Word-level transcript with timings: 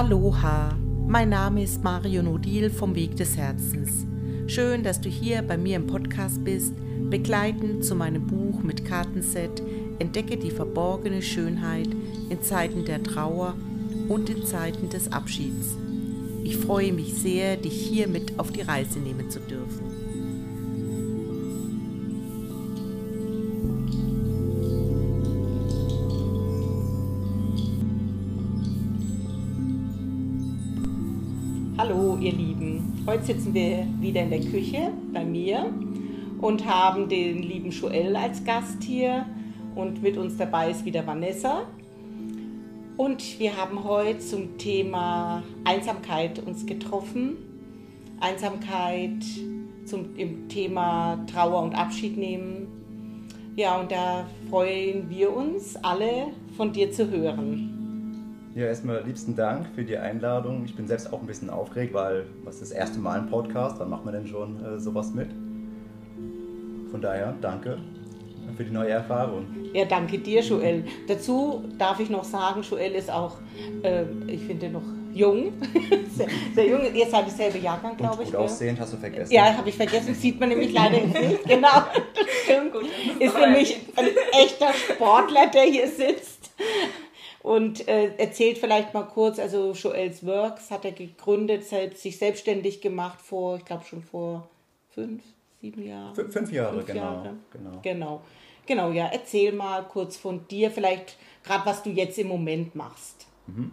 Aloha, 0.00 0.78
mein 1.06 1.28
Name 1.28 1.62
ist 1.62 1.84
Mario 1.84 2.22
Nodil 2.22 2.70
vom 2.70 2.94
Weg 2.94 3.16
des 3.16 3.36
Herzens. 3.36 4.06
Schön, 4.46 4.82
dass 4.82 4.98
du 4.98 5.10
hier 5.10 5.42
bei 5.42 5.58
mir 5.58 5.76
im 5.76 5.86
Podcast 5.86 6.42
bist, 6.42 6.72
begleitend 7.10 7.84
zu 7.84 7.94
meinem 7.94 8.26
Buch 8.26 8.62
mit 8.62 8.86
Kartenset 8.86 9.62
Entdecke 9.98 10.38
die 10.38 10.52
verborgene 10.52 11.20
Schönheit 11.20 11.90
in 12.30 12.40
Zeiten 12.40 12.86
der 12.86 13.02
Trauer 13.02 13.56
und 14.08 14.30
in 14.30 14.46
Zeiten 14.46 14.88
des 14.88 15.12
Abschieds. 15.12 15.76
Ich 16.44 16.56
freue 16.56 16.94
mich 16.94 17.12
sehr, 17.12 17.58
dich 17.58 17.74
hier 17.74 18.08
mit 18.08 18.38
auf 18.38 18.50
die 18.50 18.62
Reise 18.62 19.00
nehmen 19.00 19.28
zu 19.28 19.38
dürfen. 19.38 19.99
Heute 33.06 33.24
sitzen 33.24 33.54
wir 33.54 33.86
wieder 34.00 34.22
in 34.22 34.30
der 34.30 34.40
Küche 34.40 34.90
bei 35.12 35.24
mir 35.24 35.72
und 36.40 36.66
haben 36.66 37.08
den 37.08 37.42
lieben 37.42 37.70
Joel 37.70 38.14
als 38.16 38.44
Gast 38.44 38.82
hier 38.82 39.26
und 39.74 40.02
mit 40.02 40.16
uns 40.16 40.36
dabei 40.36 40.70
ist 40.70 40.84
wieder 40.84 41.06
Vanessa. 41.06 41.62
Und 42.96 43.38
wir 43.38 43.56
haben 43.56 43.84
heute 43.84 44.18
zum 44.18 44.58
Thema 44.58 45.42
Einsamkeit 45.64 46.38
uns 46.40 46.66
getroffen. 46.66 47.36
Einsamkeit 48.20 49.24
zum 49.86 50.16
im 50.16 50.48
Thema 50.48 51.24
Trauer 51.26 51.62
und 51.62 51.74
Abschied 51.74 52.18
nehmen. 52.18 52.68
Ja, 53.56 53.80
und 53.80 53.90
da 53.90 54.26
freuen 54.50 55.08
wir 55.08 55.34
uns 55.34 55.76
alle 55.76 56.28
von 56.56 56.72
dir 56.72 56.92
zu 56.92 57.10
hören. 57.10 57.69
Ja, 58.54 58.66
erstmal 58.66 59.04
liebsten 59.04 59.36
Dank 59.36 59.68
für 59.74 59.84
die 59.84 59.96
Einladung. 59.96 60.64
Ich 60.64 60.74
bin 60.74 60.88
selbst 60.88 61.12
auch 61.12 61.20
ein 61.20 61.26
bisschen 61.26 61.50
aufgeregt, 61.50 61.94
weil 61.94 62.26
was 62.42 62.56
ist 62.56 62.62
das 62.62 62.70
erste 62.72 62.98
Mal 62.98 63.20
ein 63.20 63.30
Podcast? 63.30 63.76
Wann 63.78 63.90
macht 63.90 64.04
man 64.04 64.12
denn 64.12 64.26
schon 64.26 64.64
äh, 64.64 64.78
sowas 64.78 65.14
mit? 65.14 65.30
Von 66.90 67.00
daher, 67.00 67.34
danke 67.40 67.78
für 68.56 68.64
die 68.64 68.72
neue 68.72 68.90
Erfahrung. 68.90 69.46
Ja, 69.72 69.84
danke 69.84 70.18
dir, 70.18 70.42
Joel. 70.42 70.84
Dazu 71.06 71.64
darf 71.78 72.00
ich 72.00 72.10
noch 72.10 72.24
sagen, 72.24 72.62
Joel 72.62 72.92
ist 72.92 73.10
auch, 73.10 73.36
äh, 73.82 74.02
ich 74.26 74.40
finde 74.42 74.68
noch 74.68 74.82
jung, 75.14 75.52
sehr, 76.16 76.26
sehr, 76.54 76.66
jung. 76.66 76.80
Ihr 76.92 77.06
seid 77.06 77.26
dasselbe 77.26 77.58
Jahrgang, 77.58 77.96
glaube 77.96 78.22
ich. 78.24 78.30
Gut 78.30 78.40
aussehend, 78.40 78.80
hast 78.80 78.92
du 78.92 78.96
vergessen. 78.96 79.32
Ja, 79.32 79.56
habe 79.56 79.68
ich 79.68 79.76
vergessen. 79.76 80.14
Sieht 80.14 80.40
man 80.40 80.48
nämlich 80.48 80.72
leider 80.72 80.98
nicht. 80.98 81.44
Genau. 81.46 81.68
Gut. 82.72 82.86
Ist 83.18 83.38
nämlich 83.38 83.76
ein 83.96 84.08
echter 84.32 84.72
Sportler, 84.72 85.46
der 85.46 85.62
hier 85.62 85.86
sitzt. 85.86 86.50
Und 87.42 87.88
äh, 87.88 88.14
erzählt 88.16 88.58
vielleicht 88.58 88.92
mal 88.92 89.04
kurz, 89.04 89.38
also 89.38 89.72
Joels 89.72 90.24
Works 90.26 90.70
hat 90.70 90.84
er 90.84 90.92
gegründet, 90.92 91.64
sich 91.64 92.18
selbstständig 92.18 92.80
gemacht 92.80 93.20
vor, 93.20 93.56
ich 93.56 93.64
glaube 93.64 93.84
schon 93.84 94.02
vor 94.02 94.48
fünf, 94.90 95.22
sieben 95.60 95.82
Jahren. 95.82 96.18
F 96.18 96.32
fünf 96.32 96.52
Jahre, 96.52 96.74
fünf 96.74 96.86
genau, 96.86 97.00
Jahre. 97.00 97.36
genau. 97.50 97.80
Genau. 97.82 98.20
Genau, 98.66 98.90
ja. 98.90 99.08
Erzähl 99.12 99.52
mal 99.52 99.82
kurz 99.84 100.16
von 100.16 100.46
dir, 100.48 100.70
vielleicht 100.70 101.16
gerade 101.42 101.64
was 101.64 101.82
du 101.82 101.90
jetzt 101.90 102.18
im 102.18 102.28
Moment 102.28 102.74
machst. 102.74 103.26
Mhm. 103.46 103.72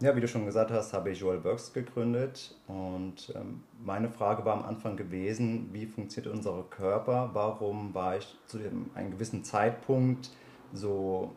Ja, 0.00 0.14
wie 0.16 0.20
du 0.20 0.28
schon 0.28 0.44
gesagt 0.44 0.70
hast, 0.70 0.92
habe 0.92 1.10
ich 1.10 1.20
Joel 1.20 1.42
Works 1.44 1.72
gegründet 1.72 2.54
und 2.66 3.32
ähm, 3.34 3.62
meine 3.82 4.08
Frage 4.10 4.44
war 4.44 4.54
am 4.54 4.64
Anfang 4.64 4.96
gewesen, 4.96 5.70
wie 5.72 5.86
funktioniert 5.86 6.34
unser 6.34 6.64
Körper? 6.68 7.30
Warum 7.32 7.94
war 7.94 8.16
ich 8.16 8.26
zu 8.46 8.58
einem 8.94 9.10
gewissen 9.12 9.44
Zeitpunkt 9.44 10.30
so 10.72 11.30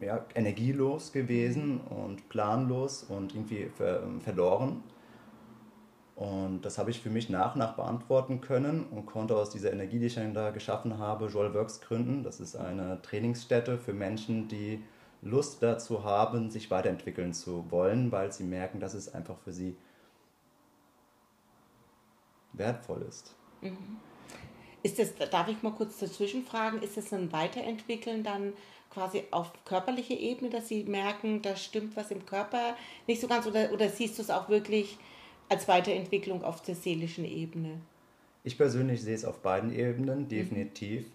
ja, 0.00 0.24
energielos 0.34 1.12
gewesen 1.12 1.80
und 1.80 2.28
planlos 2.28 3.04
und 3.04 3.34
irgendwie 3.34 3.70
ver 3.74 4.02
verloren? 4.20 4.82
Und 6.18 6.62
das 6.62 6.78
habe 6.78 6.90
ich 6.90 7.00
für 7.00 7.10
mich 7.10 7.30
nach 7.30 7.54
und 7.54 7.60
nach 7.60 7.76
beantworten 7.76 8.40
können 8.40 8.86
und 8.86 9.06
konnte 9.06 9.36
aus 9.36 9.50
dieser 9.50 9.72
Energie, 9.72 10.00
die 10.00 10.06
ich 10.06 10.16
dann 10.16 10.34
da 10.34 10.50
geschaffen 10.50 10.98
habe, 10.98 11.26
Joel 11.26 11.54
Works 11.54 11.80
gründen. 11.80 12.24
Das 12.24 12.40
ist 12.40 12.56
eine 12.56 13.00
Trainingsstätte 13.02 13.78
für 13.78 13.92
Menschen, 13.92 14.48
die 14.48 14.82
Lust 15.22 15.62
dazu 15.62 16.02
haben, 16.02 16.50
sich 16.50 16.72
weiterentwickeln 16.72 17.32
zu 17.32 17.70
wollen, 17.70 18.10
weil 18.10 18.32
sie 18.32 18.42
merken, 18.42 18.80
dass 18.80 18.94
es 18.94 19.14
einfach 19.14 19.38
für 19.38 19.52
sie 19.52 19.76
wertvoll 22.52 23.02
ist. 23.08 23.36
Mhm. 23.60 23.98
Ist 24.82 24.98
das, 24.98 25.14
darf 25.30 25.48
ich 25.48 25.62
mal 25.62 25.72
kurz 25.72 25.98
dazwischen 25.98 26.44
fragen, 26.44 26.82
ist 26.82 26.96
das 26.96 27.12
ein 27.12 27.32
Weiterentwickeln 27.32 28.22
dann 28.22 28.52
quasi 28.90 29.24
auf 29.30 29.52
körperlicher 29.64 30.16
Ebene, 30.18 30.50
dass 30.50 30.68
sie 30.68 30.84
merken, 30.84 31.42
da 31.42 31.56
stimmt 31.56 31.96
was 31.96 32.10
im 32.10 32.24
Körper 32.26 32.76
nicht 33.06 33.20
so 33.20 33.28
ganz 33.28 33.46
oder, 33.46 33.72
oder 33.72 33.88
siehst 33.88 34.18
du 34.18 34.22
es 34.22 34.30
auch 34.30 34.48
wirklich 34.48 34.98
als 35.48 35.68
Weiterentwicklung 35.68 36.42
auf 36.42 36.62
der 36.62 36.74
seelischen 36.74 37.24
Ebene? 37.24 37.80
Ich 38.44 38.56
persönlich 38.56 39.02
sehe 39.02 39.14
es 39.14 39.24
auf 39.24 39.40
beiden 39.40 39.72
Ebenen, 39.74 40.20
mhm. 40.20 40.28
definitiv. 40.28 41.06
Mhm. 41.06 41.12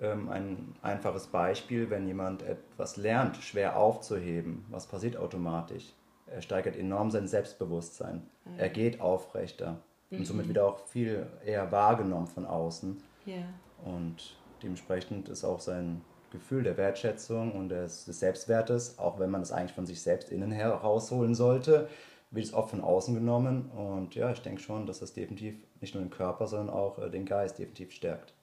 Ähm, 0.00 0.28
ein 0.28 0.74
einfaches 0.82 1.26
Beispiel, 1.28 1.88
wenn 1.90 2.06
jemand 2.06 2.42
etwas 2.42 2.96
lernt, 2.96 3.36
schwer 3.36 3.76
aufzuheben, 3.76 4.64
was 4.70 4.86
passiert 4.86 5.16
automatisch? 5.16 5.92
Er 6.26 6.42
steigert 6.42 6.76
enorm 6.76 7.10
sein 7.10 7.28
Selbstbewusstsein. 7.28 8.22
Mhm. 8.44 8.58
Er 8.58 8.68
geht 8.70 9.00
aufrechter 9.00 9.82
mhm. 10.10 10.18
und 10.18 10.24
somit 10.24 10.48
wieder 10.48 10.66
auch 10.66 10.86
viel 10.86 11.26
eher 11.44 11.70
wahrgenommen 11.70 12.26
von 12.26 12.44
außen. 12.44 12.96
Ja. 13.26 13.44
Und 13.84 14.36
dementsprechend 14.62 15.28
ist 15.28 15.44
auch 15.44 15.60
sein 15.60 16.00
Gefühl 16.34 16.64
der 16.64 16.76
Wertschätzung 16.76 17.52
und 17.52 17.70
des, 17.70 18.04
des 18.04 18.20
Selbstwertes, 18.20 18.98
auch 18.98 19.18
wenn 19.18 19.30
man 19.30 19.40
es 19.40 19.52
eigentlich 19.52 19.72
von 19.72 19.86
sich 19.86 20.02
selbst 20.02 20.30
innen 20.30 20.52
herausholen 20.52 21.34
sollte, 21.34 21.88
wird 22.30 22.44
es 22.44 22.52
oft 22.52 22.70
von 22.70 22.82
außen 22.82 23.14
genommen. 23.14 23.70
Und 23.70 24.14
ja, 24.14 24.30
ich 24.30 24.40
denke 24.40 24.60
schon, 24.60 24.86
dass 24.86 24.98
das 24.98 25.14
definitiv 25.14 25.54
nicht 25.80 25.94
nur 25.94 26.02
den 26.02 26.10
Körper, 26.10 26.46
sondern 26.46 26.70
auch 26.74 26.98
äh, 26.98 27.08
den 27.08 27.24
Geist 27.24 27.58
definitiv 27.58 27.92
stärkt. 27.92 28.34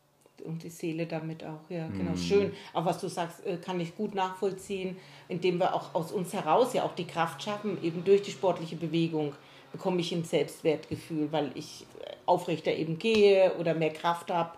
Und 0.43 0.63
die 0.63 0.69
Seele 0.69 1.05
damit 1.05 1.43
auch, 1.43 1.69
ja, 1.69 1.87
genau. 1.89 2.13
Mm. 2.13 2.17
Schön. 2.17 2.51
Aber 2.73 2.87
was 2.87 2.99
du 2.99 3.07
sagst, 3.07 3.45
äh, 3.45 3.57
kann 3.57 3.79
ich 3.79 3.95
gut 3.95 4.15
nachvollziehen, 4.15 4.97
indem 5.27 5.59
wir 5.59 5.75
auch 5.75 5.93
aus 5.93 6.11
uns 6.11 6.33
heraus 6.33 6.73
ja 6.73 6.83
auch 6.83 6.95
die 6.95 7.05
Kraft 7.05 7.43
schaffen, 7.43 7.77
eben 7.83 8.03
durch 8.03 8.23
die 8.23 8.31
sportliche 8.31 8.75
Bewegung 8.75 9.33
bekomme 9.71 10.01
ich 10.01 10.11
ein 10.11 10.23
Selbstwertgefühl, 10.23 11.31
weil 11.31 11.51
ich 11.55 11.85
äh, 11.99 12.13
aufrechter 12.25 12.73
eben 12.73 12.97
gehe 12.97 13.53
oder 13.59 13.73
mehr 13.73 13.93
Kraft 13.93 14.31
habe, 14.31 14.57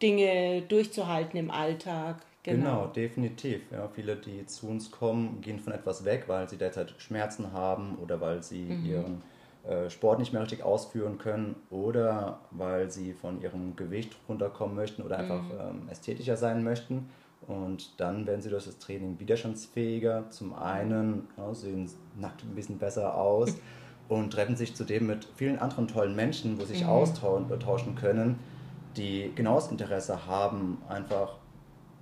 Dinge 0.00 0.62
durchzuhalten 0.62 1.38
im 1.38 1.50
Alltag. 1.50 2.22
Genau. 2.48 2.82
genau, 2.82 2.86
definitiv. 2.88 3.62
Ja, 3.70 3.88
viele, 3.88 4.16
die 4.16 4.46
zu 4.46 4.68
uns 4.68 4.90
kommen, 4.90 5.40
gehen 5.40 5.58
von 5.58 5.72
etwas 5.72 6.04
weg, 6.04 6.24
weil 6.26 6.48
sie 6.48 6.56
derzeit 6.56 6.94
Schmerzen 6.98 7.52
haben 7.52 7.96
oder 8.02 8.20
weil 8.20 8.42
sie 8.42 8.62
mhm. 8.62 8.86
ihren 8.86 9.22
äh, 9.68 9.90
Sport 9.90 10.18
nicht 10.18 10.32
mehr 10.32 10.42
richtig 10.42 10.62
ausführen 10.62 11.18
können 11.18 11.56
oder 11.70 12.40
weil 12.50 12.90
sie 12.90 13.12
von 13.12 13.40
ihrem 13.42 13.76
Gewicht 13.76 14.16
runterkommen 14.28 14.74
möchten 14.74 15.02
oder 15.02 15.18
einfach 15.18 15.42
mhm. 15.42 15.82
ähm, 15.82 15.88
ästhetischer 15.90 16.36
sein 16.36 16.64
möchten. 16.64 17.10
Und 17.46 17.98
dann 18.00 18.26
werden 18.26 18.42
sie 18.42 18.50
durch 18.50 18.64
das 18.64 18.78
Training 18.78 19.18
widerstandsfähiger. 19.20 20.28
Zum 20.30 20.54
einen 20.54 21.28
ja, 21.36 21.54
sehen 21.54 21.88
nackt 22.18 22.44
ein 22.44 22.54
bisschen 22.54 22.78
besser 22.78 23.14
aus 23.14 23.56
und 24.08 24.32
treffen 24.32 24.56
sich 24.56 24.74
zudem 24.74 25.06
mit 25.06 25.26
vielen 25.36 25.58
anderen 25.58 25.88
tollen 25.88 26.16
Menschen, 26.16 26.58
wo 26.58 26.64
sie 26.64 26.74
sich 26.74 26.84
mhm. 26.84 26.90
austauschen 26.90 27.94
können, 27.94 28.38
die 28.96 29.32
genaues 29.34 29.68
Interesse 29.68 30.26
haben, 30.26 30.78
einfach 30.88 31.36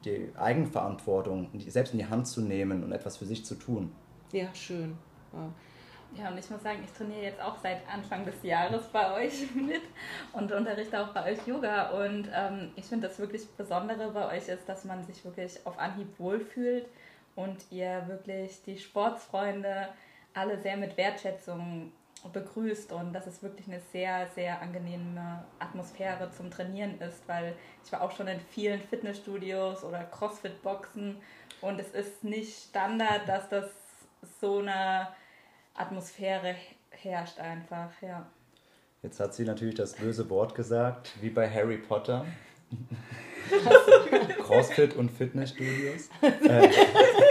die 0.07 0.31
Eigenverantwortung 0.37 1.51
selbst 1.67 1.93
in 1.93 1.99
die 1.99 2.07
Hand 2.07 2.27
zu 2.27 2.41
nehmen 2.41 2.83
und 2.83 2.93
etwas 2.93 3.17
für 3.17 3.27
sich 3.27 3.45
zu 3.45 3.57
tun. 3.57 3.93
Ja, 4.33 4.55
schön. 4.55 4.97
Ja. 5.33 5.49
Ja, 6.17 6.31
und 6.31 6.39
ich 6.39 6.49
muss 6.49 6.63
sagen, 6.63 6.79
ich 6.83 6.91
trainiere 6.93 7.23
jetzt 7.23 7.43
auch 7.43 7.57
seit 7.59 7.87
Anfang 7.93 8.25
des 8.25 8.43
Jahres 8.43 8.87
bei 8.87 9.13
euch 9.15 9.51
mit 9.55 9.83
und 10.33 10.51
unterrichte 10.51 10.99
auch 11.01 11.13
bei 11.13 11.33
euch 11.33 11.47
Yoga. 11.47 11.91
Und 11.91 12.29
ähm, 12.35 12.71
ich 12.77 12.87
finde 12.87 13.09
das 13.09 13.19
wirklich 13.19 13.47
Besondere 13.57 14.11
bei 14.13 14.37
euch 14.37 14.49
ist, 14.49 14.67
dass 14.69 14.85
man 14.85 15.05
sich 15.05 15.25
wirklich 15.25 15.59
auf 15.67 15.79
Anhieb 15.79 16.09
wohlfühlt 16.19 16.87
und 17.35 17.59
ihr 17.71 18.05
wirklich 18.07 18.63
die 18.63 18.79
Sportsfreunde 18.79 19.89
alle 20.33 20.61
sehr 20.61 20.77
mit 20.77 20.97
Wertschätzung 20.97 21.93
begrüßt 22.33 22.93
und 22.93 23.13
dass 23.13 23.27
es 23.27 23.43
wirklich 23.43 23.69
eine 23.69 23.81
sehr, 23.93 24.29
sehr 24.35 24.61
angenehme 24.61 25.45
Atmosphäre 25.59 26.31
zum 26.31 26.51
Trainieren 26.51 27.01
ist, 27.01 27.27
weil 27.29 27.55
ich 27.85 27.93
war 27.93 28.03
auch 28.03 28.11
schon 28.11 28.27
in 28.29 28.41
vielen 28.41 28.81
Fitnessstudios 28.81 29.85
oder 29.85 30.05
Crossfit-Boxen 30.05 31.17
und 31.61 31.81
es 31.81 31.91
ist 31.91 32.25
nicht 32.25 32.69
Standard, 32.71 33.29
dass 33.29 33.49
das 33.49 33.71
so 34.41 34.59
eine 34.59 35.09
Atmosphäre 35.75 36.57
herrscht 36.91 37.39
einfach, 37.39 37.91
ja. 38.03 38.27
Jetzt 39.03 39.21
hat 39.21 39.35
sie 39.35 39.45
natürlich 39.45 39.77
das 39.77 39.95
böse 39.95 40.29
Wort 40.31 40.55
gesagt, 40.55 41.13
wie 41.21 41.31
bei 41.31 41.49
Harry 41.49 41.79
Potter. 41.79 42.27
Crossfit 44.43 44.97
und 44.97 45.11
Fitnessstudios. 45.11 46.09
Äh, 46.23 46.69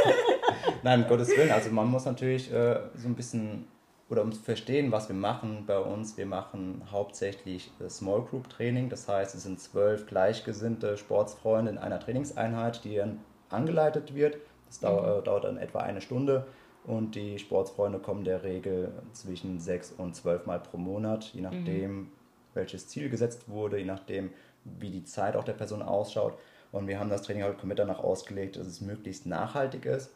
nein, 0.83 1.03
um 1.03 1.09
Gottes 1.09 1.29
Willen. 1.29 1.51
Also 1.51 1.71
man 1.71 1.87
muss 1.87 2.05
natürlich 2.05 2.51
äh, 2.51 2.79
so 2.95 3.07
ein 3.07 3.15
bisschen 3.15 3.67
oder 4.09 4.21
um 4.21 4.31
zu 4.31 4.41
verstehen, 4.41 4.91
was 4.91 5.09
wir 5.09 5.15
machen 5.15 5.63
bei 5.65 5.79
uns, 5.79 6.15
wir 6.15 6.27
machen 6.27 6.83
hauptsächlich 6.91 7.71
äh, 7.79 7.89
Small 7.89 8.21
Group 8.21 8.49
Training. 8.49 8.89
Das 8.89 9.07
heißt, 9.07 9.33
es 9.33 9.43
sind 9.43 9.59
zwölf 9.59 10.05
gleichgesinnte 10.05 10.97
Sportsfreunde 10.97 11.71
in 11.71 11.77
einer 11.77 11.99
Trainingseinheit, 11.99 12.83
die 12.83 12.97
dann 12.97 13.19
angeleitet 13.49 14.13
wird. 14.13 14.37
Das 14.67 14.79
dauert, 14.79 15.21
mhm. 15.21 15.23
dauert 15.25 15.43
dann 15.45 15.57
etwa 15.57 15.79
eine 15.79 16.01
Stunde 16.01 16.45
Und 16.85 17.15
die 17.15 17.39
Sportsfreunde 17.39 17.99
kommen 17.99 18.23
der 18.23 18.43
Regel 18.43 18.91
zwischen 19.13 19.59
sechs 19.59 19.91
und 19.91 20.15
zwölf 20.15 20.45
Mal 20.45 20.59
pro 20.59 20.77
Monat, 20.77 21.31
je 21.33 21.41
nachdem, 21.41 21.95
mhm. 21.95 22.11
welches 22.53 22.87
Ziel 22.87 23.09
gesetzt 23.09 23.49
wurde, 23.49 23.79
je 23.79 23.85
nachdem, 23.85 24.29
wie 24.63 24.91
die 24.91 25.03
Zeit 25.03 25.35
auch 25.35 25.43
der 25.43 25.53
Person 25.53 25.81
ausschaut. 25.81 26.37
Und 26.71 26.87
wir 26.87 26.99
haben 26.99 27.09
das 27.09 27.23
Training 27.23 27.43
halt 27.43 27.57
komplett 27.57 27.79
danach 27.79 27.99
ausgelegt, 27.99 28.57
dass 28.57 28.67
es 28.67 28.81
möglichst 28.81 29.25
nachhaltig 29.25 29.85
ist, 29.85 30.11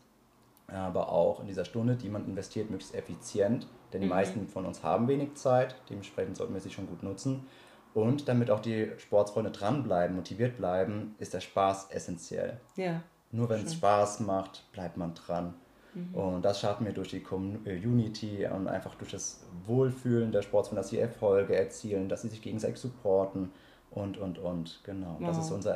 aber 0.67 1.11
auch 1.11 1.39
in 1.39 1.47
dieser 1.47 1.65
Stunde, 1.65 1.95
die 1.95 2.09
man 2.09 2.25
investiert, 2.25 2.69
möglichst 2.69 2.93
effizient. 2.93 3.67
Denn 3.93 4.01
die 4.01 4.07
mhm. 4.07 4.13
meisten 4.13 4.47
von 4.47 4.65
uns 4.65 4.83
haben 4.83 5.07
wenig 5.07 5.35
Zeit, 5.35 5.75
dementsprechend 5.89 6.37
sollten 6.37 6.53
wir 6.53 6.61
sie 6.61 6.69
schon 6.69 6.87
gut 6.87 7.03
nutzen. 7.03 7.47
Und 7.93 8.27
damit 8.27 8.51
auch 8.51 8.59
die 8.59 8.91
Sportsfreunde 8.97 9.51
dranbleiben, 9.51 10.15
motiviert 10.15 10.57
bleiben, 10.57 11.15
ist 11.17 11.33
der 11.33 11.39
Spaß 11.39 11.87
essentiell. 11.89 12.59
Ja. 12.75 13.01
Nur 13.31 13.49
wenn 13.49 13.65
es 13.65 13.73
Spaß 13.73 14.21
macht, 14.21 14.71
bleibt 14.71 14.97
man 14.97 15.15
dran. 15.15 15.55
Mhm. 15.93 16.15
Und 16.15 16.41
das 16.43 16.59
schaffen 16.59 16.85
wir 16.85 16.93
durch 16.93 17.09
die 17.09 17.21
Community 17.21 18.47
und 18.47 18.67
einfach 18.67 18.95
durch 18.95 19.11
das 19.11 19.43
Wohlfühlen 19.65 20.31
der 20.31 20.41
Sportsfreunde, 20.41 20.81
dass 20.81 20.89
sie 20.89 20.99
Erfolge 20.99 21.55
erzielen, 21.55 22.09
dass 22.09 22.21
sie 22.21 22.29
sich 22.29 22.41
gegenseitig 22.41 22.77
supporten 22.77 23.51
und, 23.91 24.17
und, 24.17 24.37
und. 24.37 24.81
Genau, 24.83 25.17
wow. 25.19 25.27
das 25.27 25.39
ist 25.39 25.51
unser 25.51 25.73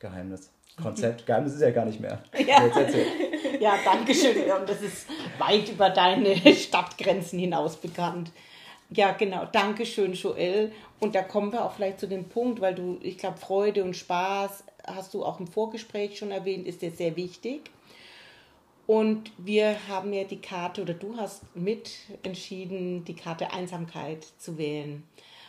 Erfolgsgeheimnis. 0.00 0.50
Konzept. 0.82 1.26
Geheimnis 1.26 1.54
ist 1.54 1.60
ja 1.60 1.70
gar 1.70 1.84
nicht 1.84 2.00
mehr. 2.00 2.22
Ja, 2.46 2.66
ja 3.60 3.74
danke 3.84 4.14
schön. 4.14 4.50
Und 4.50 4.68
das 4.68 4.80
ist 4.80 5.06
weit 5.38 5.68
über 5.68 5.90
deine 5.90 6.36
Stadtgrenzen 6.54 7.38
hinaus 7.38 7.76
bekannt. 7.76 8.30
Ja, 8.88 9.12
genau. 9.12 9.44
Dankeschön, 9.46 10.14
Joel. 10.14 10.72
Und 11.00 11.14
da 11.14 11.22
kommen 11.22 11.52
wir 11.52 11.64
auch 11.64 11.72
vielleicht 11.72 12.00
zu 12.00 12.08
dem 12.08 12.28
Punkt, 12.28 12.60
weil 12.60 12.74
du, 12.74 12.98
ich 13.02 13.18
glaube, 13.18 13.38
Freude 13.38 13.84
und 13.84 13.96
Spaß, 13.96 14.64
hast 14.86 15.14
du 15.14 15.24
auch 15.24 15.38
im 15.38 15.46
Vorgespräch 15.46 16.18
schon 16.18 16.30
erwähnt, 16.30 16.66
ist 16.66 16.82
dir 16.82 16.90
sehr 16.90 17.16
wichtig. 17.16 17.70
Und 18.86 19.30
wir 19.38 19.76
haben 19.88 20.12
ja 20.12 20.24
die 20.24 20.40
Karte, 20.40 20.82
oder 20.82 20.94
du 20.94 21.16
hast 21.16 21.44
mit 21.54 21.90
entschieden, 22.22 23.04
die 23.04 23.14
Karte 23.14 23.52
Einsamkeit 23.52 24.26
zu 24.38 24.58
wählen. 24.58 25.04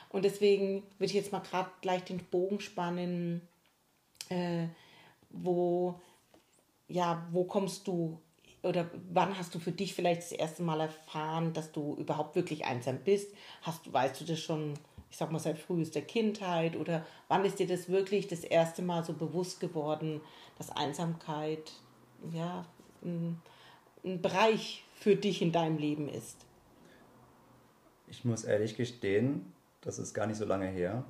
Und 0.09 0.25
deswegen 0.25 0.83
würde 0.99 1.05
ich 1.05 1.13
jetzt 1.13 1.31
mal 1.31 1.39
gerade 1.39 1.69
gleich 1.81 2.03
den 2.03 2.19
Bogen 2.19 2.59
spannen, 2.59 3.41
äh, 4.31 4.67
wo, 5.29 5.99
ja, 6.87 7.27
wo 7.31 7.43
kommst 7.43 7.87
du 7.87 8.19
oder 8.63 8.89
wann 9.11 9.37
hast 9.37 9.55
du 9.55 9.59
für 9.59 9.71
dich 9.71 9.93
vielleicht 9.93 10.21
das 10.21 10.31
erste 10.31 10.61
Mal 10.61 10.81
erfahren, 10.81 11.51
dass 11.53 11.71
du 11.71 11.95
überhaupt 11.95 12.35
wirklich 12.35 12.65
einsam 12.65 12.99
bist? 12.99 13.33
Hast 13.63 13.91
weißt 13.91 14.21
du 14.21 14.25
das 14.25 14.39
schon, 14.39 14.75
ich 15.09 15.17
sag 15.17 15.31
mal, 15.31 15.39
seit 15.39 15.57
frühester 15.57 16.01
Kindheit 16.01 16.75
oder 16.75 17.05
wann 17.27 17.43
ist 17.43 17.59
dir 17.59 17.67
das 17.67 17.89
wirklich 17.89 18.27
das 18.27 18.43
erste 18.43 18.83
Mal 18.83 19.03
so 19.03 19.13
bewusst 19.13 19.59
geworden, 19.59 20.21
dass 20.57 20.69
Einsamkeit 20.69 21.71
ja 22.31 22.65
ein, 23.03 23.41
ein 24.03 24.21
Bereich 24.21 24.85
für 24.93 25.15
dich 25.15 25.41
in 25.41 25.51
deinem 25.51 25.77
Leben 25.77 26.07
ist? 26.07 26.45
Ich 28.07 28.25
muss 28.25 28.43
ehrlich 28.43 28.75
gestehen, 28.77 29.51
das 29.81 29.97
ist 29.97 30.13
gar 30.13 30.27
nicht 30.27 30.37
so 30.37 30.45
lange 30.45 30.67
her. 30.67 31.03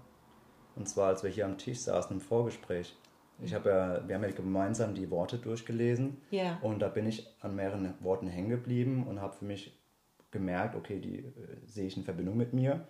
Und 0.77 0.87
zwar, 0.87 1.09
als 1.09 1.23
wir 1.23 1.29
hier 1.29 1.45
am 1.45 1.57
Tisch 1.57 1.79
saßen 1.79 2.15
im 2.15 2.21
Vorgespräch. 2.21 2.95
Ich 3.43 3.53
habe 3.53 3.69
ja, 3.69 4.07
wir 4.07 4.15
haben 4.15 4.23
ja 4.23 4.31
gemeinsam 4.31 4.93
die 4.93 5.09
Worte 5.09 5.37
durchgelesen. 5.37 6.17
Ja. 6.29 6.59
Und 6.61 6.79
da 6.79 6.89
bin 6.89 7.07
ich 7.07 7.27
an 7.41 7.55
mehreren 7.55 7.93
Worten 8.01 8.27
hängen 8.27 8.49
geblieben 8.49 9.07
und 9.07 9.19
habe 9.19 9.35
für 9.35 9.45
mich 9.45 9.77
gemerkt, 10.29 10.75
okay, 10.75 10.99
die 10.99 11.19
äh, 11.19 11.33
sehe 11.65 11.87
ich 11.87 11.97
in 11.97 12.03
Verbindung 12.03 12.37
mit 12.37 12.53
mir. 12.53 12.85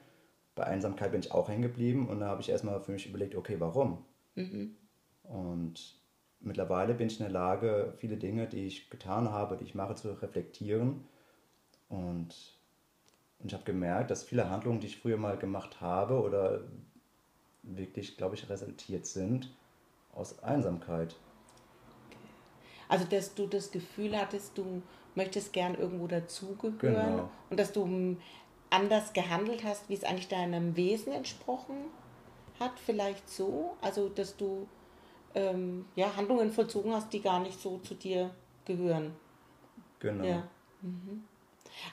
Bei 0.55 0.65
Einsamkeit 0.65 1.11
bin 1.11 1.21
ich 1.21 1.31
auch 1.31 1.49
hängen 1.49 1.61
geblieben 1.61 2.07
und 2.07 2.19
da 2.19 2.27
habe 2.27 2.41
ich 2.41 2.49
erstmal 2.49 2.81
für 2.81 2.91
mich 2.91 3.07
überlegt, 3.07 3.35
okay, 3.35 3.55
warum? 3.59 4.05
Mhm. 4.35 4.75
Und 5.23 5.99
mittlerweile 6.41 6.93
bin 6.93 7.07
ich 7.07 7.19
in 7.19 7.25
der 7.25 7.33
Lage, 7.33 7.93
viele 7.97 8.17
Dinge, 8.17 8.47
die 8.47 8.67
ich 8.67 8.89
getan 8.89 9.31
habe, 9.31 9.57
die 9.57 9.63
ich 9.63 9.75
mache, 9.75 9.95
zu 9.95 10.11
reflektieren. 10.21 11.05
Und, 11.87 12.35
und 13.39 13.45
ich 13.45 13.53
habe 13.53 13.63
gemerkt, 13.63 14.11
dass 14.11 14.23
viele 14.23 14.49
Handlungen, 14.49 14.81
die 14.81 14.87
ich 14.87 14.99
früher 14.99 15.17
mal 15.17 15.37
gemacht 15.37 15.79
habe 15.81 16.21
oder 16.21 16.61
wirklich, 17.63 18.17
glaube 18.17 18.35
ich, 18.35 18.49
resultiert 18.49 19.05
sind, 19.05 19.49
aus 20.15 20.41
Einsamkeit. 20.43 21.15
Also, 22.87 23.05
dass 23.05 23.33
du 23.33 23.47
das 23.47 23.71
Gefühl 23.71 24.17
hattest, 24.17 24.57
du 24.57 24.81
möchtest 25.15 25.53
gern 25.53 25.75
irgendwo 25.75 26.07
dazugehören 26.07 27.11
genau. 27.11 27.29
und 27.49 27.59
dass 27.59 27.71
du 27.71 28.17
anders 28.69 29.13
gehandelt 29.13 29.63
hast, 29.63 29.87
wie 29.89 29.93
es 29.93 30.03
eigentlich 30.03 30.27
deinem 30.27 30.75
Wesen 30.75 31.13
entsprochen 31.13 31.75
hat, 32.59 32.71
vielleicht 32.85 33.29
so. 33.29 33.77
Also, 33.81 34.09
dass 34.09 34.35
du 34.35 34.67
ähm, 35.35 35.85
ja, 35.95 36.15
Handlungen 36.15 36.51
vollzogen 36.51 36.93
hast, 36.93 37.11
die 37.13 37.21
gar 37.21 37.39
nicht 37.39 37.59
so 37.59 37.77
zu 37.79 37.95
dir 37.95 38.31
gehören. 38.65 39.13
Genau. 39.99 40.25
Ja. 40.25 40.43
Mhm. 40.81 41.23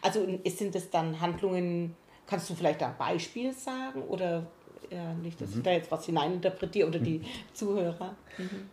Also, 0.02 0.26
sind 0.46 0.74
es 0.74 0.90
dann 0.90 1.20
Handlungen, 1.20 1.96
kannst 2.26 2.50
du 2.50 2.54
vielleicht 2.54 2.82
ein 2.82 2.96
Beispiel 2.98 3.52
sagen 3.52 4.02
oder 4.02 4.46
ja, 4.90 5.14
nicht, 5.14 5.40
dass 5.40 5.50
mhm. 5.50 5.58
ich 5.58 5.62
da 5.62 5.70
jetzt 5.72 5.90
was 5.90 6.06
hineininterpretiere 6.06 6.88
oder 6.88 6.98
die 6.98 7.18
mhm. 7.18 7.24
Zuhörer. 7.52 8.14
Mhm. 8.38 8.68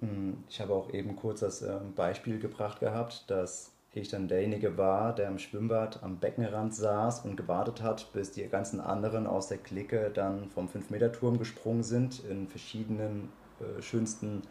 mhm. 0.00 0.44
Ich 0.48 0.60
habe 0.60 0.74
auch 0.74 0.92
eben 0.92 1.16
kurz 1.16 1.40
das 1.40 1.62
ähm, 1.62 1.94
Beispiel 1.94 2.38
gebracht 2.38 2.80
gehabt, 2.80 3.30
dass 3.30 3.72
ich 3.92 4.08
dann 4.08 4.28
derjenige 4.28 4.78
war, 4.78 5.14
der 5.14 5.28
im 5.28 5.38
Schwimmbad 5.38 6.02
am 6.02 6.18
Beckenrand 6.18 6.74
saß 6.74 7.24
und 7.24 7.36
gewartet 7.36 7.82
hat, 7.82 8.12
bis 8.12 8.30
die 8.30 8.46
ganzen 8.46 8.80
anderen 8.80 9.26
aus 9.26 9.48
der 9.48 9.58
Clique 9.58 10.10
dann 10.14 10.48
vom 10.50 10.68
5-Meter-Turm 10.68 11.38
gesprungen 11.38 11.82
sind 11.82 12.22
in 12.24 12.46
verschiedenen 12.46 13.30
äh, 13.60 13.82
schönsten 13.82 14.42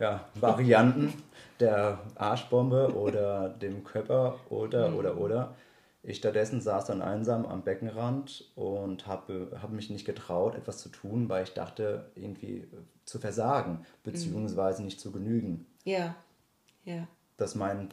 ja, 0.00 0.24
Varianten 0.34 1.12
der 1.60 2.00
Arschbombe 2.16 2.94
oder 2.96 3.50
dem 3.50 3.84
Körper 3.84 4.36
oder, 4.48 4.96
oder, 4.96 5.18
oder. 5.18 5.54
Ich 6.02 6.16
stattdessen 6.16 6.62
saß 6.62 6.86
dann 6.86 7.02
einsam 7.02 7.44
am 7.44 7.62
Beckenrand 7.62 8.50
und 8.54 9.06
habe, 9.06 9.58
habe 9.60 9.74
mich 9.74 9.90
nicht 9.90 10.06
getraut, 10.06 10.54
etwas 10.54 10.78
zu 10.78 10.88
tun, 10.88 11.28
weil 11.28 11.44
ich 11.44 11.52
dachte, 11.52 12.10
irgendwie 12.14 12.66
zu 13.04 13.18
versagen, 13.18 13.84
beziehungsweise 14.02 14.82
nicht 14.82 14.98
zu 14.98 15.12
genügen. 15.12 15.66
Ja, 15.84 16.14
ja. 16.84 17.06
Dass 17.36 17.54
mein, 17.54 17.90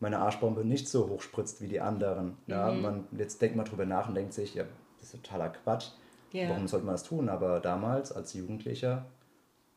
meine 0.00 0.18
Arschbombe 0.18 0.66
nicht 0.66 0.88
so 0.88 1.08
hoch 1.08 1.22
spritzt 1.22 1.62
wie 1.62 1.68
die 1.68 1.80
anderen. 1.80 2.36
Ja, 2.46 2.70
mhm. 2.70 2.82
man, 2.82 3.08
jetzt 3.16 3.40
denkt 3.40 3.56
man 3.56 3.64
drüber 3.64 3.86
nach 3.86 4.08
und 4.08 4.14
denkt 4.14 4.34
sich, 4.34 4.54
ja, 4.54 4.64
das 4.98 5.14
ist 5.14 5.22
totaler 5.22 5.48
Quatsch. 5.48 5.88
Ja. 6.32 6.50
Warum 6.50 6.68
sollte 6.68 6.84
man 6.84 6.94
das 6.94 7.04
tun? 7.04 7.30
Aber 7.30 7.60
damals, 7.60 8.12
als 8.12 8.34
Jugendlicher, 8.34 9.06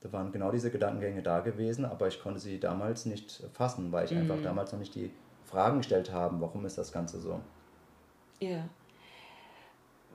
da 0.01 0.11
waren 0.11 0.31
genau 0.31 0.51
diese 0.51 0.69
Gedankengänge 0.69 1.23
da 1.23 1.39
gewesen, 1.39 1.85
aber 1.85 2.07
ich 2.07 2.21
konnte 2.21 2.39
sie 2.39 2.59
damals 2.59 3.05
nicht 3.05 3.43
fassen, 3.53 3.91
weil 3.91 4.05
ich 4.05 4.11
mhm. 4.11 4.19
einfach 4.19 4.41
damals 4.41 4.71
noch 4.71 4.79
nicht 4.79 4.95
die 4.95 5.11
Fragen 5.45 5.77
gestellt 5.77 6.11
haben, 6.11 6.41
warum 6.41 6.65
ist 6.65 6.77
das 6.77 6.91
Ganze 6.91 7.19
so? 7.19 7.39
Ja. 8.39 8.67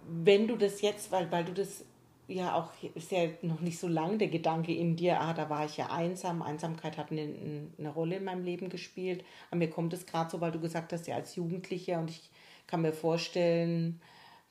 Wenn 0.06 0.48
du 0.48 0.56
das 0.56 0.80
jetzt, 0.82 1.12
weil, 1.12 1.30
weil 1.30 1.44
du 1.44 1.52
das 1.52 1.84
ja 2.26 2.54
auch, 2.54 2.70
ist 2.94 3.10
ja 3.10 3.28
noch 3.42 3.60
nicht 3.60 3.78
so 3.78 3.88
lang 3.88 4.18
der 4.18 4.28
Gedanke 4.28 4.74
in 4.74 4.96
dir, 4.96 5.20
ah, 5.20 5.32
da 5.32 5.50
war 5.50 5.64
ich 5.64 5.76
ja 5.76 5.90
einsam, 5.90 6.42
Einsamkeit 6.42 6.96
hat 6.96 7.10
eine, 7.10 7.68
eine 7.78 7.88
Rolle 7.88 8.16
in 8.16 8.24
meinem 8.24 8.44
Leben 8.44 8.68
gespielt. 8.68 9.24
Aber 9.50 9.58
mir 9.58 9.70
kommt 9.70 9.92
es 9.92 10.06
gerade 10.06 10.30
so, 10.30 10.40
weil 10.40 10.52
du 10.52 10.60
gesagt 10.60 10.92
hast, 10.92 11.06
ja, 11.06 11.16
als 11.16 11.36
Jugendlicher 11.36 11.98
und 11.98 12.10
ich 12.10 12.30
kann 12.66 12.82
mir 12.82 12.92
vorstellen, 12.92 14.00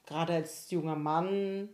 gerade 0.06 0.34
als 0.34 0.70
junger 0.72 0.96
Mann, 0.96 1.70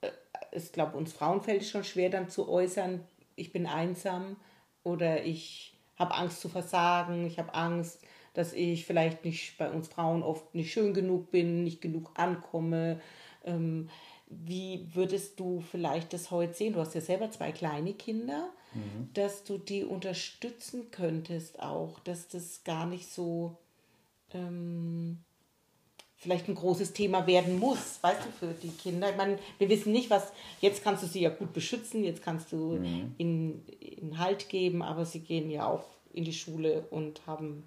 äh, 0.00 0.10
ich 0.52 0.72
glaube, 0.72 0.96
uns 0.96 1.12
Frauen 1.12 1.42
fällt 1.42 1.62
es 1.62 1.70
schon 1.70 1.84
schwer 1.84 2.10
dann 2.10 2.28
zu 2.28 2.48
äußern, 2.48 3.04
ich 3.36 3.52
bin 3.52 3.66
einsam 3.66 4.36
oder 4.82 5.24
ich 5.24 5.77
habe 5.98 6.14
Angst 6.14 6.40
zu 6.40 6.48
versagen, 6.48 7.26
ich 7.26 7.38
habe 7.38 7.54
Angst, 7.54 8.00
dass 8.34 8.52
ich 8.52 8.86
vielleicht 8.86 9.24
nicht 9.24 9.58
bei 9.58 9.70
uns 9.70 9.88
Frauen 9.88 10.22
oft 10.22 10.54
nicht 10.54 10.72
schön 10.72 10.94
genug 10.94 11.30
bin, 11.30 11.64
nicht 11.64 11.80
genug 11.80 12.10
ankomme. 12.14 13.00
Ähm, 13.44 13.88
wie 14.28 14.86
würdest 14.94 15.40
du 15.40 15.60
vielleicht 15.60 16.12
das 16.12 16.30
heute 16.30 16.52
sehen? 16.52 16.74
Du 16.74 16.80
hast 16.80 16.94
ja 16.94 17.00
selber 17.00 17.30
zwei 17.30 17.50
kleine 17.50 17.94
Kinder, 17.94 18.50
mhm. 18.74 19.08
dass 19.14 19.44
du 19.44 19.58
die 19.58 19.84
unterstützen 19.84 20.90
könntest 20.90 21.60
auch, 21.60 21.98
dass 22.00 22.28
das 22.28 22.62
gar 22.64 22.86
nicht 22.86 23.10
so 23.10 23.56
ähm, 24.32 25.18
vielleicht 26.18 26.48
ein 26.48 26.56
großes 26.56 26.92
Thema 26.92 27.26
werden 27.26 27.58
muss, 27.58 28.02
weißt 28.02 28.26
du, 28.26 28.30
für 28.32 28.52
die 28.52 28.70
Kinder. 28.70 29.10
Ich 29.10 29.16
meine, 29.16 29.38
wir 29.58 29.68
wissen 29.68 29.92
nicht, 29.92 30.10
was, 30.10 30.32
jetzt 30.60 30.82
kannst 30.82 31.04
du 31.04 31.06
sie 31.06 31.20
ja 31.20 31.30
gut 31.30 31.52
beschützen, 31.52 32.02
jetzt 32.02 32.22
kannst 32.22 32.50
du 32.52 32.72
mhm. 32.72 33.14
ihnen, 33.18 33.64
ihnen 33.80 34.18
Halt 34.18 34.48
geben, 34.48 34.82
aber 34.82 35.06
sie 35.06 35.20
gehen 35.20 35.48
ja 35.48 35.66
auch 35.66 35.84
in 36.12 36.24
die 36.24 36.32
Schule 36.32 36.84
und 36.90 37.24
haben, 37.26 37.62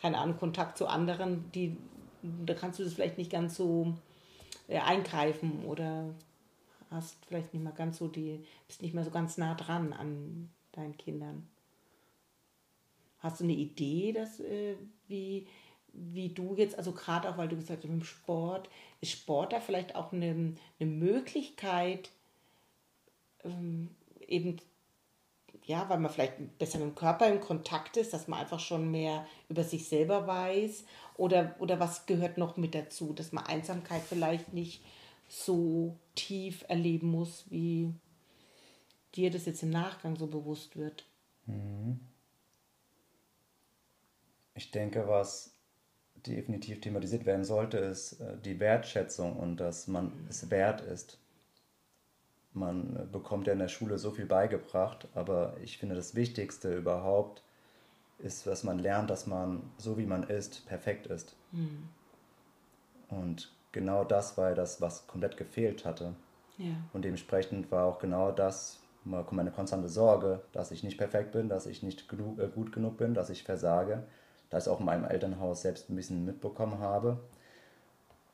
keine 0.00 0.18
Ahnung, 0.18 0.38
Kontakt 0.38 0.78
zu 0.78 0.86
anderen, 0.86 1.50
die, 1.52 1.76
da 2.46 2.54
kannst 2.54 2.78
du 2.78 2.84
das 2.84 2.94
vielleicht 2.94 3.18
nicht 3.18 3.32
ganz 3.32 3.56
so 3.56 3.92
äh, 4.68 4.78
eingreifen 4.78 5.64
oder 5.66 6.04
hast 6.92 7.16
vielleicht 7.26 7.52
nicht 7.52 7.64
mal 7.64 7.72
ganz 7.72 7.98
so 7.98 8.06
die, 8.06 8.44
bist 8.68 8.82
nicht 8.82 8.94
mehr 8.94 9.04
so 9.04 9.10
ganz 9.10 9.36
nah 9.36 9.54
dran 9.54 9.92
an 9.92 10.48
deinen 10.72 10.96
Kindern. 10.96 11.48
Hast 13.18 13.40
du 13.40 13.44
eine 13.44 13.52
Idee, 13.52 14.12
dass, 14.12 14.38
äh, 14.38 14.76
wie, 15.08 15.46
wie 15.92 16.28
du 16.28 16.54
jetzt, 16.56 16.76
also 16.76 16.92
gerade 16.92 17.28
auch, 17.28 17.36
weil 17.36 17.48
du 17.48 17.56
gesagt 17.56 17.84
hast, 17.84 17.90
im 17.90 18.04
Sport, 18.04 18.68
ist 19.00 19.12
Sport 19.12 19.52
da 19.52 19.60
vielleicht 19.60 19.94
auch 19.94 20.12
eine, 20.12 20.54
eine 20.78 20.90
Möglichkeit, 20.90 22.10
ähm, 23.44 23.90
eben 24.26 24.58
ja, 25.64 25.88
weil 25.88 25.98
man 25.98 26.10
vielleicht 26.10 26.58
besser 26.58 26.78
mit 26.78 26.88
dem 26.88 26.94
Körper 26.94 27.28
in 27.28 27.40
Kontakt 27.40 27.96
ist, 27.96 28.12
dass 28.12 28.28
man 28.28 28.40
einfach 28.40 28.60
schon 28.60 28.90
mehr 28.90 29.26
über 29.48 29.62
sich 29.62 29.88
selber 29.88 30.26
weiß? 30.26 30.84
Oder, 31.16 31.54
oder 31.58 31.78
was 31.78 32.06
gehört 32.06 32.38
noch 32.38 32.56
mit 32.56 32.74
dazu, 32.74 33.12
dass 33.12 33.32
man 33.32 33.46
Einsamkeit 33.46 34.02
vielleicht 34.02 34.52
nicht 34.52 34.82
so 35.28 35.96
tief 36.16 36.64
erleben 36.68 37.10
muss, 37.10 37.44
wie 37.50 37.94
dir 39.14 39.30
das 39.30 39.46
jetzt 39.46 39.62
im 39.62 39.70
Nachgang 39.70 40.16
so 40.16 40.26
bewusst 40.26 40.76
wird? 40.76 41.04
Mhm. 41.46 42.00
Ich 44.54 44.70
denke, 44.72 45.06
was 45.06 45.49
definitiv 46.26 46.80
thematisiert 46.80 47.26
werden 47.26 47.44
sollte, 47.44 47.78
ist 47.78 48.20
äh, 48.20 48.36
die 48.44 48.60
Wertschätzung 48.60 49.36
und 49.36 49.58
dass 49.58 49.88
man 49.88 50.12
es 50.28 50.50
wert 50.50 50.80
ist. 50.80 51.18
Man 52.52 52.96
äh, 52.96 53.04
bekommt 53.10 53.46
ja 53.46 53.52
in 53.52 53.58
der 53.58 53.68
Schule 53.68 53.98
so 53.98 54.10
viel 54.10 54.26
beigebracht, 54.26 55.08
aber 55.14 55.56
ich 55.62 55.78
finde 55.78 55.94
das 55.94 56.14
Wichtigste 56.14 56.74
überhaupt 56.74 57.42
ist, 58.18 58.46
dass 58.46 58.64
man 58.64 58.78
lernt, 58.78 59.08
dass 59.08 59.26
man 59.26 59.62
so 59.78 59.96
wie 59.96 60.06
man 60.06 60.24
ist, 60.24 60.66
perfekt 60.66 61.06
ist. 61.06 61.36
Mhm. 61.52 61.88
Und 63.08 63.52
genau 63.72 64.04
das 64.04 64.36
war 64.36 64.54
das, 64.54 64.80
was 64.80 65.06
komplett 65.06 65.36
gefehlt 65.36 65.84
hatte. 65.84 66.14
Ja. 66.58 66.74
Und 66.92 67.04
dementsprechend 67.04 67.70
war 67.70 67.86
auch 67.86 67.98
genau 67.98 68.30
das 68.30 68.80
meine 69.04 69.50
konstante 69.50 69.88
Sorge, 69.88 70.42
dass 70.52 70.70
ich 70.70 70.84
nicht 70.84 70.98
perfekt 70.98 71.32
bin, 71.32 71.48
dass 71.48 71.64
ich 71.64 71.82
nicht 71.82 72.12
äh, 72.12 72.48
gut 72.48 72.72
genug 72.72 72.98
bin, 72.98 73.14
dass 73.14 73.30
ich 73.30 73.44
versage 73.44 74.04
da 74.50 74.58
ich 74.58 74.62
es 74.62 74.68
auch 74.68 74.80
in 74.80 74.86
meinem 74.86 75.04
Elternhaus 75.04 75.62
selbst 75.62 75.88
ein 75.88 75.96
bisschen 75.96 76.24
mitbekommen 76.24 76.80
habe. 76.80 77.18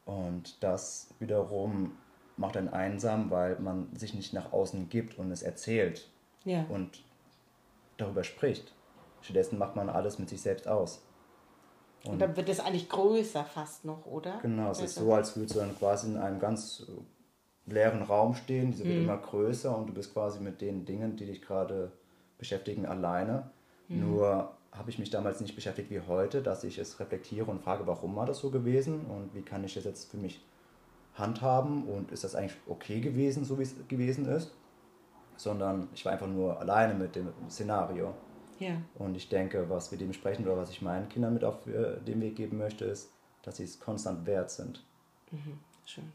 Und 0.05 0.63
das 0.63 1.09
wiederum 1.19 1.93
macht 2.37 2.57
einen 2.57 2.69
einsam, 2.69 3.31
weil 3.31 3.59
man 3.59 3.95
sich 3.95 4.15
nicht 4.15 4.33
nach 4.33 4.53
außen 4.53 4.89
gibt 4.89 5.19
und 5.19 5.31
es 5.31 5.43
erzählt 5.43 6.09
ja. 6.45 6.65
und 6.69 7.03
darüber 7.97 8.25
spricht. 8.25 8.73
Stattdessen 9.21 9.59
macht 9.59 9.77
man 9.77 9.89
alles 9.89 10.19
mit 10.19 10.29
sich 10.29 10.41
selbst 10.41 10.69
aus. 10.69 11.03
Und, 12.05 12.13
und 12.13 12.19
dann 12.21 12.37
wird 12.37 12.49
es 12.49 12.61
eigentlich 12.61 12.89
größer 12.89 13.45
fast 13.45 13.85
noch, 13.85 14.07
oder? 14.07 14.39
Genau, 14.43 14.71
es 14.71 14.81
ist 14.81 14.99
also 14.99 15.11
so, 15.11 15.15
als 15.15 15.37
würdest 15.37 15.57
du 15.57 15.61
dann 15.61 15.77
quasi 15.77 16.09
in 16.09 16.19
einem 16.19 16.39
ganz 16.39 16.87
leeren 17.67 18.03
Raum 18.03 18.35
stehen, 18.35 18.71
dieser 18.71 18.85
hm. 18.85 18.91
wird 18.91 19.03
immer 19.03 19.19
größer 19.19 19.77
und 19.77 19.89
du 19.89 19.93
bist 19.93 20.13
quasi 20.13 20.41
mit 20.41 20.61
den 20.61 20.85
Dingen, 20.85 21.17
die 21.17 21.27
dich 21.27 21.43
gerade 21.43 21.91
beschäftigen, 22.39 22.87
alleine. 22.87 23.51
Hm. 23.89 24.09
Nur 24.09 24.56
habe 24.77 24.91
ich 24.91 24.99
mich 24.99 25.11
damals 25.11 25.41
nicht 25.41 25.55
beschäftigt 25.55 25.91
wie 25.91 26.01
heute, 26.01 26.43
dass 26.43 26.65
ich 26.65 26.79
es 26.79 27.01
reflektiere 27.01 27.51
und 27.51 27.63
frage, 27.63 27.87
warum 27.87 28.15
war 28.17 28.27
das 28.27 28.39
so 28.39 28.51
gewesen 28.51 29.07
und 29.07 29.35
wie 29.35 29.43
kann 29.43 29.65
ich 29.65 29.75
das 29.75 29.85
jetzt 29.85 30.11
für 30.11 30.17
mich 30.17 30.45
handhaben 31.15 31.85
und 31.85 32.13
ist 32.13 32.25
das 32.25 32.35
eigentlich 32.35 32.57
okay 32.67 33.01
gewesen, 33.01 33.45
so 33.45 33.59
wie 33.59 33.63
es 33.63 33.75
gewesen 33.89 34.27
ist, 34.27 34.53
sondern 35.37 35.89
ich 35.95 36.05
war 36.05 36.13
einfach 36.13 36.27
nur 36.27 36.61
alleine 36.61 36.95
mit 36.95 37.17
dem 37.17 37.29
Szenario. 37.49 38.15
Ja. 38.59 38.77
Und 38.95 39.17
ich 39.17 39.29
denke, 39.29 39.69
was 39.69 39.91
wir 39.91 39.99
dementsprechend 39.99 40.47
oder 40.47 40.57
was 40.57 40.71
ich 40.71 40.83
meinen 40.83 41.09
Kindern 41.09 41.35
mit 41.35 41.45
auf 41.45 41.67
äh, 41.67 42.01
den 42.01 42.21
Weg 42.21 42.37
geben 42.37 42.59
möchte, 42.59 42.87
ist, 42.87 43.11
dass 43.43 43.59
sie 43.59 43.65
es 43.65 43.79
konstant 43.79 44.27
wert 44.27 44.51
sind. 44.51 44.83
Mhm. 45.31 45.59
Schön. 45.85 46.13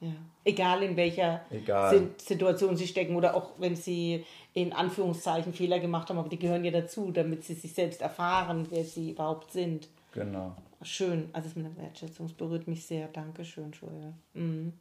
Ja. 0.00 0.12
Egal 0.44 0.82
in 0.82 0.96
welcher 0.96 1.42
Egal. 1.50 2.10
Situation 2.16 2.76
sie 2.76 2.86
stecken 2.86 3.16
oder 3.16 3.34
auch 3.34 3.50
wenn 3.58 3.76
sie 3.76 4.24
in 4.54 4.72
Anführungszeichen 4.72 5.52
Fehler 5.52 5.78
gemacht 5.78 6.08
haben, 6.08 6.18
aber 6.18 6.30
die 6.30 6.38
gehören 6.38 6.64
ja 6.64 6.70
dazu, 6.70 7.12
damit 7.12 7.44
sie 7.44 7.54
sich 7.54 7.74
selbst 7.74 8.00
erfahren, 8.00 8.66
wer 8.70 8.84
sie 8.84 9.10
überhaupt 9.10 9.52
sind. 9.52 9.88
Genau. 10.12 10.56
Schön, 10.82 11.28
also 11.34 11.48
das 11.48 11.56
mit 11.56 11.66
der 11.66 11.84
Wertschätzung, 11.84 12.26
das 12.26 12.34
berührt 12.34 12.66
mich 12.66 12.86
sehr. 12.86 13.08
Dankeschön, 13.08 13.72
Joel. 13.72 14.14
Mhm. 14.32 14.72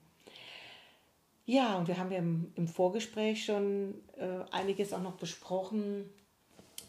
Ja, 1.45 1.77
und 1.77 1.87
wir 1.87 1.97
haben 1.97 2.11
ja 2.11 2.19
im, 2.19 2.51
im 2.55 2.67
Vorgespräch 2.67 3.43
schon 3.43 3.95
äh, 4.17 4.45
einiges 4.51 4.93
auch 4.93 5.01
noch 5.01 5.15
besprochen. 5.15 6.09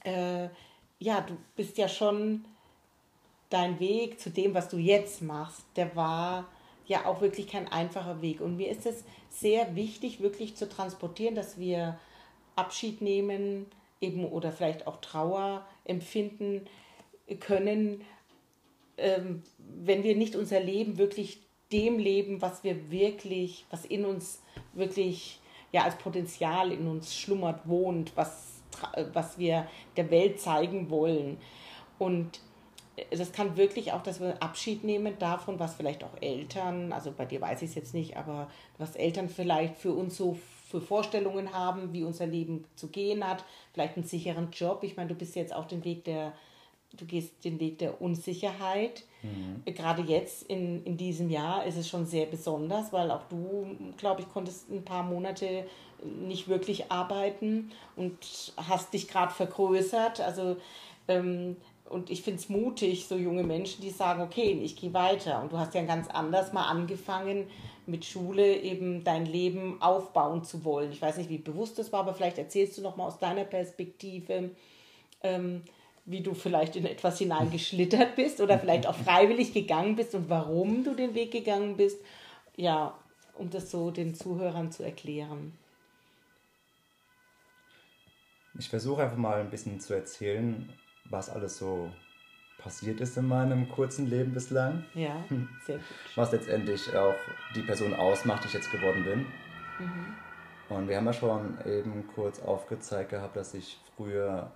Äh, 0.05 0.49
ja, 0.99 1.23
du 1.23 1.37
bist 1.57 1.79
ja 1.79 1.89
schon 1.89 2.45
dein 3.49 3.81
Weg 3.81 4.21
zu 4.21 4.31
dem, 4.31 4.55
was 4.55 4.69
du 4.69 4.77
jetzt 4.77 5.23
machst, 5.23 5.65
der 5.75 5.97
war 5.97 6.47
ja 6.87 7.07
auch 7.07 7.21
wirklich 7.21 7.49
kein 7.49 7.69
einfacher 7.69 8.23
Weg. 8.23 8.41
Und 8.41 8.57
mir 8.57 8.69
ist 8.69 8.87
es 8.87 9.05
sehr 9.29 9.77
wichtig, 9.77 10.21
wirklich 10.21 10.57
zu 10.57 10.69
transportieren, 10.69 11.35
dass 11.35 11.59
wir 11.59 11.99
Abschied 12.57 13.01
nehmen 13.01 13.67
eben 14.01 14.25
oder 14.25 14.53
vielleicht 14.53 14.87
auch 14.87 15.01
Trauer 15.01 15.67
empfinden 15.85 16.67
können, 17.39 18.03
ähm, 18.97 19.43
wenn 19.59 20.03
wir 20.03 20.17
nicht 20.17 20.37
unser 20.37 20.61
Leben 20.61 20.99
wirklich 20.99 21.41
dem 21.73 21.99
leben, 21.99 22.43
was 22.43 22.65
wir 22.65 22.91
wirklich, 22.91 23.65
was 23.71 23.85
in 23.85 24.05
uns 24.05 24.43
wirklich 24.73 25.41
ja 25.73 25.85
als 25.85 25.97
Potenzial 25.97 26.73
in 26.73 26.87
uns 26.89 27.15
schlummert, 27.15 27.69
wohnt, 27.69 28.13
was, 28.17 28.63
was 29.13 29.39
wir 29.39 29.69
der 29.97 30.11
Welt 30.11 30.41
zeigen 30.41 30.91
wollen. 30.91 31.39
Und 31.99 32.41
das 33.11 33.33
kann 33.33 33.57
wirklich 33.57 33.93
auch, 33.93 34.03
dass 34.03 34.21
wir 34.21 34.43
Abschied 34.43 34.85
nehmen 34.85 35.19
davon, 35.19 35.59
was 35.59 35.75
vielleicht 35.75 36.05
auch 36.05 36.21
Eltern, 36.21 36.93
also 36.93 37.13
bei 37.13 37.25
dir 37.25 37.41
weiß 37.41 37.63
ich 37.63 37.71
es 37.71 37.75
jetzt 37.75 37.95
nicht, 37.95 38.17
aber 38.17 38.49
was 38.79 38.97
Eltern 38.97 39.29
vielleicht 39.29 39.77
für 39.77 39.93
uns 39.93 40.17
so 40.17 40.39
für 40.71 40.81
Vorstellungen 40.81 41.53
haben, 41.53 41.93
wie 41.93 42.05
unser 42.05 42.27
Leben 42.27 42.65
zu 42.77 42.89
gehen 42.89 43.27
hat, 43.27 43.45
vielleicht 43.73 43.97
einen 43.97 44.07
sicheren 44.07 44.51
Job. 44.53 44.85
Ich 44.85 44.97
meine, 44.97 45.09
du 45.09 45.15
bist 45.17 45.35
jetzt 45.35 45.53
auf 45.53 45.67
dem 45.67 45.85
Weg 45.85 46.05
der, 46.05 46.33
du 46.97 47.05
gehst 47.07 47.45
den 47.45 47.59
Weg 47.59 47.79
der 47.79 48.01
Unsicherheit. 48.01 49.03
Mhm. 49.23 49.65
Gerade 49.75 50.03
jetzt 50.03 50.45
in, 50.45 50.85
in 50.85 50.97
diesem 50.97 51.29
Jahr 51.29 51.67
ist 51.67 51.77
es 51.77 51.89
schon 51.89 52.07
sehr 52.07 52.27
besonders, 52.27 52.93
weil 52.93 53.11
auch 53.11 53.25
du, 53.25 53.67
glaube 53.97 54.21
ich, 54.21 54.29
konntest 54.29 54.71
ein 54.71 54.85
paar 54.85 55.03
Monate 55.03 55.67
nicht 56.05 56.49
wirklich 56.49 56.91
arbeiten 56.91 57.73
und 57.97 58.17
hast 58.57 58.95
dich 58.95 59.09
gerade 59.09 59.33
vergrößert. 59.33 60.21
Also 60.21 60.57
ähm, 61.09 61.57
und 61.91 62.09
ich 62.09 62.23
finde 62.23 62.39
es 62.39 62.49
mutig, 62.49 63.07
so 63.09 63.17
junge 63.17 63.43
Menschen, 63.43 63.83
die 63.83 63.91
sagen, 63.91 64.23
okay, 64.23 64.53
ich 64.63 64.77
gehe 64.77 64.95
weiter. 64.95 65.43
Und 65.43 65.53
du 65.53 65.59
hast 65.59 65.75
ja 65.75 65.83
ganz 65.83 66.09
anders 66.09 66.53
mal 66.53 66.69
angefangen, 66.69 67.49
mit 67.87 68.05
Schule 68.05 68.59
eben 68.59 69.03
dein 69.03 69.27
Leben 69.27 69.83
aufbauen 69.83 70.45
zu 70.45 70.65
wollen. 70.65 70.93
Ich 70.93 71.03
weiß 71.03 71.17
nicht, 71.17 71.29
wie 71.29 71.39
bewusst 71.39 71.81
das 71.81 71.93
war, 71.93 72.01
aber 72.01 72.15
vielleicht 72.15 72.39
erzählst 72.39 72.79
du 72.79 72.83
noch 72.83 72.97
mal 72.97 73.07
aus 73.07 73.19
deiner 73.19 73.43
Perspektive, 73.43 74.51
ähm, 75.25 75.63
wie 76.05 76.21
du 76.21 76.33
vielleicht 76.33 76.77
in 76.77 76.87
etwas 76.87 77.19
hineingeschlittert 77.19 78.15
bist 78.15 78.41
oder 78.41 78.57
vielleicht 78.61 78.87
auch 78.87 78.95
freiwillig 78.95 79.53
gegangen 79.53 79.97
bist 79.97 80.15
und 80.15 80.31
warum 80.31 80.85
du 80.85 80.95
den 80.95 81.15
Weg 81.15 81.33
gegangen 81.33 81.77
bist. 81.77 81.99
Ja, 82.55 82.95
um 83.37 83.51
das 83.51 83.69
so 83.73 83.91
den 83.91 84.15
Zuhörern 84.15 84.71
zu 84.71 84.85
erklären. 84.85 85.59
Ich 88.57 88.69
versuche 88.69 89.03
einfach 89.03 89.17
mal 89.17 89.41
ein 89.41 89.51
bisschen 89.51 89.81
zu 89.81 89.95
erzählen, 89.95 90.73
was 91.09 91.31
alles 91.31 91.59
so 91.59 91.91
passiert 92.59 93.01
ist 93.01 93.17
in 93.17 93.27
meinem 93.27 93.69
kurzen 93.69 94.09
Leben 94.09 94.33
bislang. 94.33 94.85
Ja, 94.95 95.25
hm. 95.29 95.49
sehr 95.65 95.77
gut. 95.77 95.85
Was 96.15 96.33
letztendlich 96.33 96.95
auch 96.95 97.15
die 97.55 97.63
Person 97.63 97.95
ausmacht, 97.95 98.45
die 98.45 98.49
ich 98.49 98.55
jetzt 98.55 98.71
geworden 98.71 99.05
bin. 99.05 99.21
Mhm. 99.79 100.17
Und 100.69 100.89
wir 100.89 100.97
haben 100.97 101.07
ja 101.07 101.13
schon 101.13 101.59
eben 101.67 102.07
kurz 102.15 102.41
aufgezeigt 102.41 103.11
gehabt, 103.11 103.37
dass 103.37 103.55
ich 103.55 103.81
früher 103.97 104.51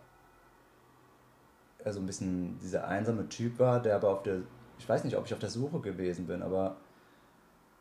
so 1.78 1.84
also 1.84 2.00
ein 2.00 2.06
bisschen 2.06 2.58
dieser 2.60 2.88
einsame 2.88 3.28
Typ 3.28 3.58
war, 3.58 3.80
der 3.80 3.96
aber 3.96 4.10
auf 4.10 4.22
der, 4.22 4.40
ich 4.78 4.88
weiß 4.88 5.04
nicht, 5.04 5.16
ob 5.16 5.26
ich 5.26 5.34
auf 5.34 5.40
der 5.40 5.50
Suche 5.50 5.80
gewesen 5.80 6.26
bin, 6.26 6.42
aber 6.42 6.76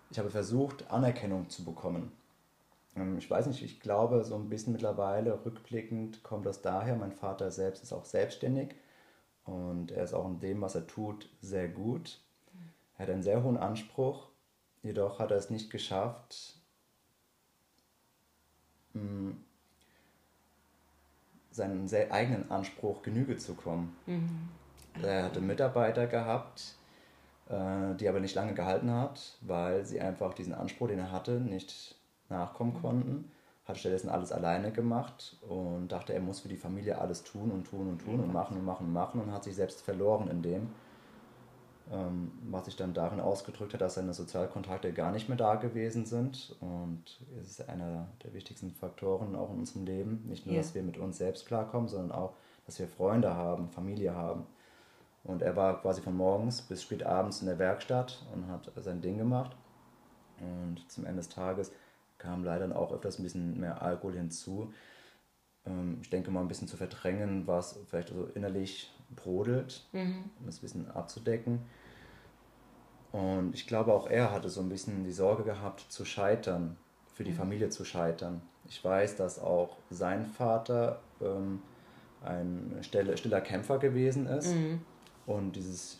ich 0.09 0.19
habe 0.19 0.29
versucht, 0.29 0.89
Anerkennung 0.91 1.49
zu 1.49 1.63
bekommen. 1.63 2.11
Ähm, 2.95 3.17
ich 3.17 3.29
weiß 3.29 3.47
nicht, 3.47 3.63
ich 3.63 3.79
glaube, 3.79 4.23
so 4.23 4.35
ein 4.35 4.49
bisschen 4.49 4.73
mittlerweile 4.73 5.45
rückblickend 5.45 6.23
kommt 6.23 6.45
das 6.45 6.61
daher. 6.61 6.95
Mein 6.95 7.11
Vater 7.11 7.51
selbst 7.51 7.83
ist 7.83 7.93
auch 7.93 8.05
selbstständig 8.05 8.75
und 9.45 9.91
er 9.91 10.03
ist 10.03 10.13
auch 10.13 10.25
in 10.25 10.39
dem, 10.39 10.61
was 10.61 10.75
er 10.75 10.87
tut, 10.87 11.29
sehr 11.41 11.67
gut. 11.67 12.19
Er 12.97 13.03
hat 13.03 13.09
einen 13.09 13.23
sehr 13.23 13.43
hohen 13.43 13.57
Anspruch, 13.57 14.27
jedoch 14.83 15.19
hat 15.19 15.31
er 15.31 15.37
es 15.37 15.49
nicht 15.49 15.69
geschafft, 15.69 16.55
mm, 18.93 19.31
seinen 21.51 21.87
sehr 21.87 22.11
eigenen 22.11 22.49
Anspruch 22.51 23.01
Genüge 23.01 23.37
zu 23.37 23.53
kommen. 23.55 23.95
Mhm. 24.05 24.49
Er 25.01 25.25
hatte 25.25 25.41
Mitarbeiter 25.41 26.07
gehabt, 26.07 26.75
äh, 27.49 27.95
die 27.95 28.07
aber 28.07 28.19
nicht 28.19 28.35
lange 28.35 28.53
gehalten 28.53 28.91
hat, 28.91 29.37
weil 29.41 29.85
sie 29.85 29.99
einfach 29.99 30.33
diesen 30.33 30.53
Anspruch, 30.53 30.87
den 30.87 30.99
er 30.99 31.11
hatte, 31.11 31.39
nicht 31.39 31.95
nachkommen 32.29 32.73
konnten. 32.81 33.31
Hat 33.65 33.77
stattdessen 33.77 34.09
alles 34.09 34.31
alleine 34.31 34.71
gemacht 34.71 35.37
und 35.47 35.87
dachte, 35.89 36.13
er 36.13 36.19
muss 36.19 36.41
für 36.41 36.49
die 36.49 36.57
Familie 36.57 36.97
alles 36.99 37.23
tun 37.23 37.49
und 37.51 37.65
tun 37.65 37.87
und 37.87 37.99
tun 37.99 38.19
und 38.19 38.33
machen 38.33 38.57
und 38.57 38.65
machen 38.65 38.87
und 38.87 38.93
machen 38.93 39.21
und 39.21 39.31
hat 39.31 39.45
sich 39.45 39.55
selbst 39.55 39.81
verloren 39.81 40.27
in 40.29 40.41
dem. 40.41 40.69
Ähm, 41.91 42.31
was 42.49 42.65
sich 42.65 42.77
dann 42.77 42.93
darin 42.93 43.19
ausgedrückt 43.19 43.73
hat, 43.73 43.81
dass 43.81 43.95
seine 43.95 44.13
Sozialkontakte 44.13 44.93
gar 44.93 45.11
nicht 45.11 45.27
mehr 45.27 45.37
da 45.37 45.55
gewesen 45.55 46.05
sind. 46.05 46.55
Und 46.61 47.21
es 47.41 47.51
ist 47.51 47.69
einer 47.69 48.07
der 48.23 48.33
wichtigsten 48.33 48.71
Faktoren 48.71 49.35
auch 49.35 49.51
in 49.51 49.59
unserem 49.59 49.85
Leben. 49.85 50.23
Nicht 50.27 50.45
nur, 50.45 50.55
ja. 50.55 50.61
dass 50.61 50.75
wir 50.75 50.83
mit 50.83 50.97
uns 50.97 51.17
selbst 51.17 51.45
klarkommen, 51.45 51.89
sondern 51.89 52.11
auch, 52.11 52.33
dass 52.65 52.79
wir 52.79 52.87
Freunde 52.87 53.35
haben, 53.35 53.69
Familie 53.69 54.15
haben. 54.15 54.45
Und 55.23 55.41
er 55.41 55.55
war 55.55 55.81
quasi 55.81 56.01
von 56.01 56.15
morgens 56.15 56.61
bis 56.61 56.83
spät 56.83 57.03
abends 57.03 57.41
in 57.41 57.47
der 57.47 57.59
Werkstatt 57.59 58.25
und 58.33 58.47
hat 58.47 58.71
sein 58.77 59.01
Ding 59.01 59.17
gemacht. 59.17 59.55
Und 60.39 60.89
zum 60.89 61.05
Ende 61.05 61.17
des 61.17 61.29
Tages 61.29 61.71
kam 62.23 62.43
leider 62.43 62.75
auch 62.75 62.91
öfters 62.91 63.19
ein 63.19 63.23
bisschen 63.23 63.59
mehr 63.59 63.81
Alkohol 63.81 64.13
hinzu. 64.13 64.73
ähm, 65.65 65.99
ich 66.01 66.09
denke 66.09 66.31
mal, 66.31 66.41
ein 66.41 66.47
bisschen 66.47 66.67
zu 66.67 66.77
verdrängen, 66.77 67.47
was 67.47 67.79
vielleicht 67.89 68.09
so 68.09 68.25
innerlich 68.33 68.91
brodelt, 69.15 69.85
mhm. 69.91 70.31
um 70.39 70.47
es 70.47 70.57
ein 70.57 70.61
bisschen 70.61 70.91
abzudecken. 70.91 71.59
Und 73.11 73.53
ich 73.53 73.67
glaube, 73.67 73.93
auch 73.93 74.07
er 74.07 74.31
hatte 74.31 74.49
so 74.49 74.61
ein 74.61 74.69
bisschen 74.69 75.03
die 75.03 75.11
Sorge 75.11 75.43
gehabt, 75.43 75.81
zu 75.81 76.03
scheitern, 76.03 76.77
für 77.13 77.23
die 77.23 77.31
mhm. 77.31 77.35
Familie 77.35 77.69
zu 77.69 77.85
scheitern. 77.85 78.41
Ich 78.67 78.83
weiß, 78.83 79.17
dass 79.17 79.39
auch 79.39 79.77
sein 79.89 80.25
Vater 80.25 81.01
ähm, 81.21 81.61
ein 82.23 82.77
stille, 82.81 83.17
stiller 83.17 83.41
Kämpfer 83.41 83.77
gewesen 83.77 84.25
ist. 84.25 84.55
Mhm. 84.55 84.81
Und 85.25 85.55
dieses 85.55 85.99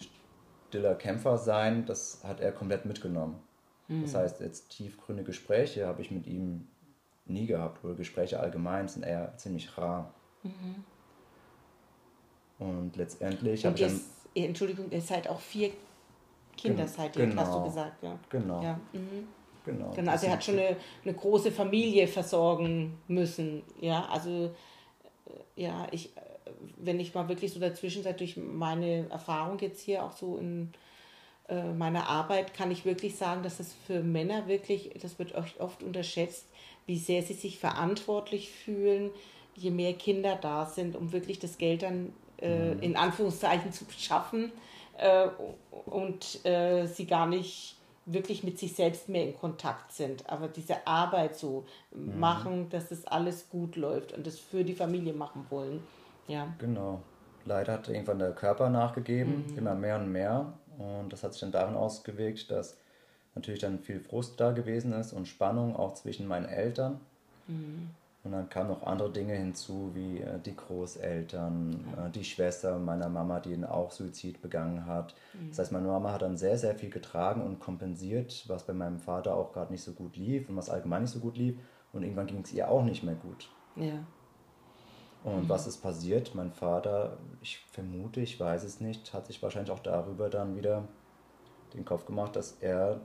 stiller 0.70 0.96
Kämpfer 0.96 1.38
sein, 1.38 1.86
das 1.86 2.24
hat 2.24 2.40
er 2.40 2.52
komplett 2.52 2.86
mitgenommen. 2.86 3.36
Mhm. 3.88 4.02
Das 4.04 4.16
heißt, 4.16 4.42
jetzt 4.42 4.70
tiefgründige 4.70 5.28
Gespräche 5.28 5.88
habe 5.88 6.02
ich 6.02 6.12
mit 6.12 6.28
ihm 6.28 6.68
nie 7.26 7.46
gehabt 7.46 7.84
oder 7.84 7.96
Gespräche 7.96 8.40
allgemein 8.40 8.88
sind 8.88 9.04
eher 9.04 9.38
ziemlich 9.38 9.78
rar. 9.78 10.14
Mhm. 10.44 10.84
Und 12.60 12.96
letztendlich 12.96 13.66
habe 13.66 13.76
ich 13.76 13.82
dann. 13.82 14.02
Entschuldigung, 14.36 14.90
ihr 14.92 15.02
seid 15.02 15.28
auch 15.28 15.40
vier 15.40 15.72
Kinder 16.58 16.88
seid 16.88 17.16
ihr, 17.16 17.28
genau. 17.28 17.42
hast 17.42 17.54
du 17.54 17.64
gesagt, 17.64 18.04
ja. 18.04 18.18
Genau. 18.30 18.62
Ja. 18.62 18.80
Mhm. 18.94 19.28
Genau. 19.66 19.92
genau. 19.92 20.12
Also 20.12 20.28
er 20.28 20.34
hat 20.34 20.44
schon 20.44 20.60
eine, 20.60 20.76
eine 21.04 21.14
große 21.14 21.52
Familie 21.52 22.08
versorgen 22.08 23.00
müssen. 23.08 23.64
Ja, 23.80 24.06
also 24.06 24.52
äh, 25.26 25.64
ja, 25.64 25.88
ich, 25.92 26.16
äh, 26.18 26.22
wenn 26.78 27.00
ich 27.00 27.14
mal 27.14 27.28
wirklich 27.30 27.54
so 27.54 27.60
dazwischen 27.60 28.04
seid, 28.04 28.20
durch 28.20 28.38
meine 28.38 29.10
Erfahrung 29.10 29.58
jetzt 29.60 29.82
hier 29.82 30.04
auch 30.04 30.12
so 30.12 30.38
in 30.38 30.74
meiner 31.50 32.08
Arbeit, 32.08 32.54
kann 32.54 32.72
ich 32.72 32.86
wirklich 32.86 33.18
sagen, 33.18 33.44
dass 33.44 33.58
das 33.58 33.74
für 33.86 34.02
Männer 34.02 34.48
wirklich, 34.48 34.92
das 35.02 35.20
wird 35.20 35.36
oft 35.36 35.84
unterschätzt, 35.84 36.46
wie 36.86 36.98
sehr 36.98 37.22
sie 37.22 37.34
sich 37.34 37.60
verantwortlich 37.60 38.52
fühlen, 38.52 39.12
je 39.56 39.72
mehr 39.72 39.94
Kinder 39.94 40.38
da 40.40 40.66
sind, 40.66 40.96
um 40.96 41.12
wirklich 41.12 41.40
das 41.40 41.58
Geld 41.58 41.84
dann 41.84 42.14
äh, 42.40 42.74
mhm. 42.74 42.82
in 42.82 42.96
Anführungszeichen 42.96 43.72
zu 43.72 43.86
schaffen 43.98 44.52
äh, 44.98 45.28
und 45.86 46.46
äh, 46.46 46.86
sie 46.88 47.06
gar 47.06 47.28
nicht 47.28 47.78
wirklich 48.06 48.44
mit 48.44 48.60
sich 48.60 48.76
selbst 48.76 49.08
mehr 49.08 49.24
in 49.24 49.38
Kontakt 49.38 49.94
sind. 49.94 50.30
Aber 50.30 50.48
diese 50.48 50.86
Arbeit 50.86 51.38
so 51.38 51.66
mhm. 51.92 52.20
machen, 52.20 52.70
dass 52.70 52.90
das 52.90 53.06
alles 53.06 53.50
gut 53.50 53.76
läuft 53.76 54.14
und 54.14 54.28
das 54.28 54.40
für 54.40 54.64
die 54.64 54.74
Familie 54.74 55.14
machen 55.14 55.46
wollen. 55.50 55.82
Ja. 56.28 56.54
Genau. 56.60 57.02
Leider 57.46 57.74
hat 57.74 57.90
irgendwann 57.90 58.20
der 58.20 58.32
Körper 58.32 58.70
nachgegeben, 58.70 59.46
mhm. 59.48 59.58
immer 59.58 59.76
mehr 59.76 59.98
und 59.98 60.12
mehr. 60.12 60.54
Und 60.78 61.14
das 61.14 61.24
hat 61.24 61.34
sich 61.34 61.42
dann 61.42 61.52
darin 61.52 61.76
ausgewirkt, 61.76 62.52
dass 62.52 62.78
natürlich 63.36 63.62
dann 63.62 63.80
viel 63.80 64.00
Frust 64.00 64.40
da 64.40 64.52
gewesen 64.52 64.94
ist 64.94 65.14
und 65.14 65.28
Spannung 65.28 65.76
auch 65.76 65.94
zwischen 65.94 66.28
meinen 66.28 66.46
Eltern. 66.46 67.00
Mhm. 67.48 67.90
Und 68.24 68.32
dann 68.32 68.48
kamen 68.48 68.70
noch 68.70 68.84
andere 68.84 69.12
Dinge 69.12 69.34
hinzu, 69.34 69.92
wie 69.94 70.20
äh, 70.20 70.40
die 70.40 70.56
Großeltern, 70.56 71.86
ja. 71.98 72.08
äh, 72.08 72.10
die 72.10 72.24
Schwester 72.24 72.80
meiner 72.80 73.10
Mama, 73.10 73.42
die 73.42 73.62
auch 73.66 73.92
Suizid 73.92 74.42
begangen 74.42 74.86
hat. 74.86 75.14
Mhm. 75.34 75.50
Das 75.50 75.60
heißt, 75.60 75.72
meine 75.74 75.88
Mama 75.88 76.14
hat 76.14 76.22
dann 76.22 76.38
sehr, 76.38 76.58
sehr 76.58 76.76
viel 76.76 76.90
getragen 76.90 77.42
und 77.42 77.60
kompensiert, 77.60 78.46
was 78.48 78.64
bei 78.64 78.74
meinem 78.74 79.00
Vater 79.00 79.36
auch 79.36 79.52
gerade 79.52 79.74
nicht 79.74 79.84
so 79.84 79.92
gut 79.92 80.16
lief 80.16 80.48
und 80.48 80.56
was 80.56 80.70
allgemein 80.70 81.02
nicht 81.02 81.12
so 81.12 81.20
gut 81.20 81.36
lief. 81.38 81.58
Und 81.92 82.04
irgendwann 82.04 82.28
ging 82.28 82.42
es 82.44 82.54
ihr 82.54 82.72
auch 82.72 82.84
nicht 82.84 83.04
mehr 83.04 83.16
gut. 83.16 83.50
Ja. 83.76 84.06
Und 85.24 85.44
mhm. 85.44 85.50
was 85.50 85.68
ist 85.68 85.78
passiert? 85.78 86.36
Mein 86.36 86.52
Vater, 86.52 87.18
ich 87.42 87.60
vermute, 87.72 88.20
ich 88.20 88.40
weiß 88.40 88.64
es 88.64 88.82
nicht, 88.82 89.14
hat 89.14 89.28
sich 89.28 89.42
wahrscheinlich 89.42 89.72
auch 89.72 89.80
darüber 89.80 90.30
dann 90.30 90.56
wieder 90.56 90.88
den 91.74 91.86
Kopf 91.86 92.06
gemacht, 92.06 92.36
dass 92.36 92.58
er 92.60 93.00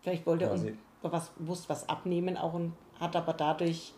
Vielleicht 0.00 0.26
wollte 0.26 0.44
er 0.44 0.58
was, 1.02 1.30
wusste 1.36 1.68
was 1.68 1.88
abnehmen 1.88 2.36
auch 2.36 2.54
und 2.54 2.72
hat 2.98 3.16
aber 3.16 3.32
dadurch 3.32 3.92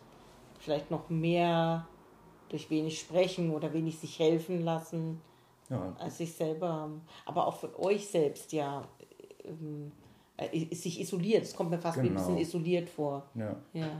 vielleicht 0.58 0.90
noch 0.90 1.10
mehr 1.10 1.86
durch 2.48 2.70
wenig 2.70 3.00
sprechen 3.00 3.50
oder 3.50 3.72
wenig 3.72 3.98
sich 3.98 4.18
helfen 4.18 4.64
lassen 4.64 5.20
ja. 5.68 5.94
als 5.98 6.18
sich 6.18 6.32
selber. 6.32 6.90
Aber 7.26 7.46
auch 7.46 7.56
von 7.56 7.74
euch 7.76 8.06
selbst 8.06 8.52
ja 8.52 8.82
ähm, 9.44 9.92
äh, 10.36 10.74
sich 10.74 11.00
isoliert. 11.00 11.42
Es 11.42 11.54
kommt 11.54 11.70
mir 11.70 11.78
fast 11.78 11.96
genau. 11.96 12.04
wie 12.04 12.10
ein 12.10 12.14
bisschen 12.14 12.36
genau. 12.36 12.42
isoliert 12.42 12.88
vor. 12.88 13.24
Ja. 13.34 13.56
ja. 13.72 13.90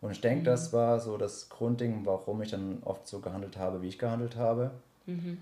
Und 0.00 0.12
ich 0.12 0.20
denke, 0.20 0.40
mhm. 0.40 0.44
das 0.44 0.72
war 0.72 1.00
so 1.00 1.16
das 1.16 1.48
Grundding, 1.48 2.04
warum 2.04 2.40
ich 2.42 2.50
dann 2.50 2.82
oft 2.84 3.06
so 3.06 3.20
gehandelt 3.20 3.58
habe, 3.58 3.82
wie 3.82 3.88
ich 3.88 3.98
gehandelt 3.98 4.36
habe. 4.36 4.70
Mhm. 5.06 5.38